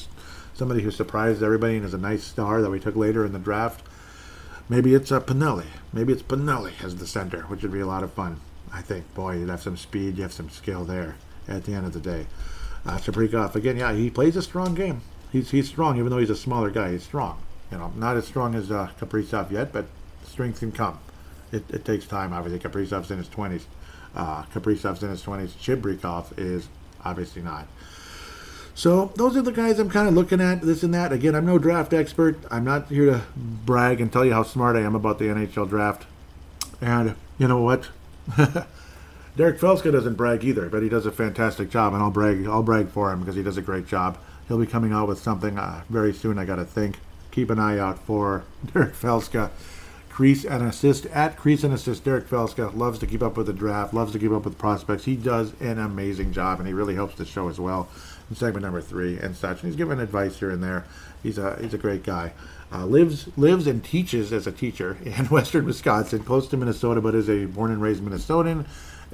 [0.56, 3.40] somebody who surprised everybody and is a nice star that we took later in the
[3.40, 3.86] draft,
[4.70, 5.66] Maybe it's a Pinelli.
[5.92, 8.40] Maybe it's Pinelli as the center, which would be a lot of fun.
[8.72, 11.16] I think, boy, you'd have some speed, you have some skill there
[11.48, 12.28] at the end of the day.
[12.86, 15.02] Uh, Chibrikov, again, yeah, he plays a strong game.
[15.32, 16.92] He's, he's strong, even though he's a smaller guy.
[16.92, 17.42] He's strong.
[17.72, 19.86] You know, not as strong as uh, Kaprizov yet, but
[20.26, 21.00] strength can come.
[21.52, 22.60] It, it takes time, obviously.
[22.60, 23.64] Kaprizov's in his 20s.
[24.16, 25.52] Uh, Kaprizov's in his 20s.
[25.54, 26.68] Chibrikov is
[27.04, 27.68] obviously not.
[28.76, 31.12] So those are the guys I'm kind of looking at, this and that.
[31.12, 32.40] Again, I'm no draft expert.
[32.50, 35.70] I'm not here to brag and tell you how smart I am about the NHL
[35.70, 36.08] draft.
[36.82, 37.90] And you know what?
[39.36, 42.46] Derek Felska doesn't brag either, but he does a fantastic job, and I'll brag.
[42.46, 44.18] I'll brag for him because he does a great job.
[44.48, 46.38] He'll be coming out with something uh, very soon.
[46.38, 47.00] I got to think.
[47.32, 48.44] Keep an eye out for
[48.74, 49.50] Derek Felska.
[50.10, 52.04] Crease and assist at crease and assist.
[52.04, 55.06] Derek Felska loves to keep up with the draft, loves to keep up with prospects.
[55.06, 57.90] He does an amazing job, and he really helps the show as well
[58.34, 59.62] in segment number three and such.
[59.62, 60.86] And he's giving advice here and there.
[61.22, 62.34] He's a he's a great guy.
[62.72, 67.16] Uh, lives lives and teaches as a teacher in Western Wisconsin, close to Minnesota, but
[67.16, 68.66] is a born and raised Minnesotan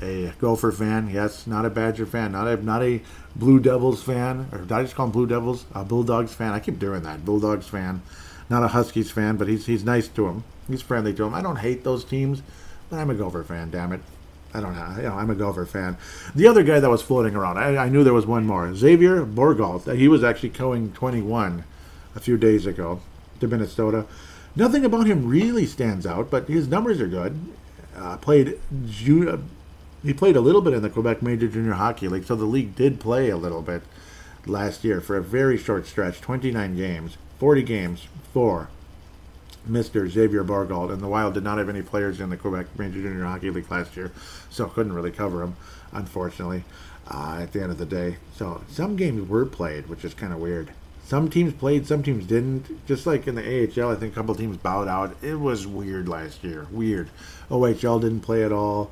[0.02, 1.10] a Gopher fan.
[1.10, 3.02] Yes, not a Badger fan, not a not a
[3.36, 5.66] Blue Devils fan, or did I just call him Blue Devils?
[5.76, 6.54] A Bulldogs fan.
[6.54, 7.26] I keep doing that.
[7.26, 8.02] Bulldogs fan,
[8.50, 10.44] not a Huskies fan, but he's he's nice to him.
[10.68, 11.34] He's friendly to him.
[11.34, 12.42] I don't hate those teams,
[12.90, 13.72] but I'm a Gopher fan.
[13.72, 14.02] Damn it.
[14.54, 14.96] I don't know.
[14.98, 15.98] You know, I'm a Gopher fan.
[16.34, 18.74] The other guy that was floating around, I, I knew there was one more.
[18.74, 19.96] Xavier Bourgault.
[19.96, 21.64] He was actually going 21
[22.16, 23.02] a few days ago
[23.40, 24.06] to Minnesota.
[24.56, 27.40] Nothing about him really stands out, but his numbers are good.
[27.96, 29.44] Uh, played ju-
[30.04, 32.76] he played a little bit in the Quebec Major Junior Hockey League, so the league
[32.76, 33.84] did play a little bit
[34.46, 38.70] last year for a very short stretch 29 games, 40 games for
[39.68, 40.08] Mr.
[40.10, 40.92] Xavier Bourgault.
[40.92, 43.70] And the Wild did not have any players in the Quebec Major Junior Hockey League
[43.72, 44.12] last year,
[44.50, 45.56] so couldn't really cover him,
[45.92, 46.64] unfortunately,
[47.10, 48.18] uh, at the end of the day.
[48.36, 50.72] So some games were played, which is kind of weird.
[51.04, 52.86] Some teams played, some teams didn't.
[52.86, 55.18] Just like in the AHL, I think a couple teams bowed out.
[55.24, 56.68] It was weird last year.
[56.72, 57.10] Weird.
[57.50, 58.92] OHL didn't play at all.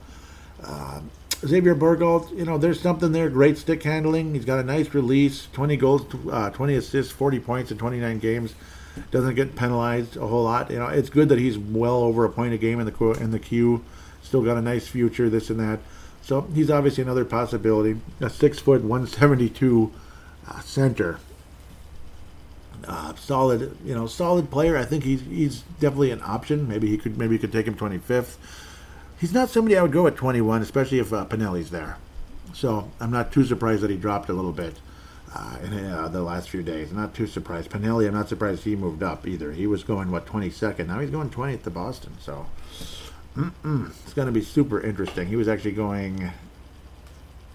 [0.64, 1.02] Uh,
[1.45, 3.30] Xavier Bourgault, you know, there's something there.
[3.30, 4.34] Great stick handling.
[4.34, 5.48] He's got a nice release.
[5.53, 8.56] 20 goals, uh, 20 assists, 40 points in 29 games.
[9.11, 10.72] Doesn't get penalized a whole lot.
[10.72, 13.32] You know, it's good that he's well over a point a game in the in
[13.32, 13.84] the Q.
[14.22, 15.30] Still got a nice future.
[15.30, 15.80] This and that.
[16.22, 17.99] So he's obviously another possibility.
[18.19, 19.94] A six foot, 172
[20.48, 21.19] uh, center.
[22.88, 24.78] Uh, solid, you know, solid player.
[24.78, 26.68] I think he's he's definitely an option.
[26.68, 28.38] Maybe he could maybe you could take him 25th
[29.19, 31.98] he's not somebody I would go at 21, especially if uh, Pinelli's there.
[32.53, 34.80] So I'm not too surprised that he dropped a little bit
[35.38, 36.91] uh, in uh, the last few days.
[36.91, 37.69] Not too surprised.
[37.69, 39.51] Pinelli, I'm not surprised he moved up either.
[39.51, 40.88] He was going what 22nd.
[40.88, 42.14] Now he's going 20th to Boston.
[42.19, 42.47] So
[43.35, 43.89] mm-mm.
[44.03, 45.27] it's going to be super interesting.
[45.27, 46.31] He was actually going.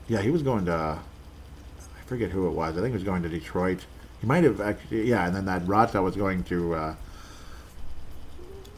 [0.09, 0.72] Yeah, he was going to.
[0.72, 2.76] I forget who it was.
[2.76, 3.84] I think he was going to Detroit.
[4.20, 5.09] He might have actually.
[5.09, 6.94] Yeah, and then that Rata was going to uh,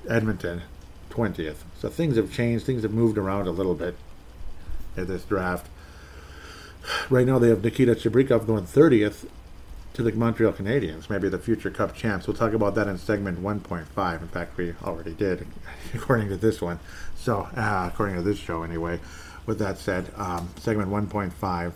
[0.08, 0.62] Edmonton.
[1.10, 1.58] 20th.
[1.78, 2.66] So things have changed.
[2.66, 3.94] Things have moved around a little bit
[4.96, 5.68] in this draft.
[7.10, 9.26] Right now they have Nikita Chibrikov going 30th
[9.94, 12.26] to the Montreal Canadiens, maybe the future Cup champs.
[12.26, 14.22] We'll talk about that in segment 1.5.
[14.22, 15.46] In fact, we already did,
[15.94, 16.80] according to this one.
[17.16, 19.00] So, uh, according to this show, anyway.
[19.46, 21.72] With that said, um, segment 1.5,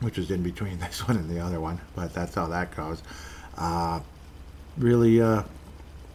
[0.00, 3.02] which is in between this one and the other one, but that's how that goes.
[3.58, 4.00] Uh,
[4.78, 5.42] really uh,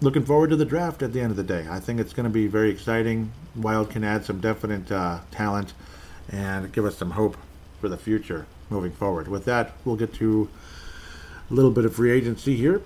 [0.01, 1.67] looking forward to the draft at the end of the day.
[1.69, 3.31] I think it's going to be very exciting.
[3.55, 5.73] Wild can add some definite uh, talent
[6.31, 7.35] and give us some hope
[7.79, 9.27] for the future moving forward.
[9.27, 10.49] With that, we'll get to
[11.49, 12.81] a little bit of free agency here.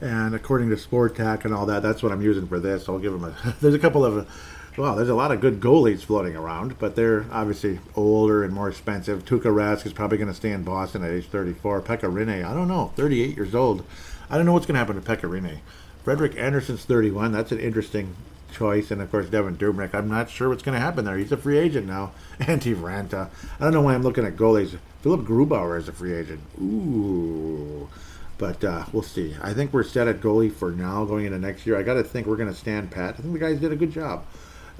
[0.00, 2.88] And according to Spotrac and all that, that's what I'm using for this.
[2.88, 3.54] I'll give them a.
[3.60, 4.28] there's a couple of.
[4.76, 8.68] Well, there's a lot of good goalies floating around, but they're obviously older and more
[8.68, 9.24] expensive.
[9.24, 11.80] Tuukka Rask is probably going to stay in Boston at age 34.
[11.80, 13.84] Pekka Rinne, I don't know, 38 years old.
[14.30, 15.58] I don't know what's going to happen to Pekka Rinne.
[16.04, 17.32] Frederik Andersen's 31.
[17.32, 18.14] That's an interesting
[18.52, 18.90] choice.
[18.90, 19.94] And of course, Devan Dubnyk.
[19.94, 21.16] I'm not sure what's going to happen there.
[21.16, 22.12] He's a free agent now.
[22.40, 23.28] Antti Raanta.
[23.58, 24.78] I don't know why I'm looking at goalies.
[25.02, 26.40] Philipp Grubauer is a free agent.
[26.60, 27.88] Ooh.
[28.36, 29.34] But uh, we'll see.
[29.42, 31.76] I think we're set at goalie for now going into next year.
[31.76, 33.14] I got to think we're going to stand pat.
[33.18, 34.24] I think the guys did a good job.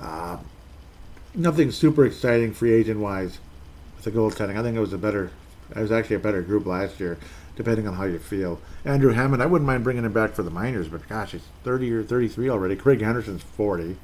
[0.00, 0.38] Uh,
[1.34, 3.38] nothing super exciting free agent wise
[3.96, 4.56] with the goaltending.
[4.56, 5.32] I think it was a better,
[5.74, 7.18] it was actually a better group last year
[7.58, 8.60] depending on how you feel.
[8.88, 11.92] Andrew Hammond, I wouldn't mind bringing him back for the minors, but gosh, he's 30
[11.92, 12.74] or 33 already.
[12.74, 13.98] Craig Anderson's 40.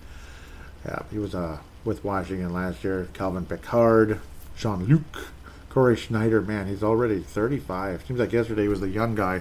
[0.85, 3.09] Yeah, he was uh, with Washington last year.
[3.15, 4.21] Calvin Pickard,
[4.59, 5.29] Jean Luc,
[5.71, 6.43] Cory Schneider.
[6.43, 8.05] Man, he's already 35.
[8.07, 9.41] Seems like yesterday he was the young guy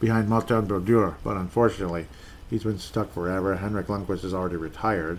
[0.00, 2.06] behind Martin Brodeur, but unfortunately,
[2.48, 3.56] he's been stuck forever.
[3.56, 5.18] Henrik Lundqvist is already retired.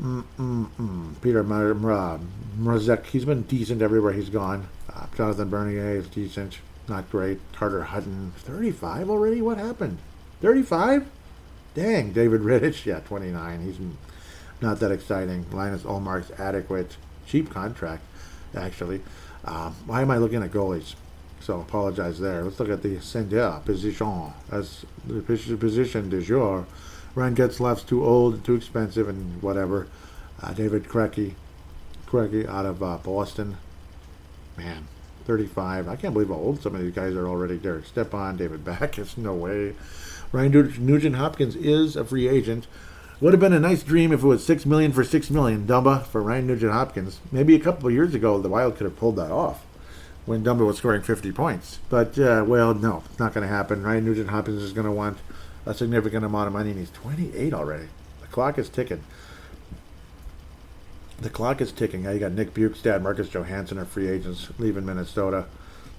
[0.00, 1.12] Mm-mm-mm.
[1.20, 2.24] Petr
[2.58, 4.68] Mrazek, he's been decent everywhere he's gone.
[4.90, 7.40] Uh, Jonathan Bernier is decent not great.
[7.52, 9.40] Carter Hutton, 35 already?
[9.40, 9.98] What happened?
[10.42, 11.06] 35?
[11.74, 13.60] Dang, David Rittich, yeah, 29.
[13.60, 13.78] He's
[14.60, 15.46] not that exciting.
[15.50, 16.96] Linus Ullmark's adequate.
[17.26, 18.02] Cheap contract,
[18.54, 19.00] actually.
[19.44, 20.94] Um, why am I looking at goalies?
[21.40, 22.42] So apologize there.
[22.42, 26.66] Let's look at the Sender position as the position de jour.
[27.14, 29.86] Ryan Getzlaf's too old, too expensive, and whatever.
[30.42, 31.34] Uh, David Krejci,
[32.06, 33.58] Krejci out of uh, Boston.
[34.56, 34.88] Man,
[35.24, 35.88] 35.
[35.88, 37.58] I can't believe how old some of these guys are already.
[37.58, 39.74] Derek Stepan, David Backes, no way.
[40.32, 42.66] Ryan Nugent Hopkins is a free agent.
[43.20, 45.66] Would have been a nice dream if it was six million for six million.
[45.66, 47.20] Dumba for Ryan Nugent Hopkins.
[47.30, 49.64] Maybe a couple of years ago, the Wild could have pulled that off
[50.26, 51.78] when Dumba was scoring 50 points.
[51.88, 53.82] But uh, well, no, it's not going to happen.
[53.82, 55.18] Ryan Nugent Hopkins is going to want
[55.66, 57.88] a significant amount of money, and he's 28 already.
[58.20, 59.02] The clock is ticking.
[61.20, 62.04] The clock is ticking.
[62.04, 65.46] You got Nick Bjugstad, Marcus Johansson are free agents leaving Minnesota.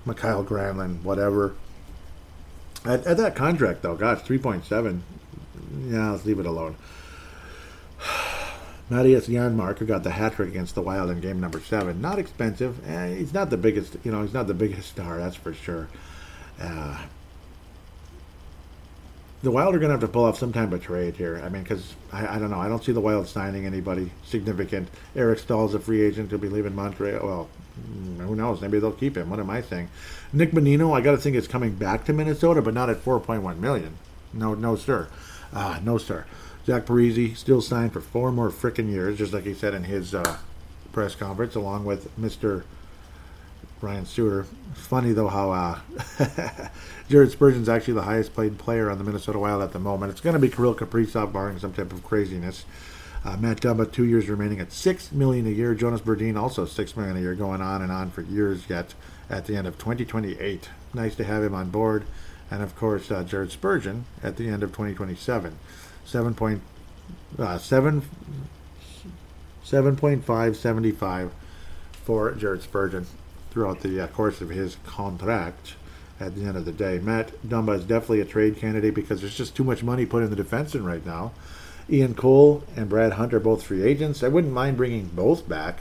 [0.05, 1.55] Mikael Granlund, whatever.
[2.83, 4.99] At, at that contract, though, gosh, 3.7.
[5.87, 6.75] Yeah, let's leave it alone.
[8.91, 12.01] Mattias Janmark, who got the hat trick against the Wild in game number seven.
[12.01, 12.87] Not expensive.
[12.87, 15.87] Eh, he's not the biggest, you know, he's not the biggest star, that's for sure.
[16.61, 17.01] Uh,
[19.45, 21.39] the Wild are going to have to pull off some type of trade here.
[21.45, 22.59] I mean, because I, I, don't know.
[22.59, 24.89] I don't see the Wild signing anybody significant.
[25.15, 26.31] Eric Staal's a free agent.
[26.31, 27.23] He'll be leaving Montreal.
[27.23, 27.49] Well,
[27.80, 28.59] mm, who knows?
[28.59, 29.30] Maybe they'll keep him.
[29.30, 29.89] What am I saying?
[30.34, 33.59] Nick Bonino, I got to think is coming back to Minnesota, but not at 4.1
[33.59, 33.97] million.
[34.34, 35.09] No, no, sir.
[35.53, 36.26] Ah, no, sir.
[36.65, 40.15] Zach Parise still signed for four more freaking years, just like he said in his
[40.15, 40.38] uh,
[40.91, 42.63] press conference, along with Mr.
[43.80, 44.47] Ryan Suter.
[44.73, 45.80] Funny though how uh,
[47.10, 50.11] Jared Spurgeon's actually the highest paid player on the Minnesota Wild at the moment.
[50.11, 52.65] It's going to be Kirill Kaprizov, barring some type of craziness.
[53.23, 55.73] Uh, Matt Dumba, two years remaining at six million a year.
[55.73, 58.94] Jonas Brodin, also six million a year, going on and on for years yet.
[59.30, 62.06] At the end of 2028, nice to have him on board,
[62.52, 65.57] and of course uh, Jared Spurgeon at the end of 2027
[66.06, 66.61] seven point
[67.38, 68.03] uh, seven
[69.64, 71.34] seven point five seventy five
[71.91, 73.07] for Jared Spurgeon
[73.49, 75.73] throughout the uh, course of his contract.
[76.19, 79.35] At the end of the day, Matt Dumba is definitely a trade candidate because there's
[79.35, 81.33] just too much money put in the defense in right now.
[81.89, 84.23] Ian Cole and Brad Hunt are both free agents.
[84.23, 85.79] I wouldn't mind bringing both back.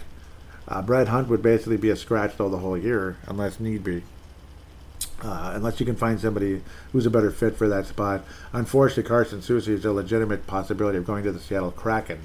[0.66, 4.02] Uh, Brad Hunt would basically be a scratch though the whole year, unless need be
[5.22, 6.62] uh, unless you can find somebody
[6.92, 8.24] who's a better fit for that spot.
[8.52, 12.20] Unfortunately, Carson Soucy is a legitimate possibility of going to the Seattle Kraken.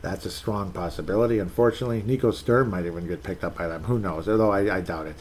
[0.00, 1.38] That's a strong possibility.
[1.38, 3.84] Unfortunately, Nico Sturm might even get picked up by them.
[3.84, 4.28] Who knows?
[4.28, 5.16] Although I, I doubt it.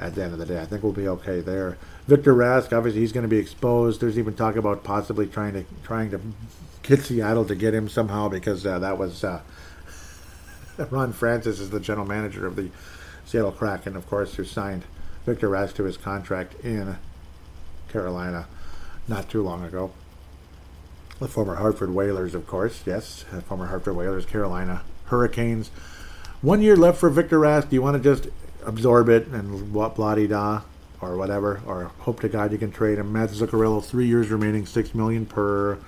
[0.00, 1.76] At the end of the day, I think we'll be okay there.
[2.06, 4.00] Victor Rask, obviously, he's going to be exposed.
[4.00, 6.20] There's even talk about possibly trying to trying to
[6.82, 9.40] get Seattle to get him somehow because uh, that was uh,
[10.90, 12.70] Ron Francis is the general manager of the
[13.24, 14.84] Seattle Kraken, of course, who signed
[15.26, 16.96] Victor Rask to his contract in
[17.88, 18.46] Carolina
[19.08, 19.92] not too long ago.
[21.18, 25.70] The former Hartford Whalers, of course, yes, former Hartford Whalers, Carolina Hurricanes.
[26.40, 27.68] One year left for Victor Rask.
[27.68, 28.30] Do you want to just
[28.64, 30.62] absorb it and what blah da
[31.00, 33.12] or whatever, or hope to God you can trade him?
[33.12, 35.78] Matt Zuccarello, three years remaining, six million per.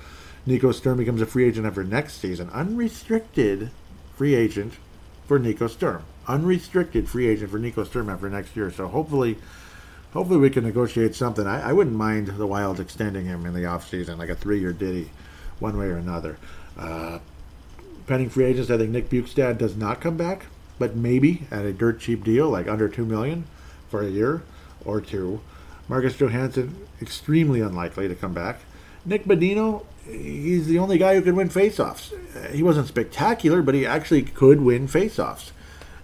[0.46, 3.70] Nico Sturm becomes a free agent after next season, unrestricted
[4.16, 4.74] free agent
[5.26, 8.70] for Nico Sturm unrestricted free agent for Nico Sturm for next year.
[8.70, 9.38] So hopefully,
[10.12, 11.46] hopefully we can negotiate something.
[11.46, 15.10] I, I wouldn't mind the Wild extending him in the offseason, like a three-year ditty,
[15.58, 16.38] one way or another.
[16.78, 17.18] Uh,
[18.06, 20.46] pending free agents, I think Nick Bjugstad does not come back,
[20.80, 23.44] but maybe at a dirt cheap deal, like under two million
[23.88, 24.42] for a year
[24.84, 25.40] or two.
[25.88, 28.58] Marcus Johansson, extremely unlikely to come back.
[29.04, 32.12] Nick Bonino, he's the only guy who can win faceoffs.
[32.52, 35.52] He wasn't spectacular, but he actually could win faceoffs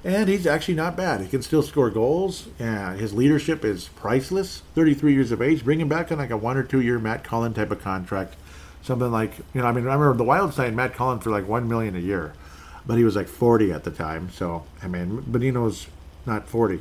[0.07, 1.21] and he's actually not bad.
[1.21, 2.47] He can still score goals.
[2.61, 4.63] Yeah, his leadership is priceless.
[4.77, 5.65] 33 years of age.
[5.65, 8.37] Bring him back on like a one or two year Matt Cullen type of contract.
[8.83, 11.49] Something like you know, I mean, I remember the Wild signed Matt Cullen for like
[11.49, 12.35] one million a year,
[12.87, 14.31] but he was like 40 at the time.
[14.31, 15.87] So I mean, Bonino's
[16.25, 16.81] not 40,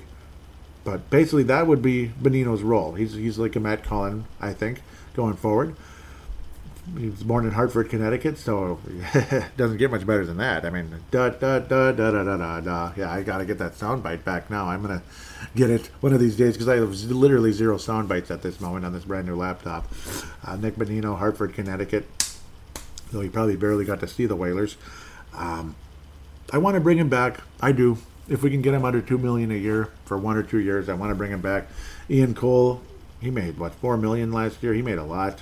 [0.84, 2.94] but basically that would be Bonino's role.
[2.94, 4.82] He's he's like a Matt Cullen, I think,
[5.16, 5.76] going forward
[6.98, 8.80] he was born in Hartford, Connecticut, so
[9.58, 10.66] doesn't get much better than that.
[10.66, 12.92] I mean, da da da da da da da da.
[12.96, 14.68] Yeah, I got to get that soundbite back now.
[14.68, 15.02] I'm gonna
[15.56, 18.62] get it one of these days because I have literally zero sound bites at this
[18.62, 19.92] moment on this brand new laptop.
[20.44, 22.08] Uh, Nick Bonino, Hartford, Connecticut.
[23.12, 24.78] Though he probably barely got to see the Whalers.
[25.34, 25.76] Um,
[26.52, 27.40] I want to bring him back.
[27.62, 27.98] I do.
[28.28, 30.90] If we can get him under two million a year for one or two years,
[30.90, 31.68] I want to bring him back.
[32.10, 32.82] Ian Cole,
[33.20, 34.74] he made what four million last year.
[34.74, 35.42] He made a lot.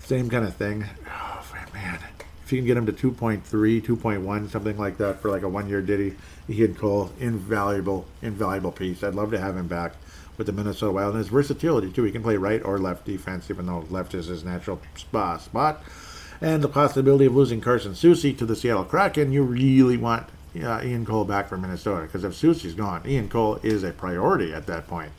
[0.00, 0.84] Same kind of thing.
[1.08, 1.98] Oh, man.
[2.44, 5.68] If you can get him to 2.3, 2.1, something like that for like a one
[5.68, 6.16] year ditty,
[6.50, 9.02] Ian Cole, invaluable, invaluable piece.
[9.02, 9.94] I'd love to have him back
[10.36, 11.14] with the Minnesota Wild.
[11.14, 12.02] And his versatility, too.
[12.02, 15.82] He can play right or left defense, even though left is his natural spot.
[16.42, 20.26] And the possibility of losing Carson Soucy to the Seattle Kraken, you really want
[20.60, 22.02] uh, Ian Cole back for Minnesota.
[22.02, 25.12] Because if Soucy's gone, Ian Cole is a priority at that point.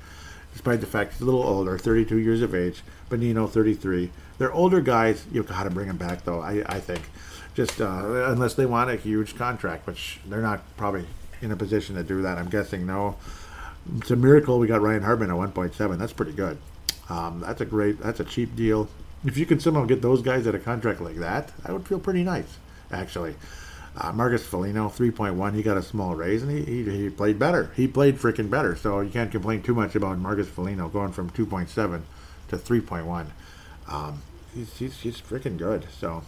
[0.52, 4.12] Despite the fact he's a little older, 32 years of age, Bonino 33.
[4.38, 5.26] They're older guys.
[5.32, 6.42] You've got to bring them back, though.
[6.42, 7.02] I, I think,
[7.56, 11.06] just uh, unless they want a huge contract, which they're not probably
[11.42, 12.38] in a position to do that.
[12.38, 13.16] I'm guessing no.
[13.98, 15.98] It's a miracle we got Ryan Hartman at 1.7.
[15.98, 16.58] That's pretty good.
[17.10, 18.00] Um, that's a great.
[18.00, 18.90] That's a cheap deal.
[19.26, 22.00] If you could somehow get those guys at a contract like that, I would feel
[22.00, 22.58] pretty nice,
[22.92, 23.36] actually.
[23.96, 27.72] Uh, Marcus Foligno, 3.1, he got a small raise, and he, he, he played better.
[27.76, 31.30] He played freaking better, so you can't complain too much about Marcus Foligno going from
[31.30, 32.02] 2.7
[32.50, 33.28] to 3.1.
[33.88, 34.22] Um,
[34.54, 36.24] he's, he's, he's freaking good, so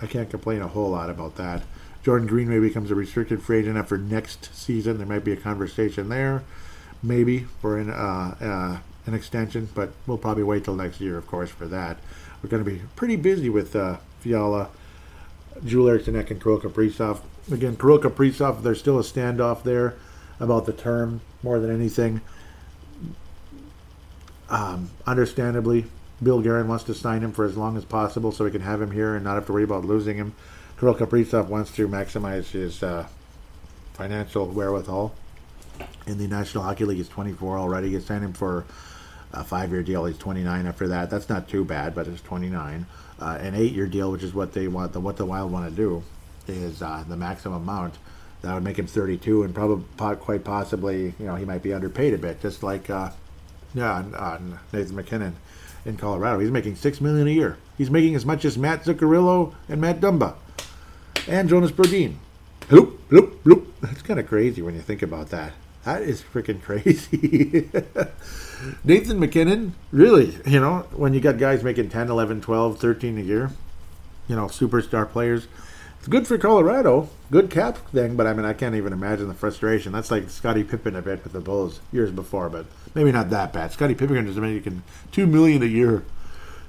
[0.00, 1.62] I can't complain a whole lot about that.
[2.02, 4.96] Jordan Greenway becomes a restricted free agent after next season.
[4.96, 6.42] There might be a conversation there,
[7.02, 11.26] maybe for an uh, uh, an extension, but we'll probably wait till next year, of
[11.26, 11.98] course, for that.
[12.42, 14.70] We're going to be pretty busy with uh, Fiala,
[15.64, 17.20] Joel Eriksson Ek, and Kirill Kaprizov.
[17.52, 19.94] Again, Kirill Kaprizov, there's still a standoff there
[20.38, 22.20] about the term more than anything.
[24.48, 25.84] Um, understandably,
[26.22, 28.80] Bill Guerin wants to sign him for as long as possible so we can have
[28.82, 30.34] him here and not have to worry about losing him.
[30.78, 33.06] Kirill Kaprizov wants to maximize his uh,
[33.94, 35.14] financial wherewithal.
[36.06, 37.90] In the National Hockey League, he's 24 already.
[37.90, 38.64] You signed him for
[39.32, 40.04] a five-year deal.
[40.04, 41.10] He's 29 after that.
[41.10, 42.86] That's not too bad, but it's 29.
[43.20, 45.76] Uh, an eight-year deal, which is what they want, the, what the Wild want to
[45.76, 46.02] do,
[46.48, 47.94] is uh, the maximum amount.
[48.42, 49.84] That would make him 32, and probably
[50.16, 53.10] quite possibly, you know, he might be underpaid a bit, just like uh,
[53.74, 54.38] yeah, uh,
[54.72, 55.36] Nathan MacKinnon
[55.84, 56.38] in Colorado.
[56.40, 57.56] He's making six million a year.
[57.78, 60.34] He's making as much as Matt Zuccarello and Matt Dumba
[61.28, 62.14] and Jonas Brodin.
[62.62, 63.66] Bloop, bloop, bloop.
[63.80, 65.52] That's kind of crazy when you think about that.
[65.84, 67.70] That is freaking crazy.
[68.84, 73.20] Nathan MacKinnon, really, you know, when you got guys making 10, 11, 12, 13 a
[73.22, 73.50] year,
[74.28, 75.46] you know, superstar players,
[75.98, 77.08] it's good for Colorado.
[77.30, 79.92] Good cap thing, but I mean, I can't even imagine the frustration.
[79.92, 83.52] That's like Scottie Pippen a bit with the Bulls years before, but maybe not that
[83.52, 83.72] bad.
[83.72, 84.82] Scottie Pippen is making
[85.12, 86.02] 2 million a year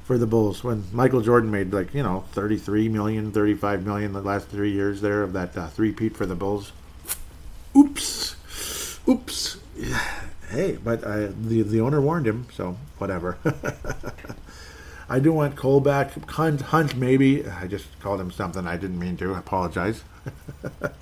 [0.03, 4.21] for the Bulls when Michael Jordan made like you know 33 million, 35 million the
[4.21, 6.73] last three years there of that uh, three peat for the Bulls.
[7.77, 8.30] Oops,
[9.11, 9.57] oops.
[10.49, 13.37] Hey, but uh, the the owner warned him, so whatever.
[15.09, 16.13] I do want Cole back.
[16.29, 17.45] Hunt, Hunt, maybe.
[17.45, 19.33] I just called him something I didn't mean to.
[19.33, 20.03] I apologize.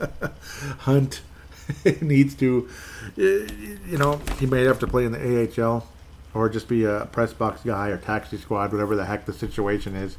[0.80, 1.22] Hunt
[2.02, 2.68] needs to,
[3.15, 5.88] you know, he may have to play in the AHL
[6.34, 9.95] or just be a press box guy or taxi squad, whatever the heck the situation
[9.95, 10.18] is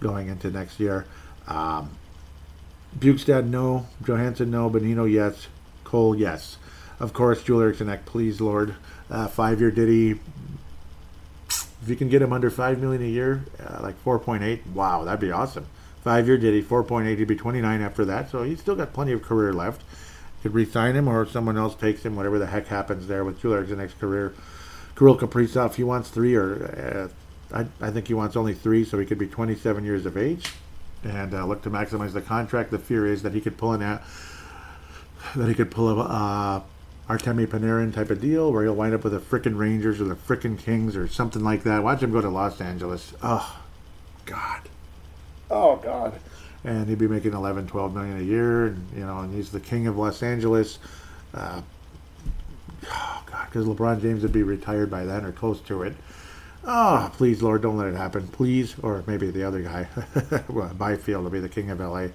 [0.00, 1.06] going into next year.
[1.46, 1.90] Um,
[2.98, 3.86] Bjugstad, no.
[4.02, 4.68] Johansson, no.
[4.68, 5.46] Bonino, yes.
[5.84, 6.56] Cole, yes.
[7.00, 8.76] Of course, Joel Eriksson please, Lord.
[9.10, 10.20] Uh, five-year Diddy.
[11.48, 15.18] If you can get him under five million a year, uh, like 4.8, wow, that'd
[15.18, 15.66] be awesome.
[16.04, 17.18] Five-year Diddy, 4.8.
[17.18, 19.82] He'd be 29 after that, so he's still got plenty of career left.
[20.42, 22.16] Could re-sign him, or someone else takes him.
[22.16, 24.34] Whatever the heck happens there with Joel Eriksson's career.
[24.96, 27.10] Kirill Kaprizov, he wants three, or
[27.52, 30.16] uh, I, I think he wants only three, so he could be 27 years of
[30.16, 30.52] age
[31.02, 32.70] and uh, look to maximize the contract.
[32.70, 34.00] The fear is that he could pull an
[35.36, 36.62] that he could pull a uh,
[37.10, 40.14] Artemi Panarin type of deal where he'll wind up with the frickin' Rangers or the
[40.14, 41.82] frickin' Kings or something like that.
[41.82, 43.12] Watch him go to Los Angeles.
[43.20, 43.60] Oh,
[44.26, 44.60] God.
[45.50, 46.20] Oh, God.
[46.62, 49.58] And he'd be making 11, 12 million a year, and you know, and he's the
[49.58, 50.78] king of Los Angeles.
[51.34, 51.62] Uh,
[52.86, 55.96] oh God, because LeBron James would be retired by then or close to it.
[56.64, 58.76] Oh, please, Lord, don't let it happen, please.
[58.82, 59.88] Or maybe the other guy,
[60.48, 62.08] well, Byfield, will be the king of LA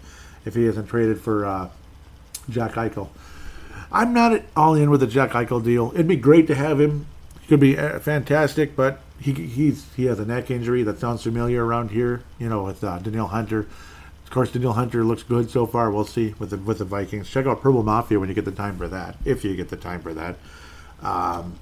[0.46, 1.70] if he isn't traded for uh,
[2.50, 3.10] Jack Eichel.
[3.92, 5.92] I'm not at all in with the Jack Eichel deal.
[5.94, 7.08] It'd be great to have him.
[7.42, 11.24] He could be uh, fantastic, but he he's he has a neck injury that sounds
[11.24, 12.24] familiar around here.
[12.40, 13.68] You know, with uh, Hunter.
[14.24, 15.92] Of course, Danielle Hunter looks good so far.
[15.92, 17.30] We'll see with the with the Vikings.
[17.30, 19.78] Check out Purple Mafia when you get the time for that, if you get the
[19.78, 20.38] time for that.
[21.02, 21.60] Um,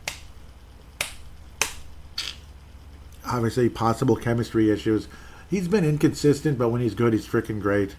[3.25, 5.07] obviously, possible chemistry issues.
[5.49, 7.95] He's been inconsistent, but when he's good, he's freaking great.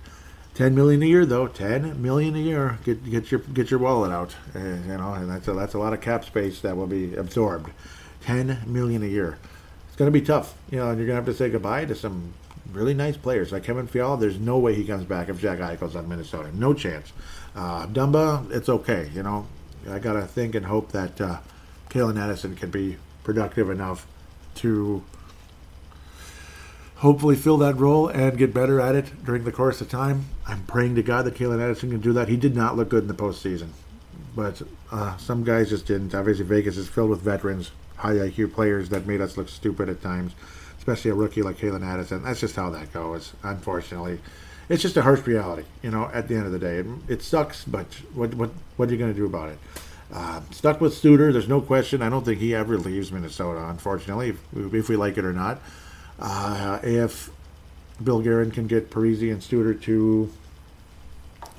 [0.54, 1.48] Ten million a year, though.
[1.48, 2.78] Ten million a year.
[2.84, 4.36] Get get your get your wallet out.
[4.54, 7.14] Uh, you know, and that's a, that's a lot of cap space that will be
[7.16, 7.70] absorbed.
[8.22, 9.38] Ten million a year.
[9.88, 10.54] It's going to be tough.
[10.70, 12.34] You know, and you're going to have to say goodbye to some
[12.72, 14.16] really nice players like Kevin Fiala.
[14.16, 16.56] There's no way he comes back if Jack Eichel's on Minnesota.
[16.56, 17.12] No chance.
[17.54, 19.10] Uh, Dumba, it's okay.
[19.12, 19.46] You know,
[19.88, 21.38] I got to think and hope that uh,
[21.90, 24.06] Calen Addison can be productive enough
[24.56, 25.02] to
[27.04, 30.24] hopefully fill that role and get better at it during the course of time.
[30.46, 32.30] I'm praying to God that Calen Addison can do that.
[32.30, 33.68] He did not look good in the postseason,
[34.34, 36.14] but uh, some guys just didn't.
[36.14, 40.00] Obviously, Vegas is filled with veterans, high IQ players that made us look stupid at
[40.00, 40.32] times,
[40.78, 42.22] especially a rookie like Calen Addison.
[42.22, 44.18] That's just how that goes, unfortunately.
[44.70, 46.10] It's just a harsh reality, you know.
[46.14, 48.48] At the end of the day, it, it sucks, but what what
[48.78, 49.58] what are you going to do about it?
[50.10, 51.34] Uh, stuck with Suter.
[51.34, 52.00] There's no question.
[52.00, 55.60] I don't think he ever leaves Minnesota, unfortunately, if, if we like it or not.
[56.18, 57.30] Uh, if
[58.02, 60.30] Bill Guerin can get Parise and Suter to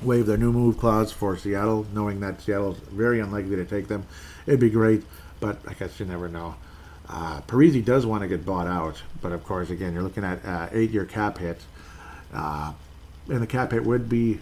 [0.01, 4.05] waive their new move clause for Seattle, knowing that Seattle's very unlikely to take them,
[4.45, 5.03] it'd be great.
[5.39, 6.55] But I guess you never know.
[7.07, 10.43] Uh, Parise does want to get bought out, but of course, again, you're looking at
[10.43, 11.61] uh, eight-year cap hit,
[12.33, 12.73] uh,
[13.29, 14.39] and the cap hit would be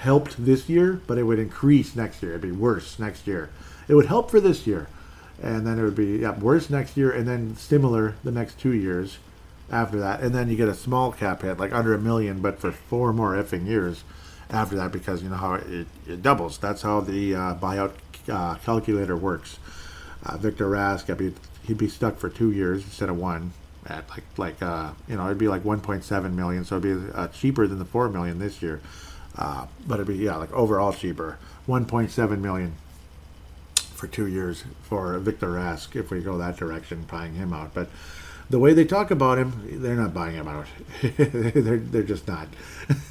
[0.00, 2.32] helped this year, but it would increase next year.
[2.32, 3.50] It'd be worse next year.
[3.88, 4.88] It would help for this year,
[5.42, 8.72] and then it would be yeah, worse next year, and then similar the next two
[8.72, 9.18] years
[9.70, 12.58] after that, and then you get a small cap hit, like under a million, but
[12.58, 14.04] for four more effing years
[14.50, 16.58] after that, because you know how it, it doubles.
[16.58, 17.92] That's how the uh, buyout
[18.28, 19.58] uh, calculator works.
[20.24, 21.34] Uh, Victor Rask, I'd be,
[21.66, 23.52] he'd be stuck for two years instead of one.
[23.86, 27.28] At like like uh, you know, it'd be like 1.7 million, so it'd be uh,
[27.28, 28.80] cheaper than the four million this year.
[29.36, 32.74] Uh, but it'd be yeah, like overall cheaper, 1.7 million
[33.98, 37.72] for two years for Victor Rask if we go that direction, buying him out.
[37.72, 37.88] But
[38.50, 40.66] the way they talk about him, they're not buying him out.
[41.02, 42.48] they're, they're just not.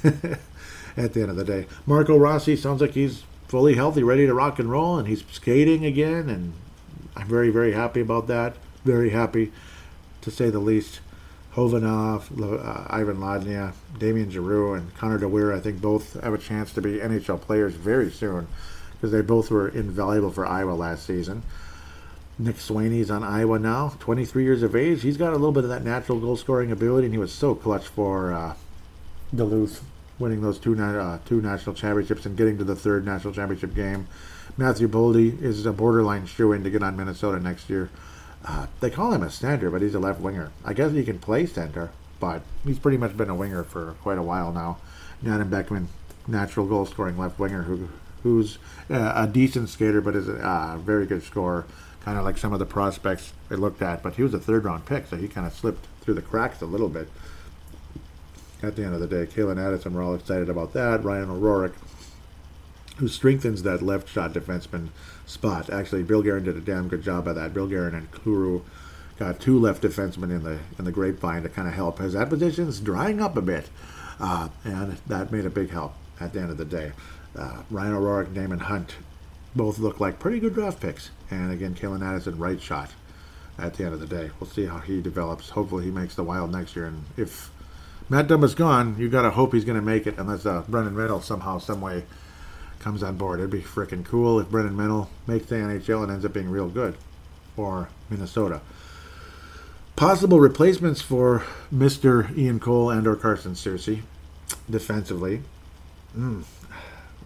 [0.96, 4.34] At the end of the day, Marco Rossi sounds like he's fully healthy, ready to
[4.34, 6.28] rock and roll, and he's skating again.
[6.28, 6.54] And
[7.16, 8.56] I'm very, very happy about that.
[8.84, 9.52] Very happy,
[10.22, 11.00] to say the least.
[11.54, 16.72] Khovanov, uh, Ivan Lodnia, Damien Giroux, and Connor Dewar, I think both have a chance
[16.74, 18.46] to be NHL players very soon
[18.92, 21.42] because they both were invaluable for Iowa last season.
[22.38, 25.02] Nick Swaney's on Iowa now, 23 years of age.
[25.02, 27.54] He's got a little bit of that natural goal scoring ability, and he was so
[27.54, 28.54] clutch for uh,
[29.34, 29.82] Duluth,
[30.20, 34.06] winning those two uh, two national championships and getting to the third national championship game.
[34.56, 37.90] Matthew Boldy is a borderline shoe in to get on Minnesota next year.
[38.44, 40.52] Uh, they call him a center, but he's a left winger.
[40.64, 41.90] I guess he can play center,
[42.20, 44.78] but he's pretty much been a winger for quite a while now.
[45.26, 45.88] Adam Beckman,
[46.28, 47.88] natural goal scoring left winger, who
[48.22, 48.58] who's
[48.90, 51.66] uh, a decent skater, but is a uh, very good scorer
[52.08, 54.02] kind of like some of the prospects they looked at.
[54.02, 56.62] But he was a third round pick, so he kind of slipped through the cracks
[56.62, 57.10] a little bit.
[58.62, 61.04] At the end of the day, Calen Addison, we're all excited about that.
[61.04, 61.76] Ryan O'Rourke,
[62.96, 64.88] who strengthens that left shot defenseman
[65.26, 65.68] spot.
[65.68, 67.52] Actually, Bill Guerin did a damn good job of that.
[67.52, 68.62] Bill Guerin and Kuru
[69.18, 72.30] got two left defensemen in the in the grapevine to kind of help, as that
[72.30, 73.68] position's drying up a bit,
[74.18, 76.92] uh, and that made a big help at the end of the day.
[77.36, 78.94] Uh, Ryan O'Rourke, Daemon Hunt,
[79.54, 81.10] both look like pretty good draft picks.
[81.30, 82.90] And again, Calen Addison, right shot
[83.58, 84.30] at the end of the day.
[84.38, 85.50] We'll see how he develops.
[85.50, 86.86] Hopefully, he makes the Wild next year.
[86.86, 87.50] And if
[88.08, 90.94] Matt Dumba's gone, you got to hope he's going to make it, unless uh, Brennan
[90.94, 92.04] Reynolds somehow, some way
[92.78, 93.40] comes on board.
[93.40, 96.68] It'd be freaking cool if Brennan Reynolds makes the NHL and ends up being real
[96.68, 96.96] good
[97.56, 98.60] for Minnesota.
[99.96, 101.44] Possible replacements for
[101.74, 102.36] Mr.
[102.38, 104.02] Ian Cole and or Carson Soucy
[104.70, 105.42] defensively.
[106.16, 106.44] Mm,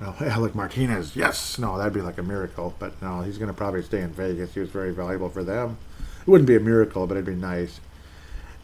[0.02, 2.74] well, Alec Martinez, yes, no, that'd be like a miracle.
[2.78, 4.54] But no, he's going to probably stay in Vegas.
[4.54, 5.78] He was very valuable for them.
[6.20, 7.80] It wouldn't be a miracle, but it'd be nice.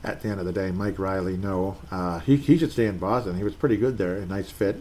[0.04, 2.98] At the end of the day, Mike Reilly, no, uh, he he should stay in
[2.98, 3.36] Boston.
[3.36, 4.76] He was pretty good there, a nice fit.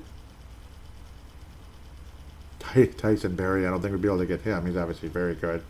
[2.98, 4.66] Tyson Barrie, I don't think we'd be able to get him.
[4.66, 5.64] He's obviously very good.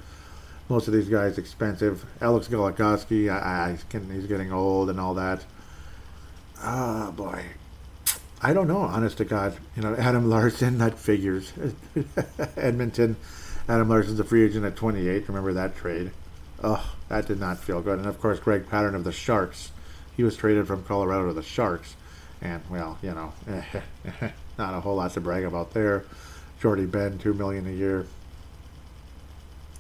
[0.68, 2.06] Most of these guys expensive.
[2.20, 5.46] Alex Goligoski, I, I can, he's getting old and all that.
[6.62, 7.46] Oh, boy.
[8.42, 9.58] I don't know, honest to God.
[9.76, 11.52] You know, Adam Larsson, that figures.
[12.58, 13.16] Edmonton,
[13.68, 15.28] Adam Larsson's a free agent at 28.
[15.28, 16.12] Remember that trade?
[16.64, 18.00] Oh, that did not feel good.
[18.00, 19.72] And of course, Greg Pateryn of the Sharks.
[20.16, 21.96] He was traded from Colorado to the Sharks.
[22.42, 23.34] And, well, you know,
[24.58, 26.04] not a whole lot to brag about there.
[26.62, 28.06] Jordy Benn, 2 million a year.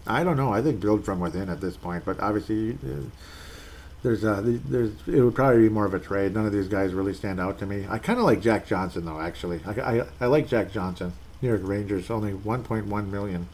[0.05, 0.53] I don't know.
[0.53, 2.05] I think build from within at this point.
[2.05, 3.03] But obviously, uh,
[4.07, 6.33] there's a there's it would probably be more of a trade.
[6.33, 7.85] None of these guys really stand out to me.
[7.89, 9.19] I kind of like Jack Johnson though.
[9.19, 11.11] Actually, I, I, I like Jack Johnson.
[11.41, 13.47] New York Rangers only 1.1 million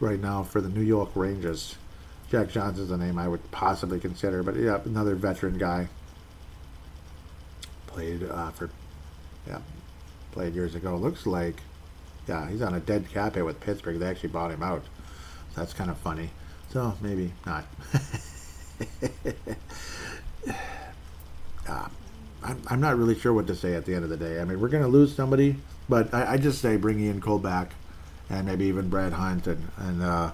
[0.00, 1.76] right now for the New York Rangers.
[2.30, 5.88] Jack Johnson's a name I would possibly consider, but yeah, another veteran guy.
[7.88, 8.70] Played uh, for
[9.46, 9.58] yeah,
[10.30, 10.94] played years ago.
[10.96, 11.56] Looks like
[12.28, 13.98] yeah, he's on a dead cap hit with Pittsburgh.
[13.98, 14.84] They actually bought him out.
[15.54, 16.30] So that's kind of funny.
[16.70, 17.64] So maybe not.
[21.68, 21.88] uh,
[22.42, 24.40] I'm, I'm not really sure what to say at the end of the day.
[24.40, 25.56] I mean, we're going to lose somebody,
[25.88, 27.72] but I, I, just say bring Ian Cole back
[28.30, 30.30] and maybe even Brad Hunt and, and uh,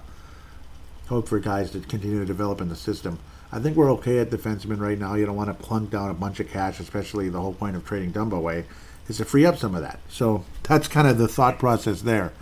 [1.07, 3.19] hope for guys to continue to develop in the system.
[3.51, 5.15] I think we're okay at defensemen right now.
[5.15, 7.85] You don't want to plunk down a bunch of cash, especially the whole point of
[7.85, 8.65] trading Dumba away
[9.07, 9.99] is to free up some of that.
[10.09, 12.33] So that's kind of the thought process there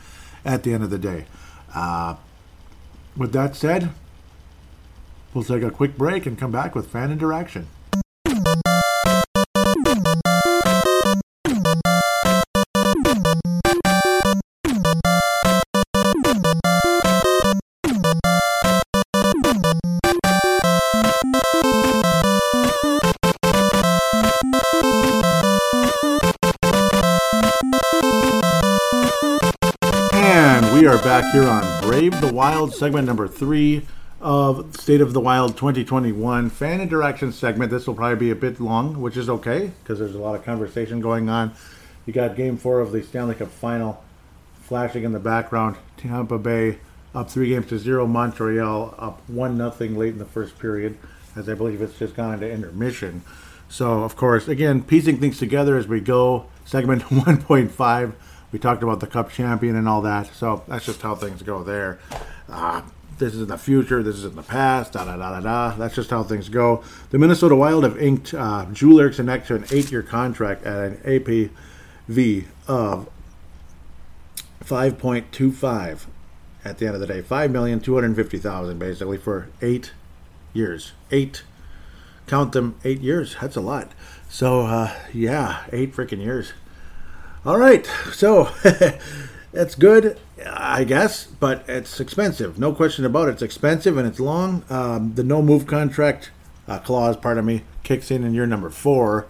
[0.46, 1.26] at the end of the day.
[1.74, 2.16] Uh,
[3.16, 3.92] with that said,
[5.34, 7.68] We'll take a quick break and come back with fan interaction.
[30.14, 33.88] And we are back here on Brave the Wild, segment number three
[34.24, 37.70] of State of the Wild 2021 fan interaction segment.
[37.70, 40.46] This will probably be a bit long, which is okay because there's a lot of
[40.46, 41.54] conversation going on.
[42.06, 44.02] You got Game Four of the Stanley Cup Final
[44.62, 45.76] flashing in the background.
[45.98, 46.80] Tampa Bay
[47.14, 48.08] up three games to zero.
[48.08, 50.98] Montreal up one nothing late in the first period,
[51.36, 53.24] as I believe it's just gone into intermission.
[53.68, 56.46] So, of course, again, piecing things together as we go.
[56.64, 58.14] Segment 1.5,
[58.54, 60.34] we talked about the Cup champion and all that.
[60.34, 62.00] So that's just how things go there.
[62.48, 62.84] Uh,
[63.18, 64.02] this is in the future.
[64.04, 64.94] This is in the past.
[64.94, 65.76] Da da da da da.
[65.78, 66.84] That's just how things go.
[67.12, 70.98] The Minnesota Wild have inked uh, Joel Eriksson Ek to an eight-year contract at an
[70.98, 73.10] AAV of
[74.64, 76.06] 5.25
[76.66, 77.22] at the end of the day.
[77.22, 79.92] 5,250,000 basically for eight
[80.54, 80.94] years.
[81.12, 81.44] Eight.
[82.28, 83.36] Count them eight years.
[83.42, 83.92] That's a lot.
[84.30, 86.54] So, uh, yeah, eight freaking years.
[87.46, 87.86] All right.
[88.14, 88.50] So,
[89.54, 92.60] that's good, I guess, but it's expensive.
[92.60, 93.34] No question about it.
[93.34, 94.64] It's expensive and it's long.
[94.70, 96.32] Um, the no move contract
[96.68, 99.28] uh, clause, pardon me, kicks in in year number four.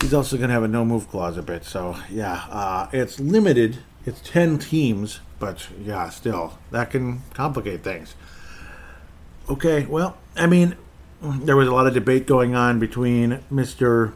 [0.00, 1.64] He's also going to have a no move clause a bit.
[1.64, 3.78] So, yeah, uh, it's limited
[4.08, 8.14] it's 10 teams, but yeah, still, that can complicate things.
[9.50, 10.76] Okay, well, I mean,
[11.20, 14.14] there was a lot of debate going on between Mr.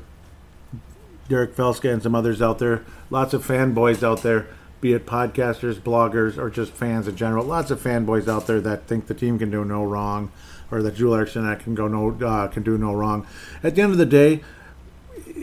[1.28, 2.84] Derek Felska and some others out there.
[3.10, 4.46] Lots of fanboys out there,
[4.82, 7.46] be it podcasters, bloggers, or just fans in general.
[7.46, 10.30] Lots of fanboys out there that think the team can do no wrong,
[10.70, 13.26] or that Joel Eriksson can go no uh, can do no wrong.
[13.62, 14.42] At the end of the day,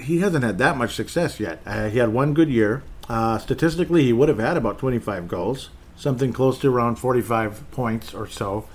[0.04, 1.62] he hasn't had that much success yet.
[1.66, 2.84] Uh, he had one good year.
[3.08, 8.14] Uh, statistically, he would have had about 25 goals, something close to around 45 points
[8.14, 8.68] or so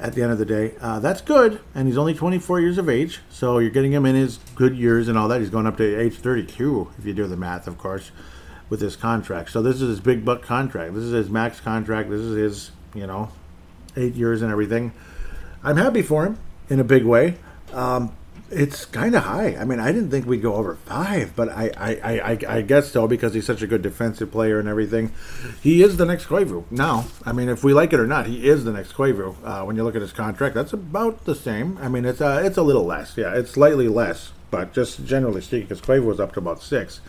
[0.00, 0.74] at the end of the day.
[0.80, 4.16] Uh, that's good, and he's only 24 years of age, so you're getting him in
[4.16, 5.40] his good years and all that.
[5.40, 8.10] He's going up to age 32, if you do the math, of course,
[8.72, 9.50] with his contract.
[9.50, 10.94] So this is his big buck contract.
[10.94, 12.08] This is his max contract.
[12.08, 13.28] This is his, you know,
[13.98, 14.92] eight years and everything.
[15.62, 16.38] I'm happy for him
[16.70, 17.34] in a big way.
[17.74, 18.16] Um,
[18.50, 19.56] it's kind of high.
[19.56, 22.90] I mean, I didn't think we'd go over five, but I, I, I, I, guess
[22.90, 25.12] so because he's such a good defensive player and everything.
[25.62, 26.64] He is the next Koivu.
[26.70, 29.36] Now, I mean, if we like it or not, he is the next Koivu.
[29.44, 31.76] Uh, when you look at his contract, that's about the same.
[31.76, 33.18] I mean, it's uh, it's a little less.
[33.18, 37.02] Yeah, it's slightly less, but just generally speaking, because Koivu was up to about six.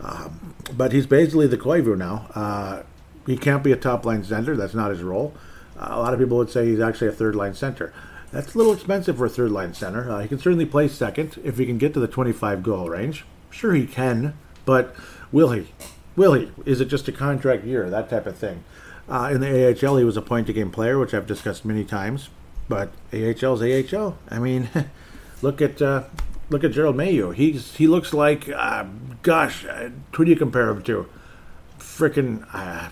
[0.00, 2.28] Um, but he's basically the Koivu now.
[2.34, 2.82] Uh,
[3.26, 4.56] he can't be a top line center.
[4.56, 5.34] That's not his role.
[5.78, 7.92] Uh, a lot of people would say he's actually a third line center.
[8.32, 10.10] That's a little expensive for a third line center.
[10.10, 13.24] Uh, he can certainly play second if he can get to the 25 goal range.
[13.50, 14.34] Sure, he can,
[14.64, 14.94] but
[15.32, 15.68] will he?
[16.14, 16.50] Will he?
[16.66, 17.88] Is it just a contract year?
[17.88, 18.64] That type of thing.
[19.08, 21.84] Uh, in the AHL, he was a point to game player, which I've discussed many
[21.84, 22.28] times.
[22.68, 24.18] But AHL's AHL.
[24.28, 24.68] I mean,
[25.42, 26.04] look at uh,
[26.50, 27.30] look at Gerald Mayhew.
[27.30, 28.84] He's he looks like, uh,
[29.22, 31.08] gosh, uh, who do you compare him to?
[31.78, 32.90] Freaking, uh,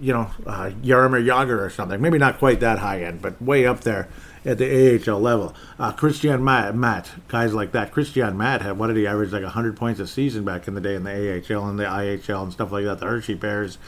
[0.00, 2.00] you know, uh, Jagr or something.
[2.00, 4.08] Maybe not quite that high end, but way up there
[4.44, 5.54] at the AHL level.
[5.78, 7.92] Uh, Christian Matte, Matte, guys like that.
[7.92, 10.80] Christian Matte had what did he average like 100 points a season back in the
[10.80, 12.98] day in the AHL and the IHL and stuff like that.
[12.98, 13.78] The Hershey Bears.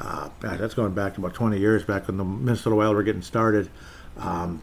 [0.00, 3.68] Uh, that's going back about 20 years back when the Minnesota Wild were getting started.
[4.16, 4.62] Um,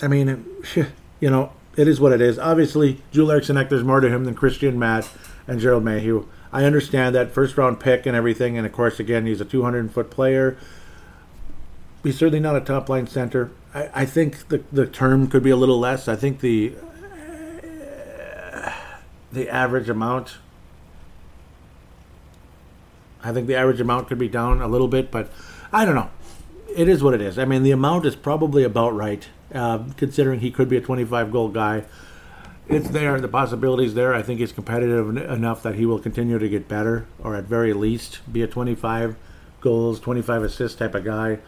[0.00, 0.46] I mean,
[1.20, 2.38] you know, it is what it is.
[2.38, 5.08] Obviously, Joel Eriksson there's more to him than Christian Matte
[5.46, 6.26] and Gerald Mayhew.
[6.52, 9.90] I understand that first round pick and everything, and of course, again, he's a 200
[9.90, 10.56] foot player.
[12.04, 13.50] He's certainly not a top line center.
[13.74, 16.06] I, I think the the term could be a little less.
[16.06, 16.74] I think the
[18.52, 18.72] uh,
[19.32, 20.38] the average amount.
[23.22, 25.32] I think the average amount could be down a little bit, but
[25.72, 26.10] I don't know.
[26.76, 27.38] It is what it is.
[27.38, 31.30] I mean, the amount is probably about right, uh, considering he could be a 25
[31.32, 31.84] goal guy.
[32.68, 33.20] It's there.
[33.20, 34.14] The possibilities there.
[34.14, 37.72] I think he's competitive enough that he will continue to get better, or at very
[37.72, 39.16] least be a 25
[39.60, 41.38] goals, 25 assists type of guy.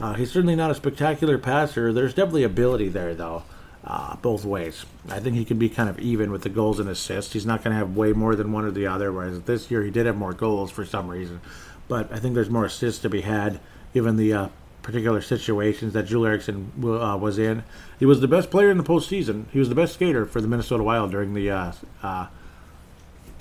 [0.00, 1.92] Uh, he's certainly not a spectacular passer.
[1.92, 3.44] There's definitely ability there, though,
[3.84, 4.84] uh, both ways.
[5.08, 7.32] I think he can be kind of even with the goals and assists.
[7.32, 9.82] He's not going to have way more than one or the other, whereas this year
[9.82, 11.40] he did have more goals for some reason.
[11.88, 13.60] But I think there's more assists to be had
[13.94, 14.48] given the uh,
[14.86, 17.64] particular situations that Joel Eriksson uh, was in.
[17.98, 19.46] He was the best player in the postseason.
[19.50, 21.72] He was the best skater for the Minnesota Wild during the uh,
[22.04, 22.28] uh,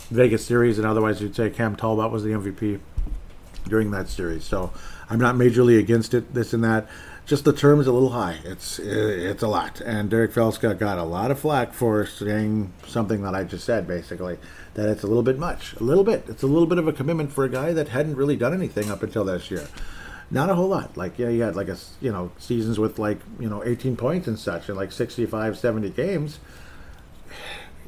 [0.09, 2.79] Vegas series, and otherwise you'd say Cam Talbot was the MVP
[3.67, 4.43] during that series.
[4.43, 4.73] So
[5.07, 6.87] I'm not majorly against it, this and that.
[7.27, 8.39] Just the term is a little high.
[8.43, 13.21] It's it's a lot, and Derek Felska got a lot of flack for saying something
[13.21, 14.39] that I just said, basically
[14.75, 16.25] that it's a little bit much, a little bit.
[16.27, 18.91] It's a little bit of a commitment for a guy that hadn't really done anything
[18.91, 19.67] up until this year.
[20.35, 20.97] Not a whole lot.
[20.97, 24.27] Like yeah, you had like a you know seasons with like you know 18 points
[24.27, 26.39] and such, and like 65, 70 games.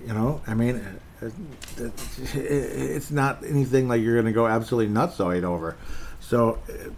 [0.06, 0.82] You know, I mean,
[1.22, 1.90] uh, uh,
[2.34, 5.76] it's not anything like you're going to go absolutely nuts over.
[6.22, 6.90] So uh,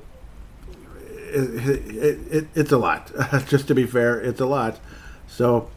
[1.34, 3.12] it, it, it, it's a lot.
[3.48, 4.80] Just to be fair, it's a lot.
[5.28, 5.72] So,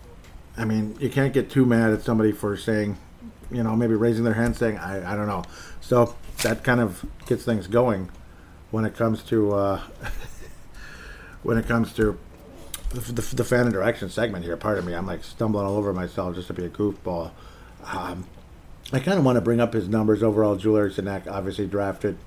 [0.55, 2.99] I mean, you can't get too mad at somebody for saying,
[3.51, 5.44] you know, maybe raising their hand saying, I, I don't know.
[5.81, 8.11] So that kind of gets things going
[8.73, 9.81] when it comes to uh,
[11.44, 12.19] when it comes to
[12.90, 14.57] the, the, fan interaction segment here.
[14.57, 17.31] Pardon me, I'm like stumbling all over myself just to be a goofball.
[17.85, 18.27] Um,
[18.93, 20.57] I kind of want to bring up his numbers overall.
[20.57, 22.19] Julian Eriksson obviously drafted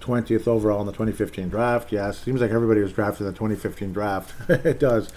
[0.00, 1.90] 20th overall in the 2015 draft.
[1.90, 4.32] Yes, seems like everybody was drafted in the 2015 draft.
[4.48, 5.12] it does.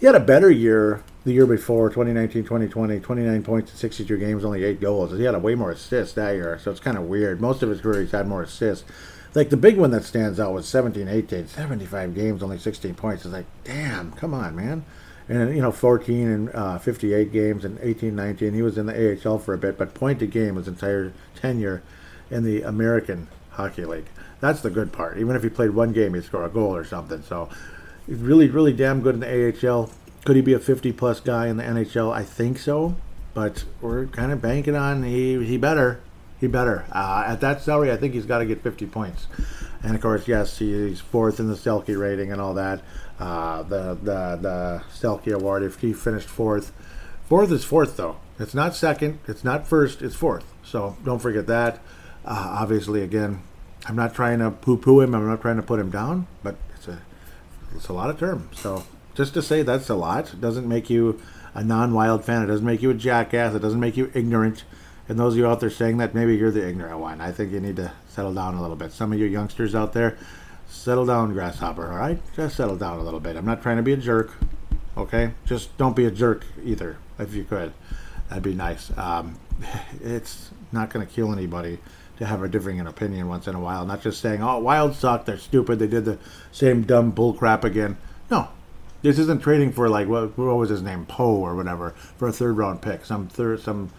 [0.00, 4.44] He had a better year the year before, 2019 2020, 29 points in 62 games,
[4.44, 5.16] only 8 goals.
[5.16, 7.40] He had a way more assists that year, so it's kind of weird.
[7.40, 8.84] Most of his career, he's had more assists.
[9.36, 13.26] Like the big one that stands out was 17 18, 75 games, only 16 points.
[13.26, 14.82] It's like, damn, come on, man.
[15.28, 18.54] And, you know, 14 and uh, 58 games and 18 19.
[18.54, 21.82] He was in the AHL for a bit, but point a game his entire tenure
[22.30, 24.06] in the American Hockey League.
[24.40, 25.18] That's the good part.
[25.18, 27.22] Even if he played one game, he'd score a goal or something.
[27.22, 27.50] So
[28.06, 29.90] he's really, really damn good in the AHL.
[30.24, 32.10] Could he be a 50 plus guy in the NHL?
[32.10, 32.96] I think so,
[33.34, 36.00] but we're kind of banking on he he better.
[36.46, 36.84] He better.
[36.92, 39.26] Uh, at that salary, I think he's got to get 50 points.
[39.82, 42.82] And of course, yes, he's fourth in the Selke rating and all that.
[43.18, 46.70] Uh, the the the Selke award, if he finished fourth,
[47.28, 48.18] fourth is fourth though.
[48.38, 49.18] It's not second.
[49.26, 50.02] It's not first.
[50.02, 50.44] It's fourth.
[50.62, 51.80] So don't forget that.
[52.24, 53.42] Uh, obviously, again,
[53.86, 55.16] I'm not trying to poo-poo him.
[55.16, 57.00] I'm not trying to put him down, but it's a
[57.74, 58.50] it's a lot of term.
[58.54, 58.84] So
[59.16, 61.20] just to say that's a lot doesn't make you
[61.54, 62.44] a non-wild fan.
[62.44, 63.52] It doesn't make you a jackass.
[63.52, 64.62] It doesn't make you ignorant.
[65.08, 67.20] And those of you out there saying that, maybe you're the ignorant one.
[67.20, 68.92] I think you need to settle down a little bit.
[68.92, 70.18] Some of you youngsters out there,
[70.68, 71.90] settle down, grasshopper.
[71.90, 73.36] All right, just settle down a little bit.
[73.36, 74.32] I'm not trying to be a jerk.
[74.96, 77.72] Okay, just don't be a jerk either, if you could.
[78.28, 78.96] That'd be nice.
[78.96, 79.38] Um,
[80.02, 81.78] it's not going to kill anybody
[82.18, 83.84] to have a differing opinion once in a while.
[83.84, 85.26] Not just saying, "Oh, Wild suck.
[85.26, 85.78] They're stupid.
[85.78, 86.18] They did the
[86.50, 87.98] same dumb bull crap again."
[88.30, 88.48] No,
[89.02, 92.32] this isn't trading for like what, what was his name, Poe or whatever, for a
[92.32, 93.04] third round pick.
[93.04, 93.90] Some third, some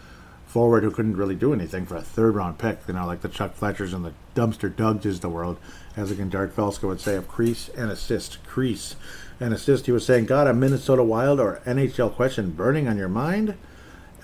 [0.57, 2.79] forward who couldn't really do anything for a third round pick.
[2.87, 5.59] You know, like the Chuck Fletchers and the dumpster Dougs is the world,
[5.95, 8.95] as again Derek Felska would say of crease and assist, crease
[9.39, 9.85] and assist.
[9.85, 13.53] He was saying, "God, a Minnesota Wild or NHL question burning on your mind."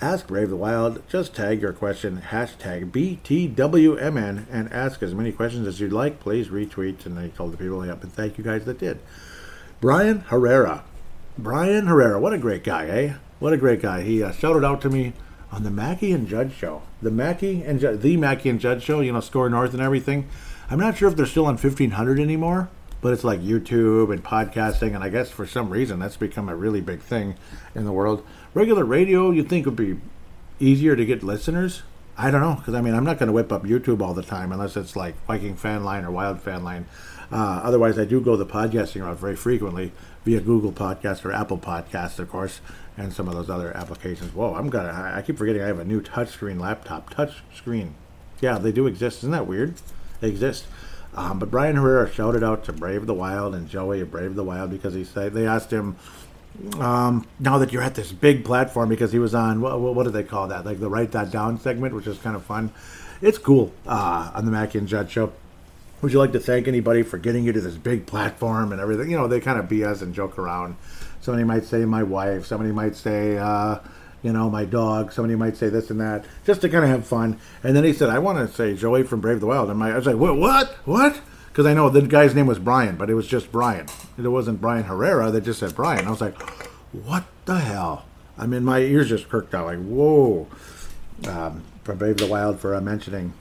[0.00, 1.08] Ask Brave the Wild.
[1.08, 6.18] Just tag your question, hashtag BTWMN, and ask as many questions as you'd like.
[6.18, 7.06] Please retweet.
[7.06, 8.98] And I told the people, yep, and thank you guys that did.
[9.80, 10.82] Brian Herrera.
[11.38, 13.12] Brian Herrera, what a great guy, eh?
[13.38, 14.02] What a great guy.
[14.02, 15.12] He uh, shouted out to me
[15.54, 16.82] on the Mackey and Judd show.
[17.00, 20.28] The Mackey and the Mackey and Judd show, you know, SKOR North and everything.
[20.68, 22.70] I'm not sure if they're still on 1500 anymore,
[23.00, 26.56] but it's like YouTube and podcasting, and I guess for some reason that's become a
[26.56, 27.36] really big thing
[27.72, 28.26] in the world.
[28.52, 30.00] Regular radio, you'd think would be
[30.58, 31.82] easier to get listeners.
[32.18, 34.22] I don't know, because I mean, I'm not going to whip up YouTube all the
[34.22, 36.86] time unless it's like Viking Fan Line or Wild Fan Line.
[37.32, 39.92] Uh, otherwise, I do go the podcasting route very frequently
[40.24, 42.60] via Google Podcast or Apple Podcasts, of course,
[42.96, 44.34] and some of those other applications.
[44.34, 45.12] Whoa, I'm gonna.
[45.14, 47.10] I keep forgetting I have a new touchscreen laptop.
[47.10, 47.94] Touch screen.
[48.40, 49.18] Yeah, they do exist.
[49.18, 49.74] Isn't that weird?
[50.20, 50.66] They exist.
[51.14, 54.44] Um, but Brian Herrera shouted out to Brave the Wild and Joey of Brave the
[54.44, 55.96] Wild because he said they asked him
[56.78, 60.10] um, now that you're at this big platform because he was on what, what do
[60.10, 62.72] they call that like the write that down segment which is kind of fun
[63.20, 65.32] it's cool uh, on the Mackey and Judd show
[66.04, 69.10] would you like to thank anybody for getting you to this big platform and everything
[69.10, 70.76] you know they kind of BS and joke around
[71.20, 73.78] somebody might say my wife somebody might say uh,
[74.22, 77.06] you know my dog somebody might say this and that just to kind of have
[77.06, 79.78] fun and then he said I want to say Joey from Brave the Wild and
[79.78, 81.20] my, I was like what what what
[81.54, 83.86] because I know the guy's name was Brian, but it was just Brian.
[84.18, 85.30] It wasn't Brian Herrera.
[85.30, 86.04] They just said Brian.
[86.04, 86.36] I was like,
[86.90, 88.06] what the hell?
[88.36, 89.66] I mean, my ears just perked out.
[89.66, 90.48] Like, whoa.
[91.28, 93.34] Um, from Brave the Wild for uh, mentioning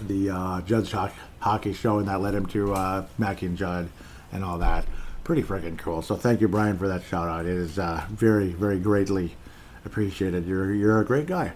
[0.00, 0.90] the uh, Judd's
[1.46, 3.88] hockey show, and that led him to uh, Mackey and Judd
[4.32, 4.84] and all that.
[5.24, 6.02] Pretty freaking cool.
[6.02, 7.46] So thank you, Brian, for that shout out.
[7.46, 9.36] It is uh, very, very greatly
[9.84, 10.46] appreciated.
[10.46, 11.52] You're you're a great guy.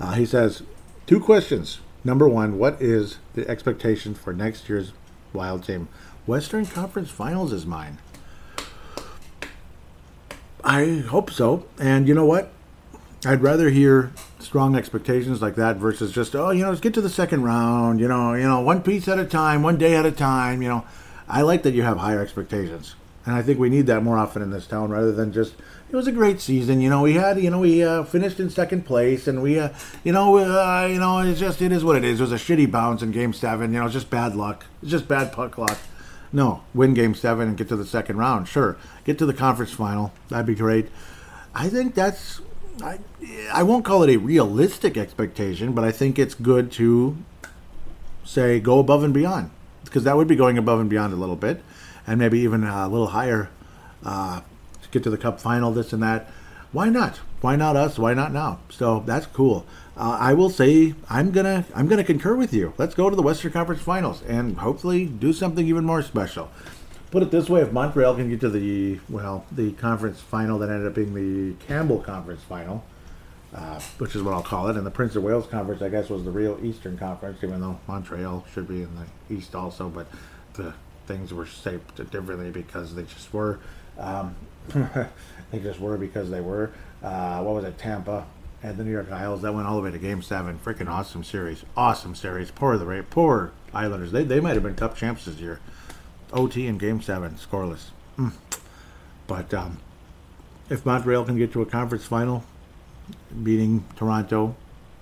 [0.00, 0.62] Uh, he says
[1.06, 4.92] two questions Number one, what is the expectation for next year's
[5.32, 5.88] Wild team?
[6.26, 7.98] Western Conference Finals is mine.
[10.62, 11.66] I hope so.
[11.78, 12.52] And you know what?
[13.26, 17.00] I'd rather hear strong expectations like that versus just oh you know let's get to
[17.00, 20.04] the second round you know you know one piece at a time one day at
[20.04, 20.84] a time you know
[21.28, 22.94] I like that you have higher expectations
[23.24, 25.54] and I think we need that more often in this town rather than just
[25.94, 26.80] it was a great season.
[26.80, 29.68] You know, we had, you know, we uh, finished in second place, and we, uh,
[30.02, 32.18] you know, uh, you know, it's just it is what it is.
[32.18, 33.72] It was a shitty bounce in Game Seven.
[33.72, 34.66] You know, it's just bad luck.
[34.82, 35.78] It's just bad puck luck.
[36.32, 38.48] No, win Game Seven and get to the second round.
[38.48, 40.12] Sure, get to the conference final.
[40.30, 40.88] That'd be great.
[41.54, 42.40] I think that's.
[42.82, 42.98] I,
[43.52, 47.16] I won't call it a realistic expectation, but I think it's good to
[48.24, 49.50] say go above and beyond
[49.84, 51.62] because that would be going above and beyond a little bit,
[52.06, 53.48] and maybe even a little higher
[54.04, 54.40] uh,
[54.82, 56.28] to get to the Cup final, this and that.
[56.72, 57.20] Why not?
[57.40, 57.98] Why not us?
[57.98, 58.58] Why not now?
[58.70, 59.64] So that's cool.
[59.96, 62.72] Uh, I will say I'm gonna I'm gonna concur with you.
[62.76, 66.50] Let's go to the Western Conference Finals and hopefully do something even more special.
[67.14, 70.68] Put it this way: if Montreal can get to the well, the conference final that
[70.68, 72.82] ended up being the Campbell Conference Final,
[73.54, 76.10] uh, which is what I'll call it, and the Prince of Wales Conference, I guess,
[76.10, 80.08] was the real Eastern Conference, even though Montreal should be in the East also, but
[80.54, 80.74] the
[81.06, 83.60] things were shaped differently because they just were.
[83.96, 84.34] Um,
[85.52, 86.72] they just were because they were.
[87.00, 87.78] Uh, what was it?
[87.78, 88.26] Tampa
[88.60, 89.42] and the New York Isles.
[89.42, 90.58] That went all the way to Game Seven.
[90.58, 91.64] Freaking awesome series.
[91.76, 92.50] Awesome series.
[92.50, 94.10] Poor the poor Islanders.
[94.10, 95.60] They they might have been Cup champs this year.
[96.34, 97.86] OT in Game Seven, scoreless.
[98.18, 98.32] Mm.
[99.26, 99.78] But um,
[100.68, 102.44] if Montreal can get to a conference final,
[103.42, 104.56] beating Toronto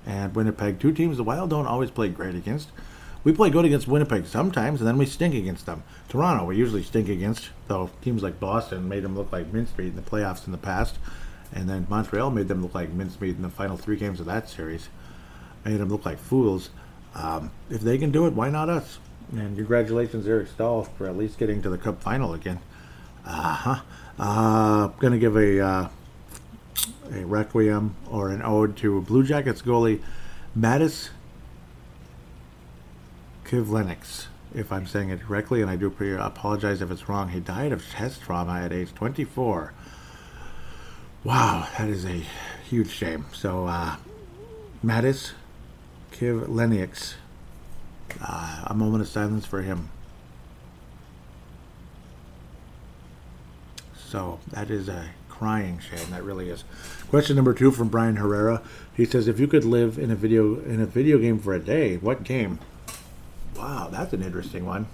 [0.06, 2.68] and Winnipeg, two teams the Wild don't always play great against.
[3.24, 5.84] We play good against Winnipeg sometimes, and then we stink against them.
[6.08, 9.96] Toronto, we usually stink against, though teams like Boston made them look like mincemeat in
[9.96, 10.98] the playoffs in the past,
[11.52, 14.48] and then Montreal made them look like mincemeat in the final three games of that
[14.48, 14.88] series.
[15.64, 16.70] Made them look like fools.
[17.14, 18.98] Um, if they can do it, why not us?
[19.32, 22.60] And congratulations, Eric Staal, for at least getting to the Cup final again.
[23.24, 23.80] Uh-huh.
[24.18, 25.88] Uh, gonna give a uh,
[27.12, 30.02] a requiem or an ode to Blue Jackets goalie
[30.56, 31.08] Matiss
[33.44, 37.30] Kivlenieks, if I'm saying it correctly, and I do apologize if it's wrong.
[37.30, 39.72] He died of chest trauma at age 24.
[41.24, 42.22] Wow, that is a
[42.68, 43.26] huge shame.
[43.32, 43.96] So, uh,
[44.84, 45.32] Matiss
[46.12, 47.14] Kivlenieks,
[48.20, 49.90] uh, a moment of silence for him.
[53.94, 56.10] So, that is a crying shame.
[56.10, 56.64] That really is.
[57.08, 58.62] Question number two from Brian Herrera.
[58.94, 61.58] He says, "If you could live in a video in a video game for a
[61.58, 62.58] day, what game?"
[63.56, 64.86] Wow, that's an interesting one.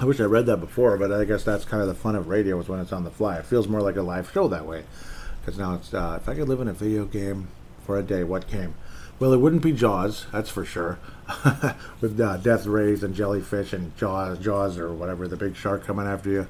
[0.00, 2.28] I wish I read that before, but I guess that's kind of the fun of
[2.28, 3.36] radio is when it's on the fly.
[3.36, 4.84] It feels more like a live show that way.
[5.40, 7.48] Because now it's, uh, if I could live in a video game
[7.84, 8.74] for a day, what game?
[9.22, 10.98] Well, it wouldn't be Jaws, that's for sure.
[12.00, 16.08] With uh, death rays and jellyfish and Jaws, Jaws or whatever, the big shark coming
[16.08, 16.48] after you.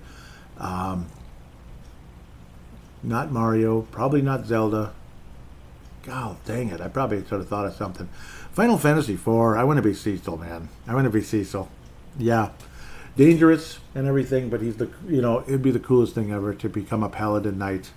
[0.57, 1.09] Um,
[3.03, 4.95] not Mario, probably not Zelda.
[6.03, 8.09] God dang it, I probably should have thought of something.
[8.53, 10.71] Final Fantasy IV, I want to be Cecil, man.
[10.87, 11.69] I want to be Cecil.
[12.19, 12.53] Yeah.
[13.19, 16.71] Dangerous and everything, but he's the, you know, it'd be the coolest thing ever to
[16.71, 17.91] become a paladin knight.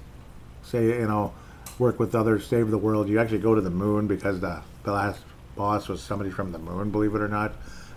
[0.64, 1.34] Say, you know,
[1.80, 3.10] work with others, save the world.
[3.10, 5.22] You actually go to the moon because the, the last
[5.56, 7.54] boss was somebody from the moon, believe it or not.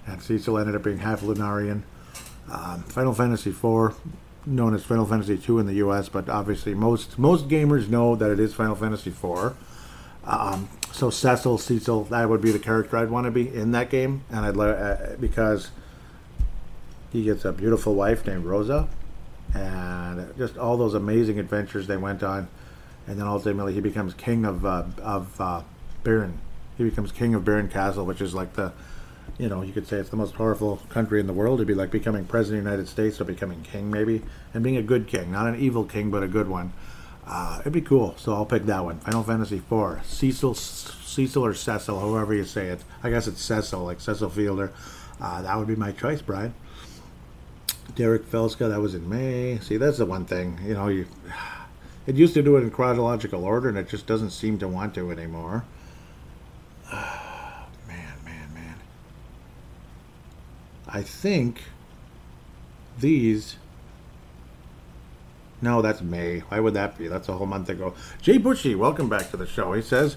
[0.06, 1.82] And Cecil ended up being half Lunarian.
[2.50, 3.94] Um, Final Fantasy IV,
[4.46, 8.30] known as Final Fantasy II in the U.S., but obviously most most gamers know that
[8.30, 9.55] it is Final Fantasy IV.
[10.24, 13.90] Um, so Cecil, Cecil, that would be the character I'd want to be in that
[13.90, 15.70] game, and I'd let uh, because
[17.12, 18.88] he gets a beautiful wife named Rosa,
[19.55, 22.48] and just all those amazing adventures they went on,
[23.09, 25.62] and then ultimately he becomes king of uh, of uh,
[26.05, 26.39] Baron.
[26.76, 28.72] He becomes king of Baron Castle, which is like the,
[29.39, 31.59] you know, you could say it's the most powerful country in the world.
[31.59, 34.22] It'd be like becoming president of the United States or becoming king, maybe,
[34.55, 36.72] and being a good king, not an evil king, but a good one.
[37.26, 39.01] Uh, it'd be cool, so I'll pick that one.
[39.01, 40.05] Final Fantasy IV.
[40.05, 42.80] Cecil, Cecil or Cecil, however you say it.
[43.02, 44.72] I guess it's Cecil, like Cecil Fielder.
[45.20, 46.55] Uh, that would be my choice, Brian.
[47.97, 49.59] Derek Felska, that was in May.
[49.59, 50.59] See, that's the one thing.
[50.64, 51.06] You know, you
[52.09, 54.94] it used to do it in chronological order, and it just doesn't seem to want
[54.94, 55.64] to anymore.
[56.90, 58.76] man, man, man.
[60.89, 61.64] I think
[62.98, 63.56] these
[65.60, 66.39] no, that's May.
[66.39, 67.09] Why would that be?
[67.09, 67.93] That's a whole month ago.
[68.22, 69.74] Jay Bushy, welcome back to the show.
[69.74, 70.16] He says,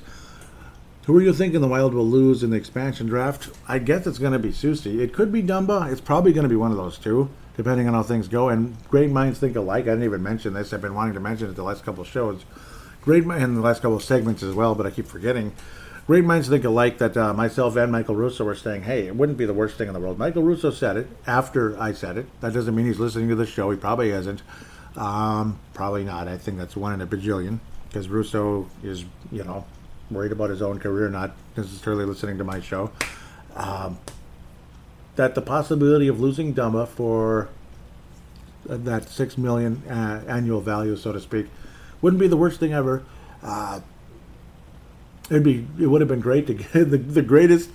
[1.07, 3.49] Who are you thinking the Wild will lose in the expansion draft?
[3.67, 4.99] I guess it's going to be Soucy.
[4.99, 5.91] It could be Dumba.
[5.91, 8.49] It's probably going to be one of those two, depending on how things go.
[8.49, 9.83] And great minds think alike.
[9.83, 10.73] I didn't even mention this.
[10.73, 12.45] I've been wanting to mention it the last couple of shows.
[13.01, 15.53] Great in the last couple of segments as well, but I keep forgetting.
[16.07, 19.37] Great minds think alike that uh, myself and Michael Russo were saying, hey, it wouldn't
[19.37, 20.17] be the worst thing in the world.
[20.17, 22.25] Michael Russo said it after I said it.
[22.41, 23.71] That doesn't mean he's listening to the show.
[23.71, 24.41] He probably isn't.
[24.95, 26.27] Um, probably not.
[26.27, 29.65] I think that's one in a bajillion because Russo is, you know,
[30.09, 32.91] worried about his own career, not necessarily listening to my show.
[33.55, 33.97] Um,
[35.15, 37.49] that the possibility of losing Dumba for
[38.65, 41.47] that six million uh, annual value, so to speak,
[42.01, 43.03] wouldn't be the worst thing ever.
[43.43, 43.81] Uh,
[45.29, 47.69] it'd be it would have been great to get the, the greatest,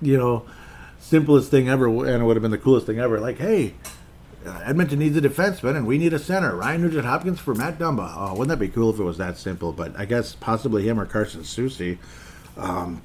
[0.00, 0.46] you know,
[0.98, 3.18] simplest thing ever, and it would have been the coolest thing ever.
[3.20, 3.74] Like, hey,
[4.46, 6.54] uh, Edmonton needs a defenseman, and we need a center.
[6.56, 8.14] Ryan Nugent Hopkins for Matt Dumba.
[8.16, 9.72] Oh, wouldn't that be cool if it was that simple?
[9.72, 11.98] But I guess possibly him or Carson Soucy.
[12.56, 13.02] Um,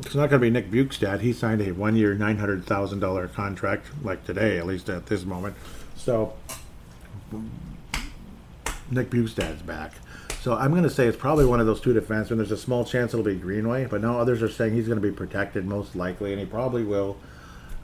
[0.00, 1.20] it's not going to be Nick Bjugstad.
[1.20, 5.56] He signed a hundred thousand dollar contract, like today, at least at this moment.
[5.96, 6.34] So
[8.90, 9.92] Nick Bjugstad's back.
[10.40, 12.36] So I'm going to say it's probably one of those two defensemen.
[12.36, 15.06] There's a small chance it'll be Greenway, but now others are saying he's going to
[15.06, 17.16] be protected most likely, and he probably will.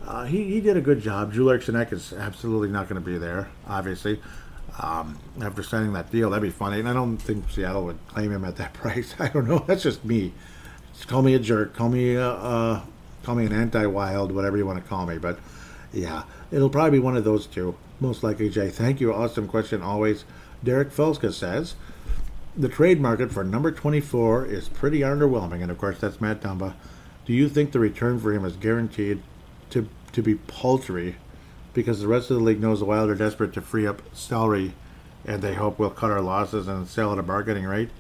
[0.07, 1.32] Uh, he, he did a good job.
[1.32, 4.20] Jules Eriksson is absolutely not going to be there, obviously.
[4.81, 6.78] Um, after signing that deal, that'd be funny.
[6.78, 9.15] And I don't think Seattle would claim him at that price.
[9.19, 9.65] I don't know.
[9.66, 10.32] That's just me.
[11.06, 11.74] Call me a jerk.
[11.74, 12.82] Call me uh, uh,
[13.22, 15.18] call me an anti-wild, whatever you want to call me.
[15.18, 15.38] But
[15.92, 18.48] yeah, it'll probably be one of those two, most likely.
[18.48, 19.12] Jay, thank you.
[19.12, 20.24] Awesome question always.
[20.62, 21.74] Derek Felska says
[22.56, 26.74] the trade market for number 24 is pretty underwhelming, and of course that's Matt Dumba.
[27.26, 29.22] Do you think the return for him is guaranteed
[29.70, 31.16] to to be paltry?
[31.72, 34.74] Because the rest of the league knows the Wild are desperate to free up salary,
[35.24, 37.90] and they hope we'll cut our losses and sell at a bargaining rate.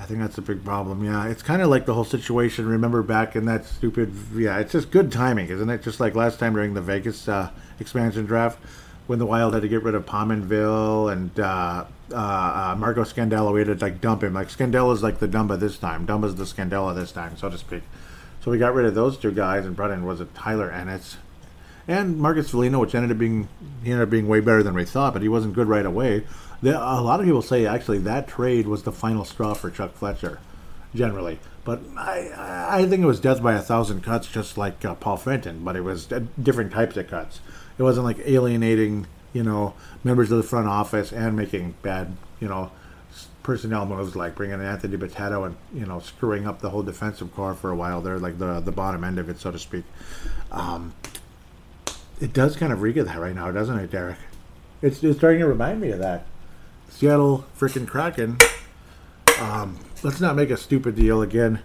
[0.00, 1.04] I think that's a big problem.
[1.04, 2.66] Yeah, it's kind of like the whole situation.
[2.66, 4.10] Remember back in that stupid.
[4.34, 5.82] Yeah, it's just good timing, isn't it?
[5.82, 8.58] Just like last time during the Vegas uh, expansion draft,
[9.06, 13.52] when the Wild had to get rid of Pominville and uh, uh, uh, Marco Scandella,
[13.52, 14.32] we had to like dump him.
[14.32, 16.06] Like Scandella's like the Dumba this time.
[16.06, 17.82] Dumba's the Scandella this time, so to speak.
[18.42, 21.18] So we got rid of those two guys and brought in was it Tyler Ennis
[21.86, 23.48] and Marcus Foligno, which ended up being
[23.82, 26.24] he ended up being way better than we thought, but he wasn't good right away.
[26.62, 30.40] A lot of people say actually that trade was the final straw for Chuck Fletcher,
[30.94, 31.38] generally.
[31.64, 35.16] But I, I think it was death by a thousand cuts, just like uh, Paul
[35.16, 35.64] Fenton.
[35.64, 36.06] But it was
[36.42, 37.40] different types of cuts.
[37.78, 39.74] It wasn't like alienating, you know,
[40.04, 42.70] members of the front office and making bad, you know,
[43.42, 47.34] personnel moves like bringing in Anthony Bitetto and you know screwing up the whole defensive
[47.34, 49.84] corps for a while there, like the the bottom end of it, so to speak.
[50.52, 50.94] Um,
[52.20, 54.18] it does kind of reek of that right now, doesn't it, Derek?
[54.82, 56.26] It's, it's starting to remind me of that.
[57.00, 58.36] Seattle freaking Kraken.
[59.40, 61.62] Um, let's not make a stupid deal again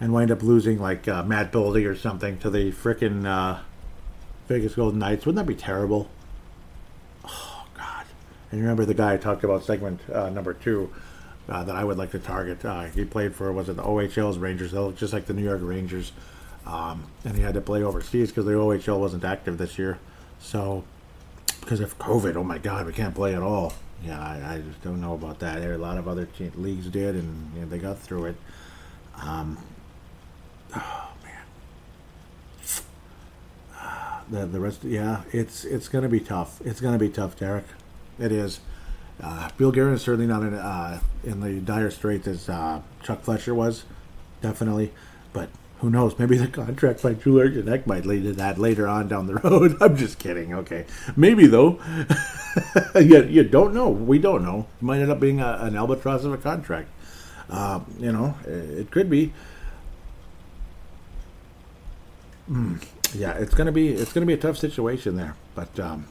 [0.00, 3.58] and wind up losing like uh, Matt Boldy or something to the freaking uh,
[4.46, 5.26] Vegas Golden Knights.
[5.26, 6.08] Wouldn't that be terrible?
[7.24, 8.06] Oh God!
[8.52, 10.94] And remember the guy I talked about segment uh, number two
[11.48, 12.64] uh, that I would like to target.
[12.64, 14.70] Uh, he played for was it the OHL's Rangers?
[14.70, 16.12] They Just like the New York Rangers,
[16.66, 19.98] um, and he had to play overseas because the OHL wasn't active this year.
[20.38, 20.84] So
[21.62, 23.72] because of COVID, oh my God, we can't play at all
[24.04, 25.60] yeah, I, I, just don't know about that.
[25.60, 28.36] There, a lot of other te- leagues did, and you know, they got through it.
[29.20, 29.58] Um,
[30.74, 31.42] oh man,
[33.76, 36.60] uh, the the rest, yeah, it's it's gonna be tough.
[36.64, 37.66] It's gonna be tough, Derek.
[38.18, 38.60] It is.
[39.20, 43.22] Uh, Bill Guerin is certainly not in uh, in the dire straits as uh, Chuck
[43.22, 43.84] Fletcher was,
[44.40, 44.92] definitely,
[45.32, 45.48] but
[45.80, 46.18] who knows?
[46.18, 49.76] Maybe the contract by Drew Eriksson might lead to that later on down the road.
[49.80, 50.52] I'm just kidding.
[50.54, 50.86] Okay,
[51.16, 51.80] maybe though.
[52.96, 53.88] you, you don't know.
[53.88, 54.66] We don't know.
[54.80, 56.88] It might end up being a, an albatross of a contract.
[57.48, 59.32] Uh, you know, it could be.
[62.50, 62.84] Mm,
[63.14, 66.06] yeah, it's gonna be it's gonna be a tough situation there, but um,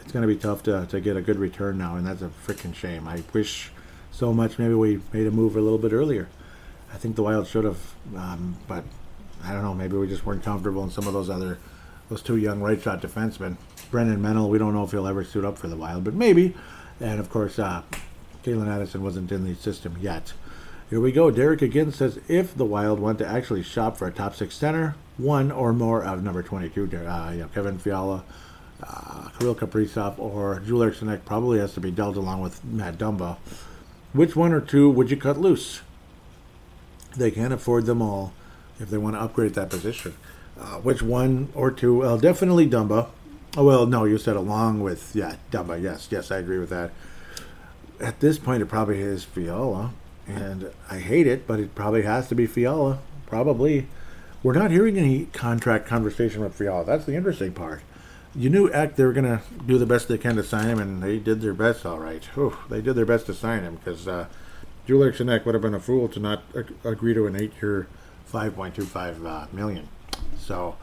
[0.00, 2.74] it's gonna be tough to to get a good return now, and that's a freaking
[2.74, 3.06] shame.
[3.06, 3.70] I wish
[4.10, 4.58] so much.
[4.58, 6.28] Maybe we made a move a little bit earlier.
[6.92, 8.84] I think the Wild should have, um, but
[9.44, 9.74] I don't know.
[9.74, 11.58] Maybe we just weren't comfortable in some of those other,
[12.08, 13.56] those two young right shot defensemen.
[13.90, 16.54] Brennan Menell, we don't know if he'll ever suit up for the Wild, but maybe.
[17.00, 17.82] And of course, uh,
[18.44, 20.32] Calen Addison wasn't in the system yet.
[20.90, 21.30] Here we go.
[21.30, 24.96] Derek again says if the Wild want to actually shop for a top six center,
[25.16, 28.24] one or more of number 22, uh, you know, Kevin Fiala,
[28.82, 33.36] uh, Kirill Kaprizov, or Jules Eriksson probably has to be dealt along with Matt Dumba.
[34.12, 35.82] Which one or two would you cut loose?
[37.16, 38.32] They can't afford them all
[38.78, 40.14] if they want to upgrade that position.
[40.58, 41.98] Uh, which one or two?
[41.98, 43.08] Well, definitely Dumba.
[43.56, 45.82] Oh, well, no, you said along with, yeah, Dumba.
[45.82, 46.92] Yes, yes, I agree with that.
[47.98, 49.92] At this point, it probably is Fiala.
[50.26, 53.00] And I hate it, but it probably has to be Fiala.
[53.26, 53.88] Probably.
[54.42, 56.84] We're not hearing any contract conversation with Fiala.
[56.84, 57.82] That's the interesting part.
[58.34, 60.78] You knew Act they were going to do the best they can to sign him,
[60.78, 62.24] and they did their best, all right.
[62.34, 64.26] Whew, they did their best to sign him because uh,
[64.90, 66.42] Jules Eriksson would have been a fool to not
[66.82, 67.86] agree to an eight-year,
[68.24, 69.88] five point two five uh, million.
[70.36, 70.74] So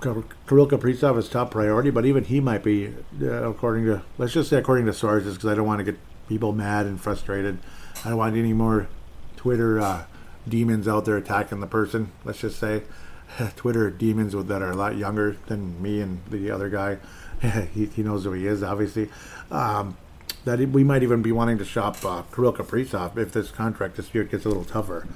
[0.00, 0.24] Kirill
[0.66, 4.56] Kaprizov is top priority, but even he might be, uh, according to let's just say
[4.56, 5.98] according to sources, because I don't want to get
[6.30, 7.58] people mad and frustrated.
[8.06, 8.88] I don't want any more
[9.36, 10.04] Twitter uh,
[10.48, 12.10] demons out there attacking the person.
[12.24, 12.84] Let's just say
[13.56, 16.96] Twitter demons that are a lot younger than me and the other guy.
[17.74, 19.10] he, he knows who he is, obviously.
[19.50, 19.98] Um,
[20.44, 24.30] that we might even be wanting to shop uh, Kirill Kaprizov if this contract dispute
[24.30, 25.06] gets a little tougher,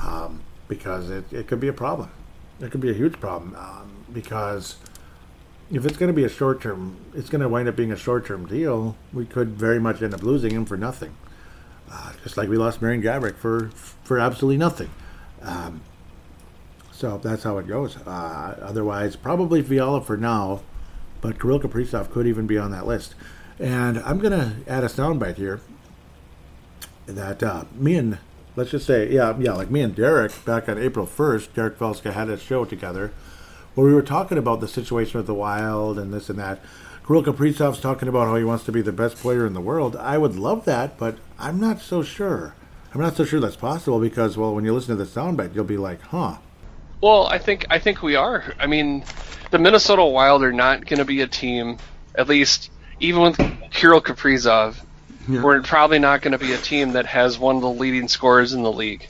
[0.00, 2.10] um, because it, it could be a problem.
[2.60, 4.76] It could be a huge problem um, because
[5.70, 7.96] if it's going to be a short term, it's going to wind up being a
[7.96, 8.96] short term deal.
[9.12, 11.14] We could very much end up losing him for nothing,
[11.90, 13.70] uh, just like we lost Marian Gaborik for
[14.04, 14.90] for absolutely nothing.
[15.42, 15.80] Um,
[16.92, 17.96] So that's how it goes.
[17.96, 20.60] Uh, otherwise, probably Fiala for now,
[21.20, 23.16] but Kirill Kaprizov could even be on that list.
[23.62, 25.60] And I'm going to add a soundbite here
[27.06, 28.18] that uh, me and,
[28.56, 32.12] let's just say, yeah, yeah, like me and Derek back on April 1st, Derek Felska
[32.12, 33.12] had a show together
[33.76, 36.58] where we were talking about the situation with the Wild and this and that.
[37.06, 39.94] Kirill Kaprizov's talking about how he wants to be the best player in the world.
[39.94, 42.56] I would love that, but I'm not so sure.
[42.92, 45.64] I'm not so sure that's possible because, well, when you listen to the soundbite, you'll
[45.64, 46.38] be like, huh.
[47.00, 48.54] Well, I think I think we are.
[48.58, 49.04] I mean,
[49.52, 51.78] the Minnesota Wild are not going to be a team,
[52.16, 52.70] at least
[53.02, 53.36] even with
[53.72, 54.76] Kirill Kaprizov,
[55.28, 55.42] yeah.
[55.42, 58.54] we're probably not going to be a team that has one of the leading scorers
[58.54, 59.06] in the league.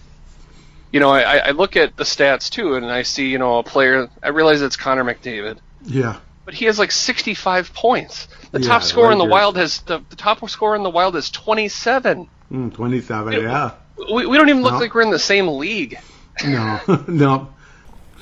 [0.91, 3.63] You know, I, I look at the stats too, and I see, you know, a
[3.63, 4.09] player.
[4.23, 5.59] I realize it's Connor McDavid.
[5.85, 6.19] Yeah.
[6.45, 8.29] But he has like 65 points.
[8.51, 11.17] The yeah, top scorer in the Wild has the, the top scorer in the Wild
[11.17, 12.29] is 27.
[12.51, 13.73] Mm, 27, yeah.
[13.97, 14.79] We, we don't even look no.
[14.79, 15.99] like we're in the same league.
[16.45, 17.55] No, no.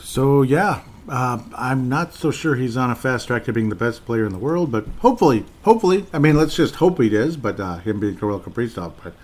[0.01, 3.75] So yeah, uh, I'm not so sure he's on a fast track to being the
[3.75, 7.37] best player in the world, but hopefully, hopefully, I mean, let's just hope he is.
[7.37, 9.15] But uh, him being Kirill Kaprizov, but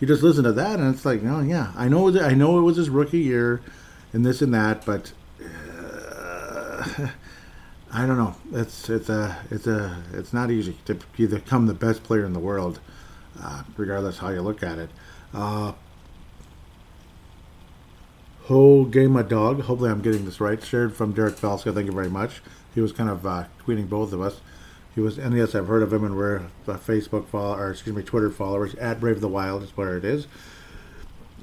[0.00, 2.62] you just listen to that and it's like, oh yeah, I know, I know it
[2.62, 3.60] was his rookie year,
[4.14, 5.12] and this and that, but
[5.42, 6.86] uh,
[7.92, 8.36] I don't know.
[8.52, 12.40] It's it's a it's a it's not easy to become the best player in the
[12.40, 12.80] world,
[13.38, 14.88] uh, regardless how you look at it.
[18.44, 19.62] Uh, Ho Game a Dog.
[19.62, 20.62] Hopefully, I'm getting this right.
[20.62, 21.74] Shared from Derek Felska.
[21.74, 22.42] Thank you very much.
[22.74, 24.40] He was kind of uh, tweeting both of us.
[24.94, 27.96] He was, and yes, I've heard of him, and we're the Facebook follow, or excuse
[27.96, 30.26] me, Twitter followers at Brave the Wild is where it is.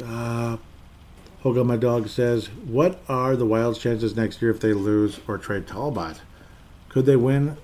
[0.04, 0.58] Uh,
[1.44, 5.38] Hoga my dog says, "What are the Wild's chances next year if they lose or
[5.38, 6.22] trade Talbot?
[6.90, 7.58] Could they win?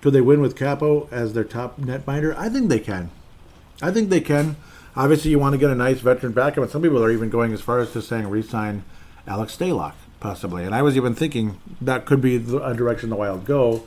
[0.00, 2.34] Could they win with Kaapo as their top netminder?
[2.36, 3.10] I think they can.
[3.82, 4.56] I think they can.
[4.96, 7.52] Obviously, you want to get a nice veteran backup, and some people are even going
[7.52, 8.84] as far as to saying re-sign
[9.26, 10.64] Alex Stalock, possibly.
[10.64, 13.84] And I was even thinking that could be a direction the Wild go.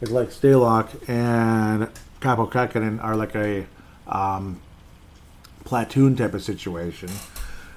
[0.00, 1.88] It's like Stalock and
[2.20, 3.66] Kaapo Kähkönen are like a
[4.06, 4.60] um,
[5.64, 7.08] platoon type of situation.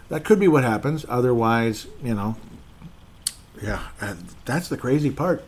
[0.10, 1.06] That could be what happens.
[1.08, 2.36] Otherwise, you know,
[3.62, 3.88] yeah,
[4.46, 5.44] that's the crazy part.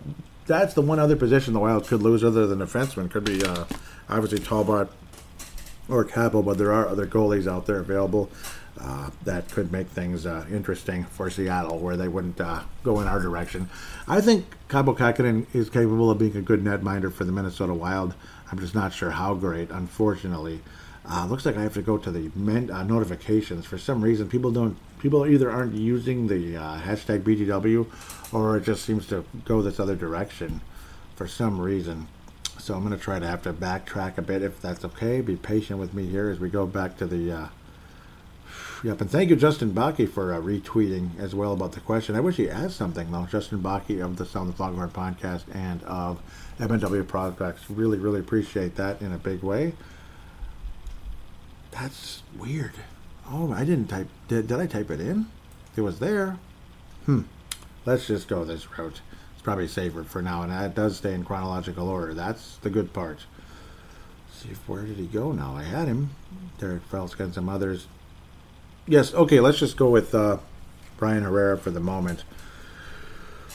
[0.47, 3.11] That's the one other position the Wild could lose other than defenseman.
[3.11, 3.65] Could be uh,
[4.07, 4.89] obviously Talbot
[5.89, 8.29] or Kaapo, but there are other goalies out there available
[8.79, 13.07] uh, that could make things uh, interesting for Seattle, where they wouldn't uh, go in
[13.07, 13.69] our direction.
[14.07, 18.13] I think Kaapo Kähkönen is capable of being a good netminder for the Minnesota Wild.
[18.51, 20.61] I'm just not sure how great, unfortunately.
[21.07, 23.65] Uh, looks like I have to go to the men- uh, notifications.
[23.65, 24.77] For some reason, people don't.
[24.99, 27.85] People either aren't using the uh, hashtag BTW,
[28.33, 30.61] or it just seems to go this other direction
[31.15, 32.07] for some reason.
[32.65, 35.21] So I'm going to try to have to backtrack a bit if that's okay.
[35.21, 37.31] Be patient with me here as we go back to the.
[37.31, 37.47] Uh,
[38.83, 42.15] yep, and thank you, Justin Baki, for uh, retweeting as well about the question.
[42.15, 43.27] I wish he asked something though.
[43.29, 46.19] Justin Baki of the Sound of Foghorn podcast and of
[46.57, 47.69] MNW Prospects.
[47.69, 49.73] Really, really appreciate that in a big way.
[51.69, 52.73] That's weird.
[53.29, 54.07] Oh, I didn't type.
[54.27, 55.27] Did, did I type it in?
[55.75, 56.39] It was there.
[57.05, 57.21] Hmm.
[57.85, 59.01] Let's just go this route
[59.45, 62.15] probably safer for now, and that does stay in chronological order.
[62.15, 63.19] That's the good part.
[64.27, 65.55] Let's see where did he go now?
[65.55, 66.09] I had him.
[66.57, 67.85] Derek Phelps got some others.
[68.87, 70.39] Yes, okay, let's just go with uh,
[70.97, 72.23] Brian Herrera for the moment.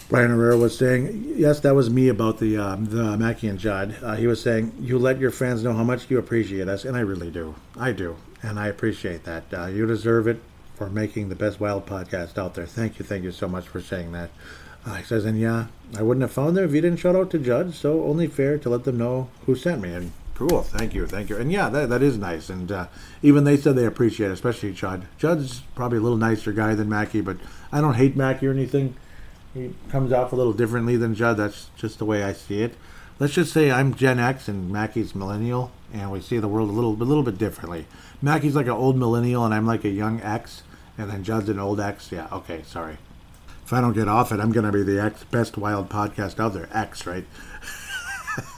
[0.08, 3.96] Brian Herrera was saying, yes, that was me about the uh, the Mackey and Judd.
[4.00, 6.96] Uh, he was saying, you let your fans know how much you appreciate us, and
[6.96, 7.56] I really do.
[7.76, 9.44] I do, and I appreciate that.
[9.52, 10.40] Uh, you deserve it
[10.76, 12.66] for making the best wild podcast out there.
[12.66, 14.30] Thank you, thank you so much for saying that.
[14.86, 15.66] He says, and yeah,
[15.96, 18.58] I wouldn't have found them if you didn't shout out to Judd, so only fair
[18.58, 19.92] to let them know who sent me.
[19.92, 21.36] And cool, thank you, thank you.
[21.36, 22.48] And yeah, that, that is nice.
[22.48, 22.86] And uh,
[23.22, 25.06] even they said they appreciate it, especially Judd.
[25.18, 27.36] Judd's probably a little nicer guy than Mackey, but
[27.70, 28.96] I don't hate Mackey or anything.
[29.52, 31.36] He comes off a little differently than Judd.
[31.36, 32.74] That's just the way I see it.
[33.18, 36.72] Let's just say I'm Gen X and Mackey's millennial, and we see the world a
[36.72, 37.86] little, a little bit differently.
[38.22, 40.62] Mackey's like an old millennial, and I'm like a young X,
[40.96, 42.10] and then Judd's an old X.
[42.10, 42.96] Yeah, okay, sorry
[43.70, 46.40] if I don't get off it, I'm going to be the X, best wild podcast
[46.40, 46.68] out there.
[46.72, 47.24] X, right?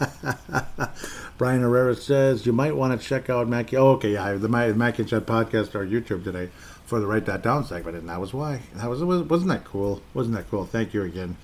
[1.36, 3.76] Brian Herrera says you might want to check out Mackie.
[3.76, 6.48] Oh, okay, yeah, the Mac and Chet podcast or YouTube today
[6.86, 8.62] for the Write That Down segment, and that was why.
[8.76, 10.00] That was wasn't that cool?
[10.14, 10.64] Wasn't that cool?
[10.64, 11.36] Thank you again,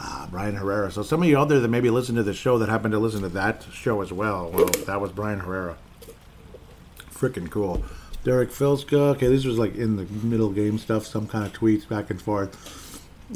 [0.00, 0.92] uh, Brian Herrera.
[0.92, 3.00] So some of you out there that maybe listen to the show that happen to
[3.00, 4.52] listen to that show as well.
[4.52, 5.76] Well, that was Brian Herrera.
[7.12, 7.82] Freaking cool.
[8.22, 9.16] Derek Felska.
[9.16, 12.22] Okay, this was like in the middle game stuff, some kind of tweets back and
[12.22, 12.82] forth.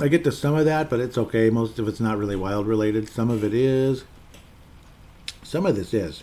[0.01, 1.51] I get to some of that, but it's okay.
[1.51, 3.09] Most of it's not really wild related.
[3.09, 4.05] Some of it is.
[5.43, 6.23] Some of this is.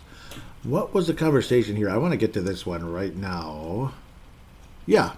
[0.64, 1.90] What was the conversation here?
[1.90, 3.94] I want to get to this one right now.
[4.86, 5.14] Yeah.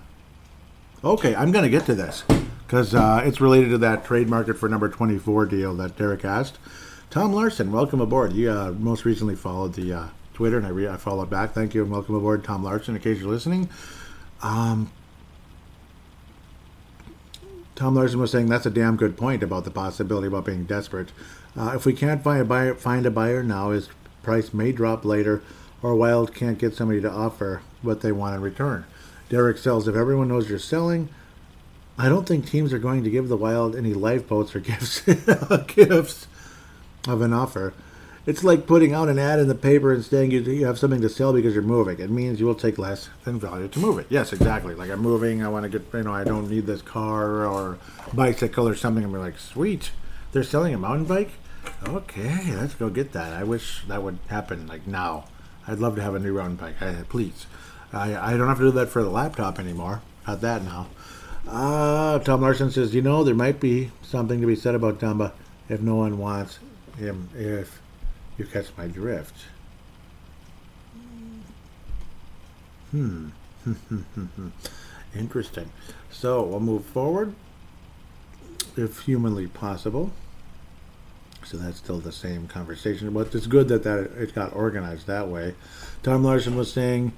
[1.03, 2.23] Okay, I'm going to get to this.
[2.67, 6.57] because uh, it's related to that trade market for number 24 deal that Derek asked.
[7.09, 8.33] Tom Larson, welcome aboard.
[8.33, 11.53] You uh, most recently followed the uh, Twitter, and I, re- I followed back.
[11.53, 13.69] Thank you, and welcome aboard, Tom Larson, in case you're listening.
[14.43, 14.91] Um,
[17.77, 21.11] Tom Larson was saying that's a damn good point about the possibility about being desperate.
[21.55, 23.89] Uh, if we can't find a buyer, find a buyer now, his
[24.23, 25.43] price may drop later,
[25.83, 28.85] or Wild can't get somebody to offer what they want in return.
[29.29, 31.09] Derek sells if everyone knows you're selling.
[31.99, 35.01] I don't think teams are going to give the Wild any lifeboats or gifts
[35.67, 36.27] gifts
[37.07, 37.75] of an offer.
[38.27, 40.99] It's like putting out an ad in the paper and saying you, you have something
[40.99, 41.97] to sell because you're moving.
[41.97, 44.07] It means you will take less than value to move it.
[44.09, 44.75] Yes, exactly.
[44.75, 47.79] Like I'm moving, I want to get, you know, I don't need this car or
[48.13, 49.05] bicycle or something.
[49.05, 49.91] And we're like, sweet,
[50.33, 51.31] they're selling a mountain bike.
[51.87, 53.31] Okay, let's go get that.
[53.31, 55.25] I wish that would happen like now.
[55.65, 56.81] I'd love to have a new mountain bike.
[56.81, 57.45] I, please,
[57.93, 60.01] I, I don't have to do that for the laptop anymore.
[60.25, 60.87] Got that now.
[61.47, 65.31] Uh, Tom Larson says, you know, there might be something to be said about Dumba
[65.69, 66.59] if no one wants
[66.97, 67.29] him.
[67.33, 67.81] If
[68.37, 69.35] you catch my drift.
[72.91, 73.29] Hmm.
[75.15, 75.71] Interesting.
[76.11, 77.33] So we'll move forward
[78.75, 80.11] if humanly possible.
[81.43, 85.29] So that's still the same conversation, but it's good that, that it got organized that
[85.29, 85.55] way.
[86.03, 87.13] Tom Larson was saying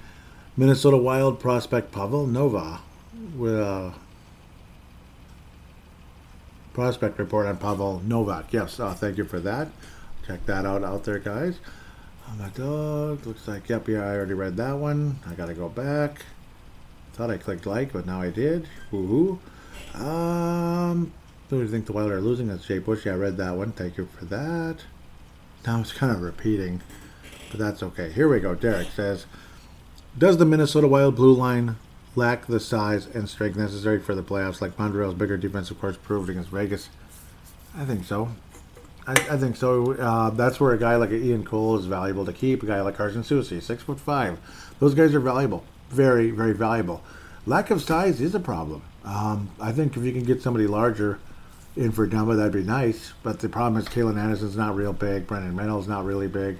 [0.56, 2.80] Minnesota Wild prospect Pavel Nova
[3.36, 3.92] with a
[6.72, 8.52] prospect report on Pavel Novak.
[8.52, 9.68] Yes, uh, thank you for that.
[10.30, 11.58] Check that out out there, guys.
[12.28, 13.26] Oh, my dog.
[13.26, 15.18] Looks like, yep, yeah, I already read that one.
[15.28, 16.24] I gotta go back.
[17.14, 18.68] Thought I clicked like, but now I did.
[18.92, 19.40] Woohoo.
[19.92, 21.12] Um,
[21.48, 22.46] do you think the Wild are losing?
[22.46, 23.06] That's Jay Bush.
[23.06, 23.72] Yeah, I read that one.
[23.72, 24.76] Thank you for that.
[25.66, 26.80] Now it's kind of repeating,
[27.50, 28.12] but that's okay.
[28.12, 28.54] Here we go.
[28.54, 29.26] Derek says,
[30.16, 31.74] Does the Minnesota Wild blue line
[32.14, 36.30] lack the size and strength necessary for the playoffs like Montreal's bigger defensive corps proved
[36.30, 36.88] against Vegas?
[37.76, 38.28] I think so.
[39.10, 39.92] I, I think so.
[39.94, 42.62] Uh, that's where a guy like Ian Cole is valuable to keep.
[42.62, 44.38] A guy like Carson Soucy, six foot five.
[44.78, 45.64] Those guys are valuable.
[45.88, 47.02] Very, very valuable.
[47.44, 48.82] Lack of size is a problem.
[49.04, 51.18] Um, I think if you can get somebody larger
[51.74, 53.12] in for Dumba, that'd be nice.
[53.24, 55.26] But the problem is Calen Addison's not real big.
[55.26, 56.58] Brennan Menell's not really big.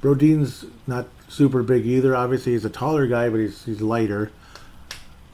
[0.00, 2.14] Brodin's not super big either.
[2.14, 4.30] Obviously, he's a taller guy, but he's he's lighter.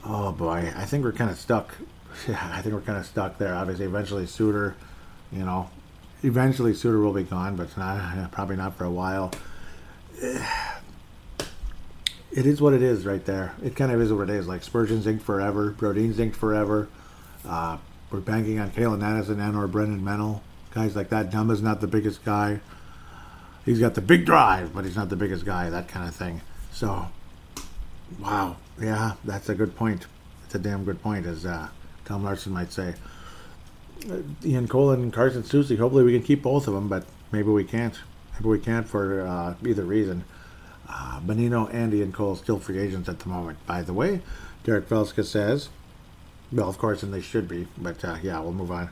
[0.02, 1.74] Oh boy, I think we're kind of stuck.
[2.26, 3.54] Yeah, I think we're kind of stuck there.
[3.54, 4.74] Obviously, eventually Suter,
[5.30, 5.70] you know,
[6.22, 9.32] eventually Suter will be gone, but not probably not for a while.
[12.30, 13.54] It is what it is right there.
[13.62, 14.46] It kind of is what it is.
[14.46, 16.88] Like Spurgeon's inked forever, Brodin's inked forever.
[17.46, 17.78] Uh,
[18.10, 20.40] we're banking on Calen Addison and or Brennan Menell.
[20.72, 21.30] Guys like that.
[21.30, 22.60] Dumba's not the biggest guy.
[23.64, 26.40] He's got the big drive, but he's not the biggest guy, that kind of thing.
[26.72, 27.08] So,
[28.18, 28.56] wow.
[28.80, 30.06] Yeah, that's a good point.
[30.44, 31.68] It's a damn good point, as uh,
[32.04, 32.94] Tom Larson might say.
[34.10, 35.78] Uh, Ian Cole and Carson Soucy.
[35.78, 37.98] Hopefully, we can keep both of them, but maybe we can't.
[38.34, 40.24] Maybe we can't for uh, either reason.
[40.88, 43.58] Uh, Bonino and Ian Cole still free agents at the moment.
[43.66, 44.22] By the way,
[44.64, 45.68] Derek Felska says,
[46.52, 48.90] well, of course, and they should be, but uh, yeah, we'll move on.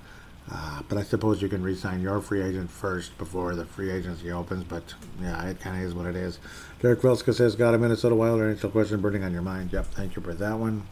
[0.51, 4.31] Uh, but I suppose you can re-sign your free agent first before the free agency
[4.31, 4.65] opens.
[4.65, 6.39] But yeah, it kind of is what it is.
[6.81, 10.15] Derek Felska says, "Got a Minnesota Wild NHL question burning on your mind?" Yep, thank
[10.15, 10.85] you for that one.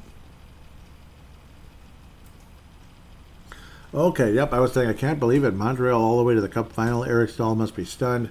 [3.94, 5.54] Okay, yep, I was saying I can't believe it.
[5.54, 7.04] Montreal all the way to the Cup final.
[7.04, 8.28] Eric Staal must be stunned.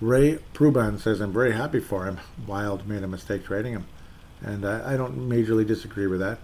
[0.00, 2.20] Ray Pruban says, "I'm very happy for him.
[2.46, 3.86] Wild made a mistake trading him,
[4.40, 6.38] and I, I don't majorly disagree with that."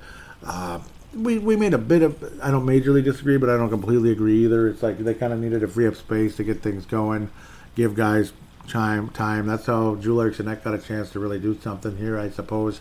[0.45, 0.81] Uh,
[1.15, 4.45] we, we made a bit of I don't majorly disagree, but I don't completely agree
[4.45, 4.67] either.
[4.67, 7.31] It's like they kind of needed to free up space to get things going,
[7.77, 8.33] give guys
[8.67, 9.47] time time.
[9.47, 12.81] That's how Joel Eriksson got a chance to really do something here, I suppose.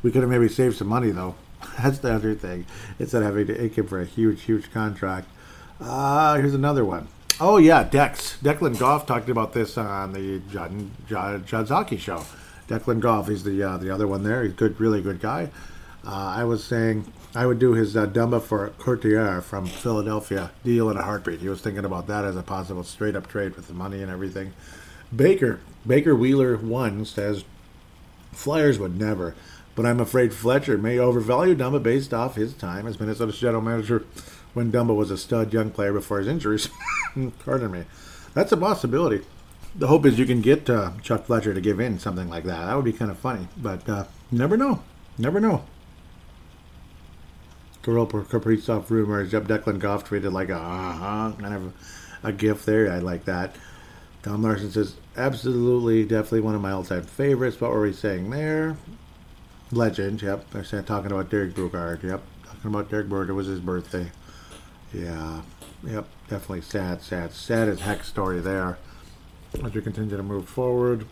[0.00, 1.34] We could have maybe saved some money though.
[1.78, 2.66] That's the other thing.
[2.98, 5.28] Instead of having to ink him for a huge, huge contract.
[5.80, 7.08] Uh, here's another one.
[7.40, 8.38] Oh yeah, Dex.
[8.42, 12.24] Declan Goff talked about this on the Judd, Judd, Judd's Hockey Show.
[12.68, 14.44] Declan Goff, he's the uh, the other one there.
[14.44, 15.50] He's good, really good guy.
[16.06, 20.90] Uh, I was saying I would do his uh, Dumba for Couturier from Philadelphia deal
[20.90, 21.40] in a heartbeat.
[21.40, 24.10] He was thinking about that as a possible straight up trade with the money and
[24.10, 24.52] everything.
[25.14, 27.44] Baker, Baker Wheeler one says
[28.32, 29.34] Flyers would never,
[29.74, 34.04] but I'm afraid Fletcher may overvalue Dumba based off his time as Minnesota's general manager
[34.52, 36.68] when Dumba was a stud young player before his injuries.
[37.44, 37.84] Pardon me.
[38.34, 39.24] That's a possibility.
[39.76, 42.66] The hope is you can get uh, Chuck Fletcher to give in something like that.
[42.66, 44.82] That would be kind of funny, but uh, never know.
[45.18, 45.64] Never know.
[47.82, 49.32] Kirill Kaprizov rumors.
[49.32, 51.74] Yep, Declan Goff tweeted like a uh-huh, kind of
[52.22, 52.90] a, a gif there.
[52.90, 53.56] I like that.
[54.22, 57.60] Tom Larson says, absolutely, definitely one of my all-time favorites.
[57.60, 58.76] What were we saying there?
[59.72, 60.48] Legend, yep.
[60.50, 62.22] They're saying, talking about Derek Boogaard, yep.
[62.44, 63.28] Talking about Derek Boogaard.
[63.28, 64.10] It was his birthday.
[64.92, 65.42] Yeah,
[65.82, 68.78] yep, definitely sad, sad, sad as heck story there.
[69.62, 71.06] As we continue to move forward,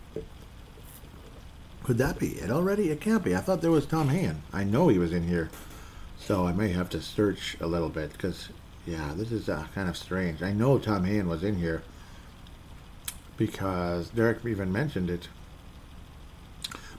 [1.83, 2.89] could that be it already?
[2.89, 3.35] It can't be.
[3.35, 4.41] I thought there was Tom Hand.
[4.53, 5.49] I know he was in here,
[6.17, 8.49] so I may have to search a little bit because,
[8.85, 10.41] yeah, this is uh, kind of strange.
[10.41, 11.83] I know Tom Hand was in here
[13.35, 15.27] because Derek even mentioned it.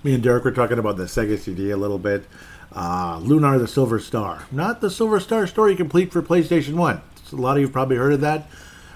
[0.05, 2.26] Me and Derek were talking about the Sega CD a little bit.
[2.70, 4.44] Uh, Lunar the Silver Star.
[4.52, 7.01] Not the Silver Star story complete for PlayStation 1.
[7.32, 8.47] A lot of you probably heard of that.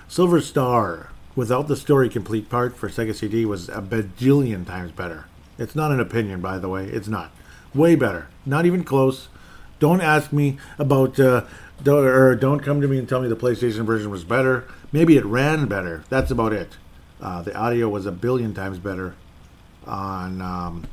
[0.06, 5.24] Silver Star, without the story complete part for Sega CD, was a bajillion times better.
[5.56, 6.84] It's not an opinion, by the way.
[6.84, 7.32] It's not.
[7.72, 8.28] Way better.
[8.44, 9.28] Not even close.
[9.78, 11.44] Don't ask me about, uh,
[11.82, 14.68] don't, or don't come to me and tell me the PlayStation version was better.
[14.92, 16.04] Maybe it ran better.
[16.10, 16.76] That's about it.
[17.18, 19.14] Uh, the audio was a billion times better
[19.88, 20.84] on um,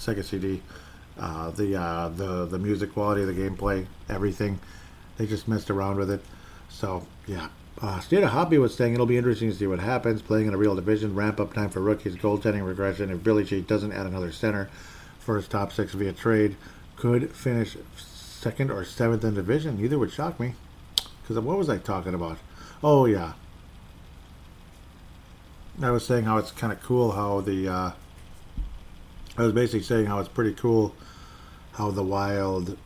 [0.00, 0.62] Sega CD.
[1.18, 4.58] Uh, the uh, the the music quality, the gameplay, everything.
[5.18, 6.24] They just messed around with it.
[6.68, 7.48] So yeah.
[7.82, 10.20] Uh, State of Hobby was saying it'll be interesting to see what happens.
[10.20, 13.10] Playing in a real division, ramp up time for rookies, goaltending regression.
[13.10, 14.68] If Billy G doesn't add another center
[15.18, 16.56] for his top six via trade,
[16.96, 19.80] could finish second or seventh in division.
[19.80, 20.54] Neither would shock me.
[21.22, 22.38] Because what was I talking about?
[22.82, 23.32] Oh yeah,
[25.82, 27.94] I was saying how it's kind of cool how the.
[29.36, 30.94] I was basically saying how it's pretty cool
[31.72, 32.76] how the Wild.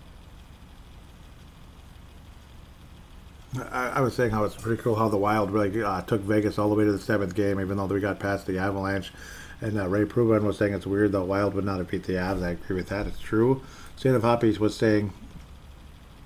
[3.71, 6.59] I, I was saying how it's pretty cool how the Wild really uh, took Vegas
[6.59, 9.13] all the way to the seventh game, even though we got past the Avalanche.
[9.61, 12.15] And uh, Ray Pruben was saying it's weird the Wild would not have beat the
[12.15, 12.43] Avs.
[12.43, 13.07] I agree with that.
[13.07, 13.63] It's true.
[13.97, 15.13] State of Hoppies was saying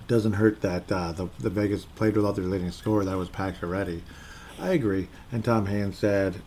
[0.01, 3.05] it doesn't hurt that uh, the, the Vegas played without their leading scorer.
[3.05, 4.01] That was Pacioretty.
[4.61, 5.09] I agree.
[5.31, 6.43] And Tom Hand said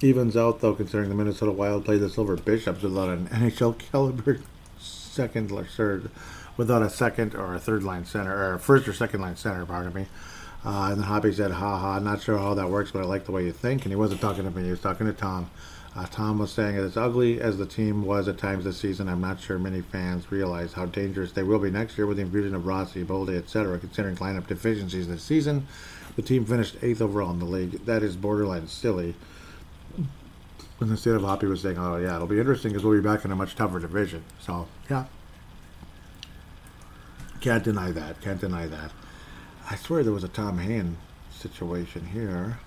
[0.00, 4.40] evens out though, considering the Minnesota Wild played the Silver Bishops without an NHL caliber
[4.78, 6.10] second or third,
[6.56, 9.92] without a second or a third line center, or first or second line center, pardon
[9.92, 10.06] me.
[10.64, 13.24] Uh, and then Hoppy said, "Ha ha, not sure how that works, but I like
[13.24, 15.50] the way you think." And he wasn't talking to me; he was talking to Tom.
[15.96, 19.20] Uh, Tom was saying, as ugly as the team was at times this season, I'm
[19.20, 22.54] not sure many fans realize how dangerous they will be next year with the infusion
[22.54, 23.78] of Rossi, Boldy, etc.
[23.78, 25.66] Considering lineup deficiencies this season,
[26.14, 27.84] the team finished eighth overall in the league.
[27.86, 29.16] That is borderline silly
[30.78, 33.06] when the state of Hoppy was saying, "Oh yeah, it'll be interesting because we'll be
[33.06, 35.04] back in a much tougher division." So yeah,
[37.40, 38.20] can't deny that.
[38.20, 38.92] Can't deny that.
[39.70, 40.96] I swear there was a Tom Hand
[41.30, 42.58] situation here.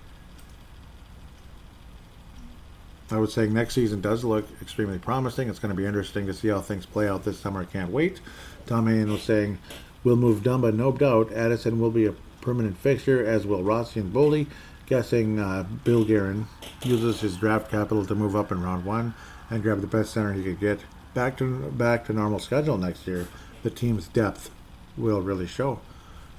[3.10, 5.50] I was saying next season does look extremely promising.
[5.50, 7.62] It's going to be interesting to see how things play out this summer.
[7.62, 8.22] I can't wait.
[8.68, 9.58] Tom Hand was saying,
[10.04, 11.34] we'll move Dumba, no doubt.
[11.34, 14.48] Addison will be a permanent fixture, as will Rossi and Boldy
[14.92, 16.48] guessing uh, Bill Guerin
[16.84, 19.14] uses his draft capital to move up in round one
[19.50, 20.82] and grab the best center he could get.
[21.14, 23.30] Back to back to normal schedule next year.
[23.64, 24.52] The team's depth
[24.98, 25.80] will really show.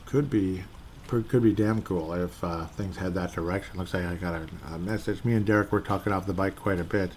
[0.05, 0.65] Could be
[1.09, 3.79] could be damn cool if uh, things head that direction.
[3.79, 5.25] Looks like I got a, a, message.
[5.25, 7.13] Me and Derek were talking off the bike quite a bit,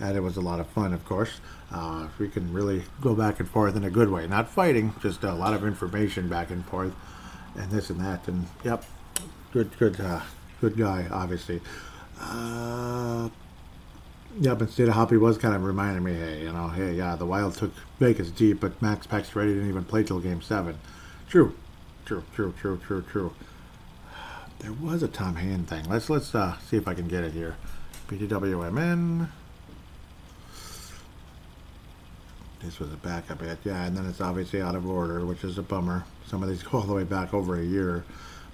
[0.00, 1.40] and it was a lot of fun, of course.
[1.70, 5.22] Uh, we can really go back and forth in a good way, not fighting, just
[5.22, 6.92] a lot of information back and forth,
[7.56, 8.26] and this and that.
[8.26, 8.84] And yep,
[9.52, 10.22] good, good, uh,
[10.62, 11.60] good guy, obviously.
[12.20, 13.28] Uh,
[14.38, 17.16] yeah, but State of Hoppy was kind of reminding me, hey, you know, hey, yeah,
[17.16, 20.78] the Wild took Vegas deep, but Max Pacioretty didn't even play till Game Seven.
[21.28, 21.56] True,
[22.04, 23.34] true, true, true, true, true.
[24.60, 25.84] There was a Tom Hand thing.
[25.88, 27.56] Let's let's uh, see if I can get it here.
[28.06, 29.28] PTWMN.
[32.60, 35.58] This was a backup bit, yeah, and then it's obviously out of order, which is
[35.58, 36.04] a bummer.
[36.28, 38.04] Some of these go all the way back over a year.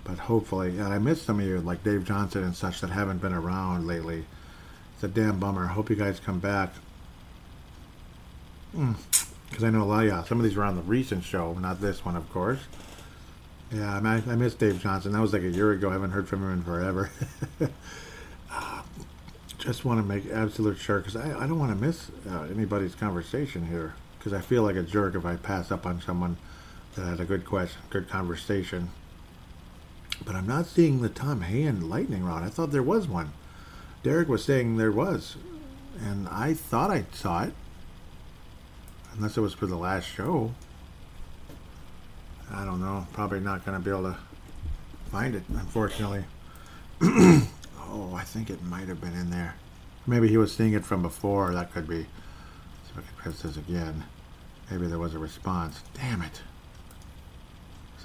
[0.08, 3.18] But hopefully, and I miss some of you, like Dave Johnson and such, that haven't
[3.18, 4.24] been around lately.
[4.94, 5.66] It's a damn bummer.
[5.66, 6.72] Hope you guys come back.
[8.72, 9.66] Because mm.
[9.66, 11.82] I know a lot of yeah, some of these were on the recent show, not
[11.82, 12.60] this one, of course.
[13.70, 15.12] Yeah, I, I miss Dave Johnson.
[15.12, 15.90] That was like a year ago.
[15.90, 17.10] I haven't heard from him in forever.
[18.50, 18.82] uh,
[19.58, 22.94] just want to make absolute sure, because I, I don't want to miss uh, anybody's
[22.94, 23.92] conversation here.
[24.18, 26.38] Because I feel like a jerk if I pass up on someone
[26.94, 28.90] that had a good question, good conversation.
[30.24, 32.42] But I'm not seeing the Tom Hand lightning rod.
[32.42, 33.32] I thought there was one.
[34.02, 35.36] Derek was saying there was.
[36.00, 37.54] And I thought I saw it.
[39.14, 40.54] Unless it was for the last show.
[42.50, 43.06] I don't know.
[43.12, 44.18] Probably not going to be able to
[45.10, 46.24] find it, unfortunately.
[47.02, 49.54] oh, I think it might have been in there.
[50.06, 51.52] Maybe he was seeing it from before.
[51.52, 52.04] That could be.
[52.04, 54.04] So I press this again.
[54.70, 55.82] Maybe there was a response.
[55.94, 56.42] Damn it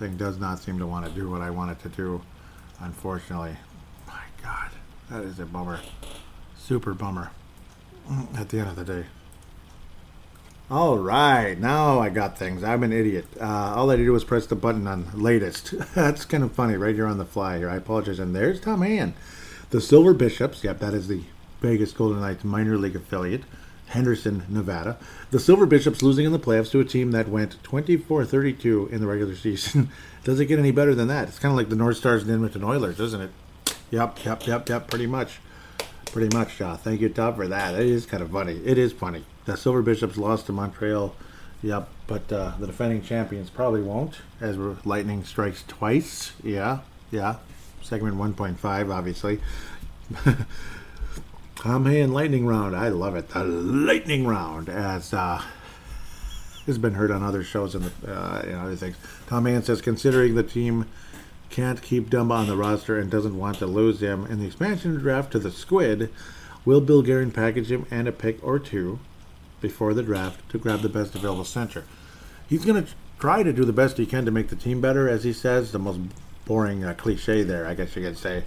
[0.04, 2.22] thing does not seem to want to do what I want it to do,
[2.80, 3.56] unfortunately.
[4.06, 4.70] My God,
[5.10, 5.80] that is a bummer.
[6.58, 7.32] Super bummer
[8.10, 9.06] mm, at the end of the day.
[10.70, 12.64] All right, now I got things.
[12.64, 13.28] I'm an idiot.
[13.40, 15.74] Uh, all I did was press the button on latest.
[15.96, 17.70] That's kind of funny, right here on the fly here.
[17.70, 18.20] I apologize.
[18.20, 19.14] And there's Tom Hand.
[19.70, 21.24] The Silver Bishops, yep, that is the
[21.62, 23.44] Vegas Golden Knights minor league affiliate,
[23.94, 24.98] Henderson, Nevada.
[25.30, 29.00] The Silver Bishops losing in the playoffs to a team that went 24 32 in
[29.00, 29.90] the regular season.
[30.24, 31.28] Does it get any better than that?
[31.28, 33.30] It's kind of like the North Stars and Edmonton Oilers, isn't it?
[33.92, 35.40] Yep, yep, yep, yep, pretty much.
[36.06, 37.76] Pretty much, uh, thank you, Tom, for that.
[37.76, 38.60] It is kind of funny.
[38.66, 39.26] It is funny.
[39.46, 41.16] The Silver Bishops lost to Montreal.
[41.62, 46.34] Yep, but uh, the defending champions probably won't, as Lightning strikes twice.
[46.44, 46.80] Yeah,
[47.12, 47.38] yeah.
[47.84, 49.40] Segment 1.5, obviously.
[51.64, 52.76] Tom Hand Lightning Round.
[52.76, 53.30] I love it.
[53.30, 55.42] The Lightning Round, as uh,
[56.66, 58.98] has been heard on other shows and uh, know, other things.
[59.28, 60.90] Tom Hand says, considering the team
[61.50, 64.94] can't keep Dumba on the roster and doesn't want to lose him in the expansion
[64.98, 66.12] draft to the Squid,
[66.66, 69.00] will Bill Guerin package him and a pick or two
[69.62, 71.86] before the draft to grab the best available center?
[72.46, 75.08] He's going to try to do the best he can to make the team better,
[75.08, 75.72] as he says.
[75.72, 76.02] The most
[76.44, 78.44] boring uh, cliche there, I guess you could say.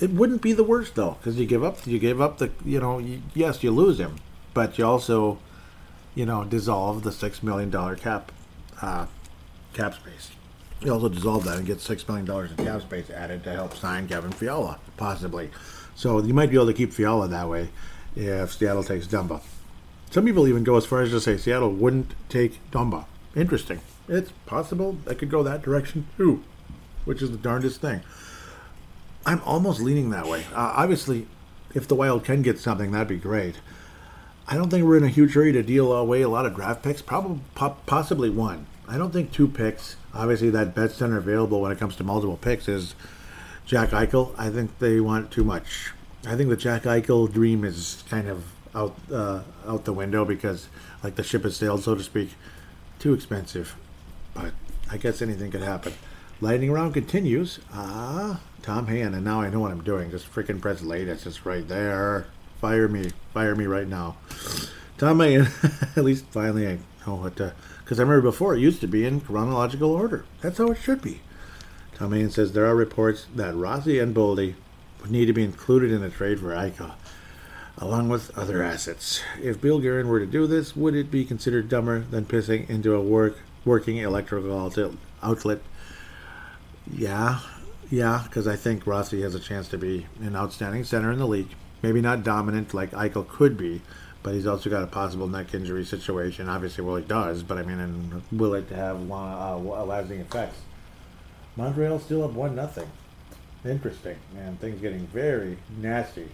[0.00, 2.80] It wouldn't be the worst though, because you give up, you give up the, you
[2.80, 4.16] know, you, yes, you lose him,
[4.54, 5.38] but you also,
[6.14, 8.32] you know, dissolve the six million dollar cap,
[8.80, 9.06] uh,
[9.74, 10.30] cap space.
[10.80, 13.76] You also dissolve that and get six million dollars in cap space added to help
[13.76, 15.50] sign Kevin Fiala, possibly.
[15.94, 17.68] So you might be able to keep Fiala that way
[18.16, 19.42] if Seattle takes Dumba.
[20.10, 23.04] Some people even go as far as to say Seattle wouldn't take Dumba.
[23.36, 23.80] Interesting.
[24.08, 26.42] It's possible that could go that direction too,
[27.04, 28.00] which is the darndest thing.
[29.26, 30.44] I'm almost leaning that way.
[30.52, 31.26] Uh, obviously,
[31.74, 33.56] if the Wild can get something, that'd be great.
[34.48, 36.82] I don't think we're in a huge hurry to deal away a lot of draft
[36.82, 37.02] picks.
[37.02, 38.66] Probably, possibly one.
[38.88, 39.96] I don't think two picks.
[40.12, 42.96] Obviously, that bet center available when it comes to multiple picks is
[43.64, 44.34] Jack Eichel.
[44.36, 45.92] I think they want too much.
[46.26, 48.44] I think the Jack Eichel dream is kind of
[48.74, 50.66] out uh, out the window because,
[51.04, 52.30] like, the ship has sailed, so to speak.
[52.98, 53.76] Too expensive.
[54.34, 54.52] But
[54.90, 55.92] I guess anything could happen.
[56.40, 57.60] Lightning round continues.
[57.72, 60.10] Ah, Tom Hand, and now I know what I'm doing.
[60.10, 61.26] Just freaking press latest.
[61.26, 62.26] It's just right there.
[62.60, 63.10] Fire me.
[63.32, 64.16] Fire me right now.
[64.98, 65.50] Tom Hand,
[65.96, 67.54] at least finally I know what to.
[67.78, 70.24] Because I remember before it used to be in chronological order.
[70.40, 71.20] That's how it should be.
[71.94, 74.54] Tom Hand says there are reports that Rossi and Boldy
[75.00, 76.92] would need to be included in a trade for Eichel,
[77.78, 79.22] along with other assets.
[79.42, 82.94] If Bill Guerin were to do this, would it be considered dumber than pissing into
[82.94, 84.72] a work working electrical
[85.22, 85.60] outlet.
[86.92, 87.40] Yeah,
[87.90, 91.26] yeah, because I think Rossi has a chance to be an outstanding center in the
[91.26, 91.48] league.
[91.82, 93.82] Maybe not dominant like Eichel could be,
[94.22, 96.48] but he's also got a possible neck injury situation.
[96.48, 100.58] Obviously, well, he does, but I mean, and will it have long, uh, lasting effects?
[101.56, 102.88] Montreal still up one nothing.
[103.64, 104.56] Interesting, man.
[104.56, 106.28] Things getting very nasty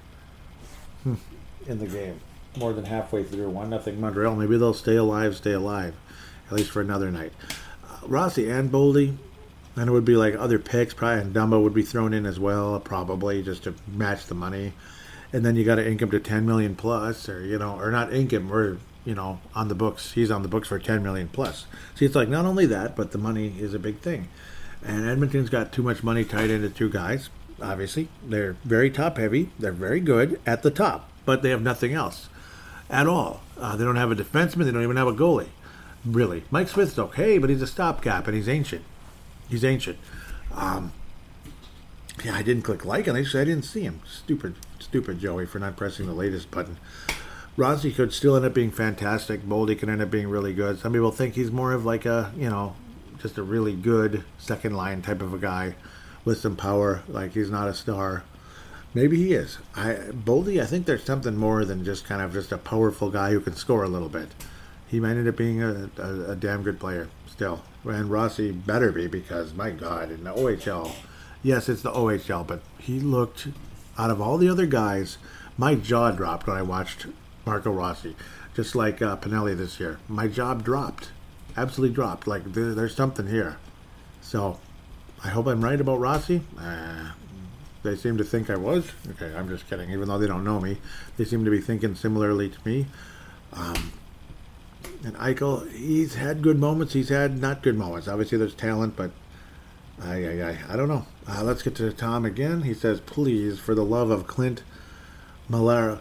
[1.05, 2.21] in the game.
[2.57, 4.37] More than halfway through, one nothing Montreal.
[4.37, 5.95] Maybe they'll stay alive, stay alive
[6.49, 7.33] at least for another night.
[7.85, 9.17] Uh, Rossi and Boldy,
[9.77, 12.41] and it would be like other picks, probably, and Dumbo would be thrown in as
[12.41, 14.73] well, probably just to match the money.
[15.33, 18.13] And then you got to him to 10 million plus, or you know, or not
[18.13, 20.13] ink him, or you know, on the books.
[20.13, 21.67] He's on the books for 10 million plus.
[21.95, 24.29] See, it's like not only that, but the money is a big thing.
[24.85, 27.29] And Edmonton's got too much money tied into two guys.
[27.61, 29.51] Obviously, they're very top heavy.
[29.59, 32.29] They're very good at the top, but they have nothing else
[32.91, 33.41] at all.
[33.59, 34.65] Uh, they don't have a defenseman.
[34.65, 35.49] They don't even have a goalie
[36.07, 36.45] really.
[36.51, 38.85] Mike Smith's okay, but he's a stopgap and he's ancient.
[39.49, 39.99] He's ancient.
[40.55, 40.93] Um,
[42.25, 44.01] yeah, I didn't click like and I said I didn't see him.
[44.07, 46.79] Stupid, stupid Joey for not pressing the latest button.
[47.57, 49.43] Rossi could still end up being fantastic.
[49.43, 50.79] Boldy could end up being really good.
[50.79, 52.77] Some people think he's more of like a, you know,
[53.21, 55.75] just a really good second line type of a guy
[56.25, 57.03] with some power.
[57.09, 58.25] Like he's not a star.
[58.93, 59.59] Maybe he is.
[59.75, 63.31] I Boldy, I think there's something more than just kind of just a powerful guy
[63.31, 64.29] who can score a little bit
[64.89, 67.63] he might end up being a, a, a, damn good player still.
[67.87, 70.93] And Rossi better be because, my God, in the OHL,
[71.43, 73.49] yes, it's the OHL, but he looked,
[73.97, 75.19] out of all the other guys,
[75.57, 77.07] my jaw dropped when I watched
[77.45, 78.17] Marco Rossi.
[78.55, 79.99] Just like uh, Pinelli this year.
[80.09, 81.11] My jaw dropped.
[81.57, 82.27] Absolutely dropped.
[82.27, 83.59] Like, there, there's something here.
[84.21, 84.59] So,
[85.23, 86.43] I hope I'm right about Rossi.
[86.59, 87.13] Uh,
[87.83, 88.91] they seem to think I was.
[89.11, 89.91] Okay, I'm just kidding.
[89.91, 90.79] Even though they don't know me,
[91.17, 92.87] they seem to be thinking similarly to me.
[93.53, 93.93] Um,
[95.05, 96.93] and Eichel, he's had good moments.
[96.93, 98.09] He's had not good moments.
[98.09, 99.11] Obviously, there's talent, but
[100.03, 101.07] I, I, I, I don't know.
[101.29, 102.63] Uh, let's get to Tom again.
[102.63, 104.63] He says, "Please, for the love of Clint
[105.51, 106.01] Malara,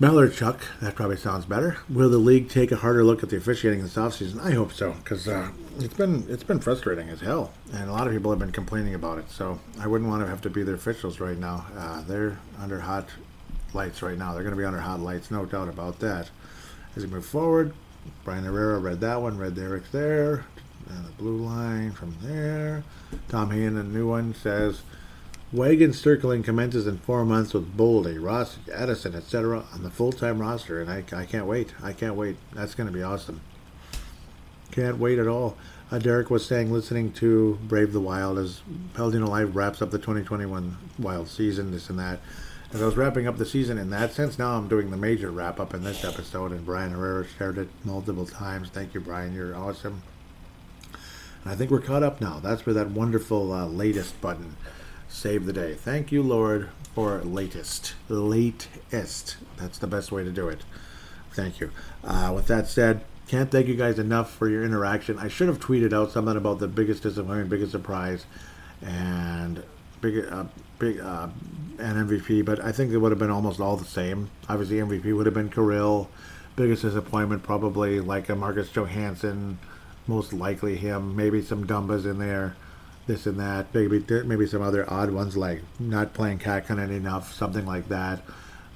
[0.00, 1.78] Malarchuk, that probably sounds better.
[1.88, 4.40] Will the league take a harder look at the officiating this offseason?
[4.40, 8.06] I hope so, because uh, it's been it's been frustrating as hell, and a lot
[8.06, 9.30] of people have been complaining about it.
[9.30, 11.66] So I wouldn't want to have to be their officials right now.
[11.76, 13.08] Uh, they're under hot
[13.72, 14.34] lights right now.
[14.34, 16.30] They're going to be under hot lights, no doubt about that.
[16.96, 17.74] As we move forward,
[18.24, 20.44] Brian Herrera read that one, read Eric's there,
[20.88, 22.84] and the blue line from there.
[23.28, 24.82] Tom Hayden, a new one, says
[25.52, 29.64] Wagon circling commences in four months with Boldy, Ross, Edison, etc.
[29.72, 31.74] on the full-time roster, and I, I can't wait.
[31.82, 32.36] I can't wait.
[32.52, 33.40] That's going to be awesome.
[34.70, 35.56] Can't wait at all.
[35.90, 38.62] Uh, Derek was saying, listening to Brave the Wild as
[38.94, 42.20] Paladino Live wraps up the 2021 Wild season, this and that.
[42.74, 45.30] As I was wrapping up the season in that sense, now I'm doing the major
[45.30, 48.68] wrap up in this episode, and Brian Herrera shared it multiple times.
[48.68, 49.32] Thank you, Brian.
[49.32, 50.02] You're awesome.
[51.44, 52.40] And I think we're caught up now.
[52.40, 54.56] That's where that wonderful uh, latest button
[55.08, 55.74] save the day.
[55.74, 57.94] Thank you, Lord, for latest.
[58.08, 59.36] Latest.
[59.56, 60.62] That's the best way to do it.
[61.32, 61.70] Thank you.
[62.02, 65.16] Uh, with that said, can't thank you guys enough for your interaction.
[65.20, 68.26] I should have tweeted out something about the biggest disappointment, biggest surprise,
[68.82, 69.62] and
[70.04, 70.44] big, uh,
[70.78, 71.28] big, uh,
[71.78, 72.44] MVP.
[72.44, 74.30] But I think it would have been almost all the same.
[74.48, 76.10] Obviously, MVP would have been Kirill.
[76.56, 79.58] Biggest disappointment probably like a Marcus Johansson,
[80.06, 81.16] most likely him.
[81.16, 82.54] Maybe some Dumbas in there,
[83.06, 83.74] this and that.
[83.74, 88.20] Maybe maybe some other odd ones like not playing Kähkönen enough, something like that.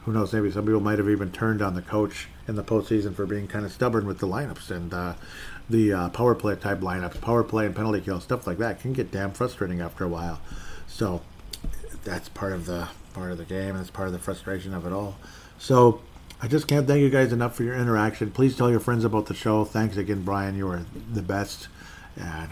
[0.04, 0.32] Who knows?
[0.32, 3.46] Maybe some people might have even turned on the coach in the postseason for being
[3.46, 5.14] kind of stubborn with the lineups and uh,
[5.68, 8.94] the uh, power play type lineups, power play and penalty kill stuff like that can
[8.94, 10.40] get damn frustrating after a while.
[10.88, 11.22] So
[12.04, 14.92] that's part of the part of the game, That's part of the frustration of it
[14.92, 15.16] all.
[15.58, 16.00] So
[16.40, 18.30] I just can't thank you guys enough for your interaction.
[18.30, 19.64] Please tell your friends about the show.
[19.64, 20.56] Thanks again, Brian.
[20.56, 21.68] You are the best.
[22.16, 22.50] And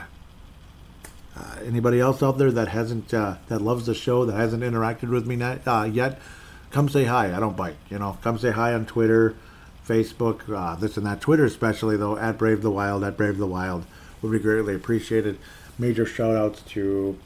[1.37, 5.11] uh, anybody else out there that hasn't uh, that loves the show that hasn't interacted
[5.11, 6.21] with me not, uh, yet,
[6.71, 7.35] come say hi.
[7.35, 7.77] I don't bite.
[7.91, 9.35] You know, come say hi on Twitter.
[9.87, 11.21] Facebook, uh, this and that.
[11.21, 13.85] Twitter, especially though, at Brave the Wild, at Brave the Wild,
[14.21, 15.39] would be greatly appreciated.
[15.79, 17.17] Major shout outs to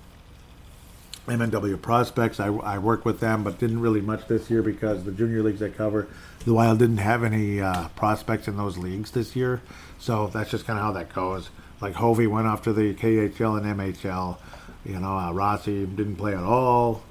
[1.26, 2.40] MNW Prospects.
[2.40, 5.62] I, I work with them, but didn't really much this year because the junior leagues
[5.62, 6.08] I cover,
[6.44, 9.60] the Wild didn't have any uh, prospects in those leagues this year.
[9.98, 11.50] So that's just kind of how that goes.
[11.80, 14.38] Like Hovey went off to the KHL and MHL.
[14.84, 17.02] You know, uh, Rossi didn't play at all.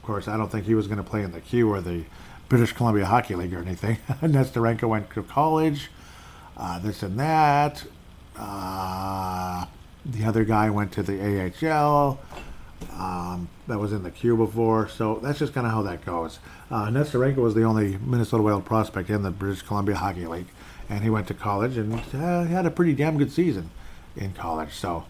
[0.00, 2.04] Of course, I don't think he was going to play in the Q or the
[2.48, 3.96] British Columbia Hockey League or anything.
[4.20, 5.90] Nesterenko went to college,
[6.56, 7.84] uh, this and that.
[8.36, 9.66] Uh,
[10.04, 12.20] the other guy went to the AHL.
[12.92, 16.38] Um, that was in the Q before, so that's just kind of how that goes.
[16.70, 20.48] Uh, Nesterenko was the only Minnesota Wild prospect in the British Columbia Hockey League,
[20.88, 23.70] and he went to college and uh, had a pretty damn good season
[24.16, 24.72] in college.
[24.74, 25.04] So,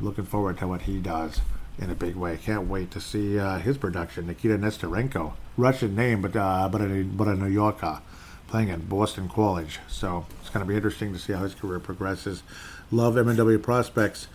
[0.00, 1.40] looking forward to what he does
[1.78, 2.36] in a big way.
[2.36, 4.26] Can't wait to see uh, his production.
[4.26, 8.00] Nikita Nesterenko, Russian name, but uh, but a but a New Yorker,
[8.48, 9.80] playing at Boston College.
[9.88, 12.42] So it's going to be interesting to see how his career progresses.
[12.90, 14.28] Love MNW prospects.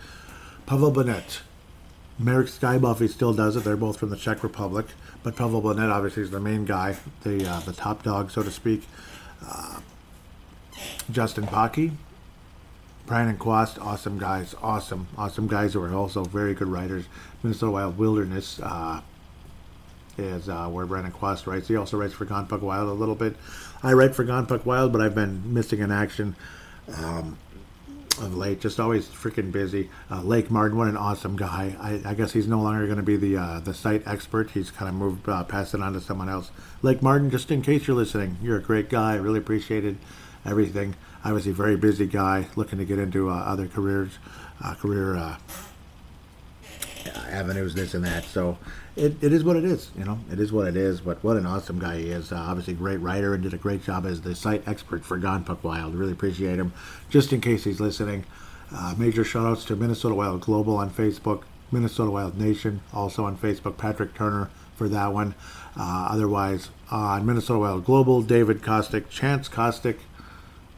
[0.66, 1.40] Pavel Bennett,
[2.20, 3.64] Marek Skybuff, he still does it.
[3.64, 4.86] They're both from the Czech Republic,
[5.22, 8.50] but Pavel Bennett obviously is the main guy, the uh, the top dog, so to
[8.50, 8.86] speak.
[9.42, 9.80] Uh,
[11.10, 11.92] Justin Pocky,
[13.06, 17.06] Brandon Quast, awesome guys, awesome, awesome guys who are also very good writers.
[17.42, 19.00] Minnesota Wild Wilderness uh,
[20.18, 21.68] is uh, where Brandon Quast writes.
[21.68, 23.34] He also writes for Gone Puck Wild a little bit.
[23.82, 26.36] I write for Gone Puck Wild, but I've been missing in action
[26.98, 27.38] um,
[28.20, 28.60] of late.
[28.60, 29.90] Just always freaking busy.
[30.10, 31.76] Uh, Lake Martin, what an awesome guy.
[31.80, 34.50] I, I guess he's no longer going to be the uh, the site expert.
[34.50, 36.50] He's kind of moved, uh, passed it on to someone else.
[36.82, 39.12] Lake Martin, just in case you're listening, you're a great guy.
[39.12, 39.98] I really appreciated
[40.44, 44.18] everything obviously very busy guy looking to get into uh, other careers,
[44.62, 45.36] uh, career uh,
[47.28, 48.24] avenues, this and that.
[48.24, 48.58] So
[49.00, 50.18] it, it is what it is, you know.
[50.30, 51.00] It is what it is.
[51.00, 52.32] But what an awesome guy he is.
[52.32, 55.44] Uh, obviously, great writer and did a great job as the site expert for Gone
[55.44, 55.94] Puck Wild.
[55.94, 56.72] Really appreciate him.
[57.08, 58.24] Just in case he's listening,
[58.74, 63.36] uh, major shout outs to Minnesota Wild Global on Facebook, Minnesota Wild Nation also on
[63.36, 63.76] Facebook.
[63.76, 65.34] Patrick Turner for that one.
[65.76, 69.98] Uh, otherwise, on Minnesota Wild Global, David Kostick, Chance Kostick,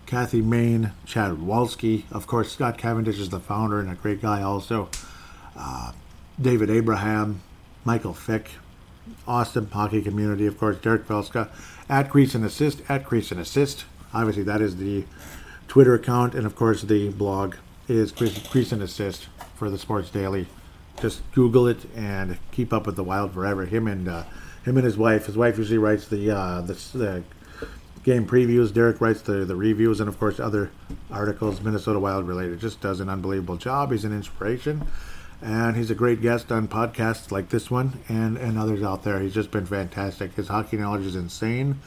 [0.07, 2.05] Kathy Main, Chad Walski.
[2.13, 4.91] Of course, Scott Cavendish is the founder and a great guy also.
[5.57, 5.93] Uh,
[6.41, 7.43] David Abraham,
[7.85, 8.53] Michael Fick,
[9.27, 11.49] Austin hockey community, of course, Derek Felska,
[11.89, 13.85] at Crease and Assist, at Crease and Assist.
[14.15, 15.05] Obviously, that is the
[15.69, 17.57] Twitter account, and of course, the blog
[17.89, 20.47] is Crease and Assist for the Sports Daily.
[21.01, 23.65] Just Google it and keep up with the Wild forever.
[23.65, 24.25] Him and uh,
[24.65, 25.27] him and his wife.
[25.27, 27.23] His wife usually writes the uh, the, the
[28.05, 28.73] game previews.
[28.73, 30.71] Derek writes the, the reviews and, of course, other
[31.11, 32.61] articles, Minnesota Wild related.
[32.61, 33.93] Just does an unbelievable job.
[33.93, 34.87] He's an inspiration.
[35.43, 39.19] And he's a great guest on podcasts like this one and, and others out there.
[39.19, 40.35] He's just been fantastic.
[40.35, 41.81] His hockey knowledge is insane.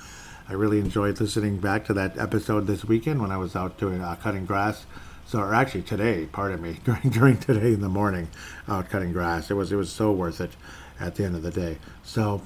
[0.50, 4.02] I really enjoyed listening back to that episode this weekend when I was out doing
[4.02, 4.86] uh, cutting grass.
[5.26, 8.28] So, or actually today, pardon me, during during today in the morning,
[8.68, 9.50] out cutting grass.
[9.50, 10.52] It was it was so worth it
[11.00, 11.78] at the end of the day.
[12.04, 12.42] So,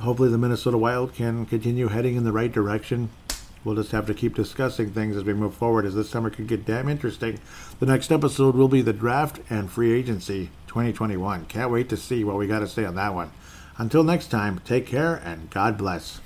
[0.00, 3.08] hopefully the Minnesota Wild can continue heading in the right direction.
[3.64, 6.46] We'll just have to keep discussing things as we move forward, as this summer could
[6.46, 7.40] get damn interesting.
[7.80, 11.46] The next episode will be the draft and free agency 2021.
[11.46, 13.30] Can't wait to see what we got to say on that one.
[13.78, 16.20] Until next time, take care and God bless.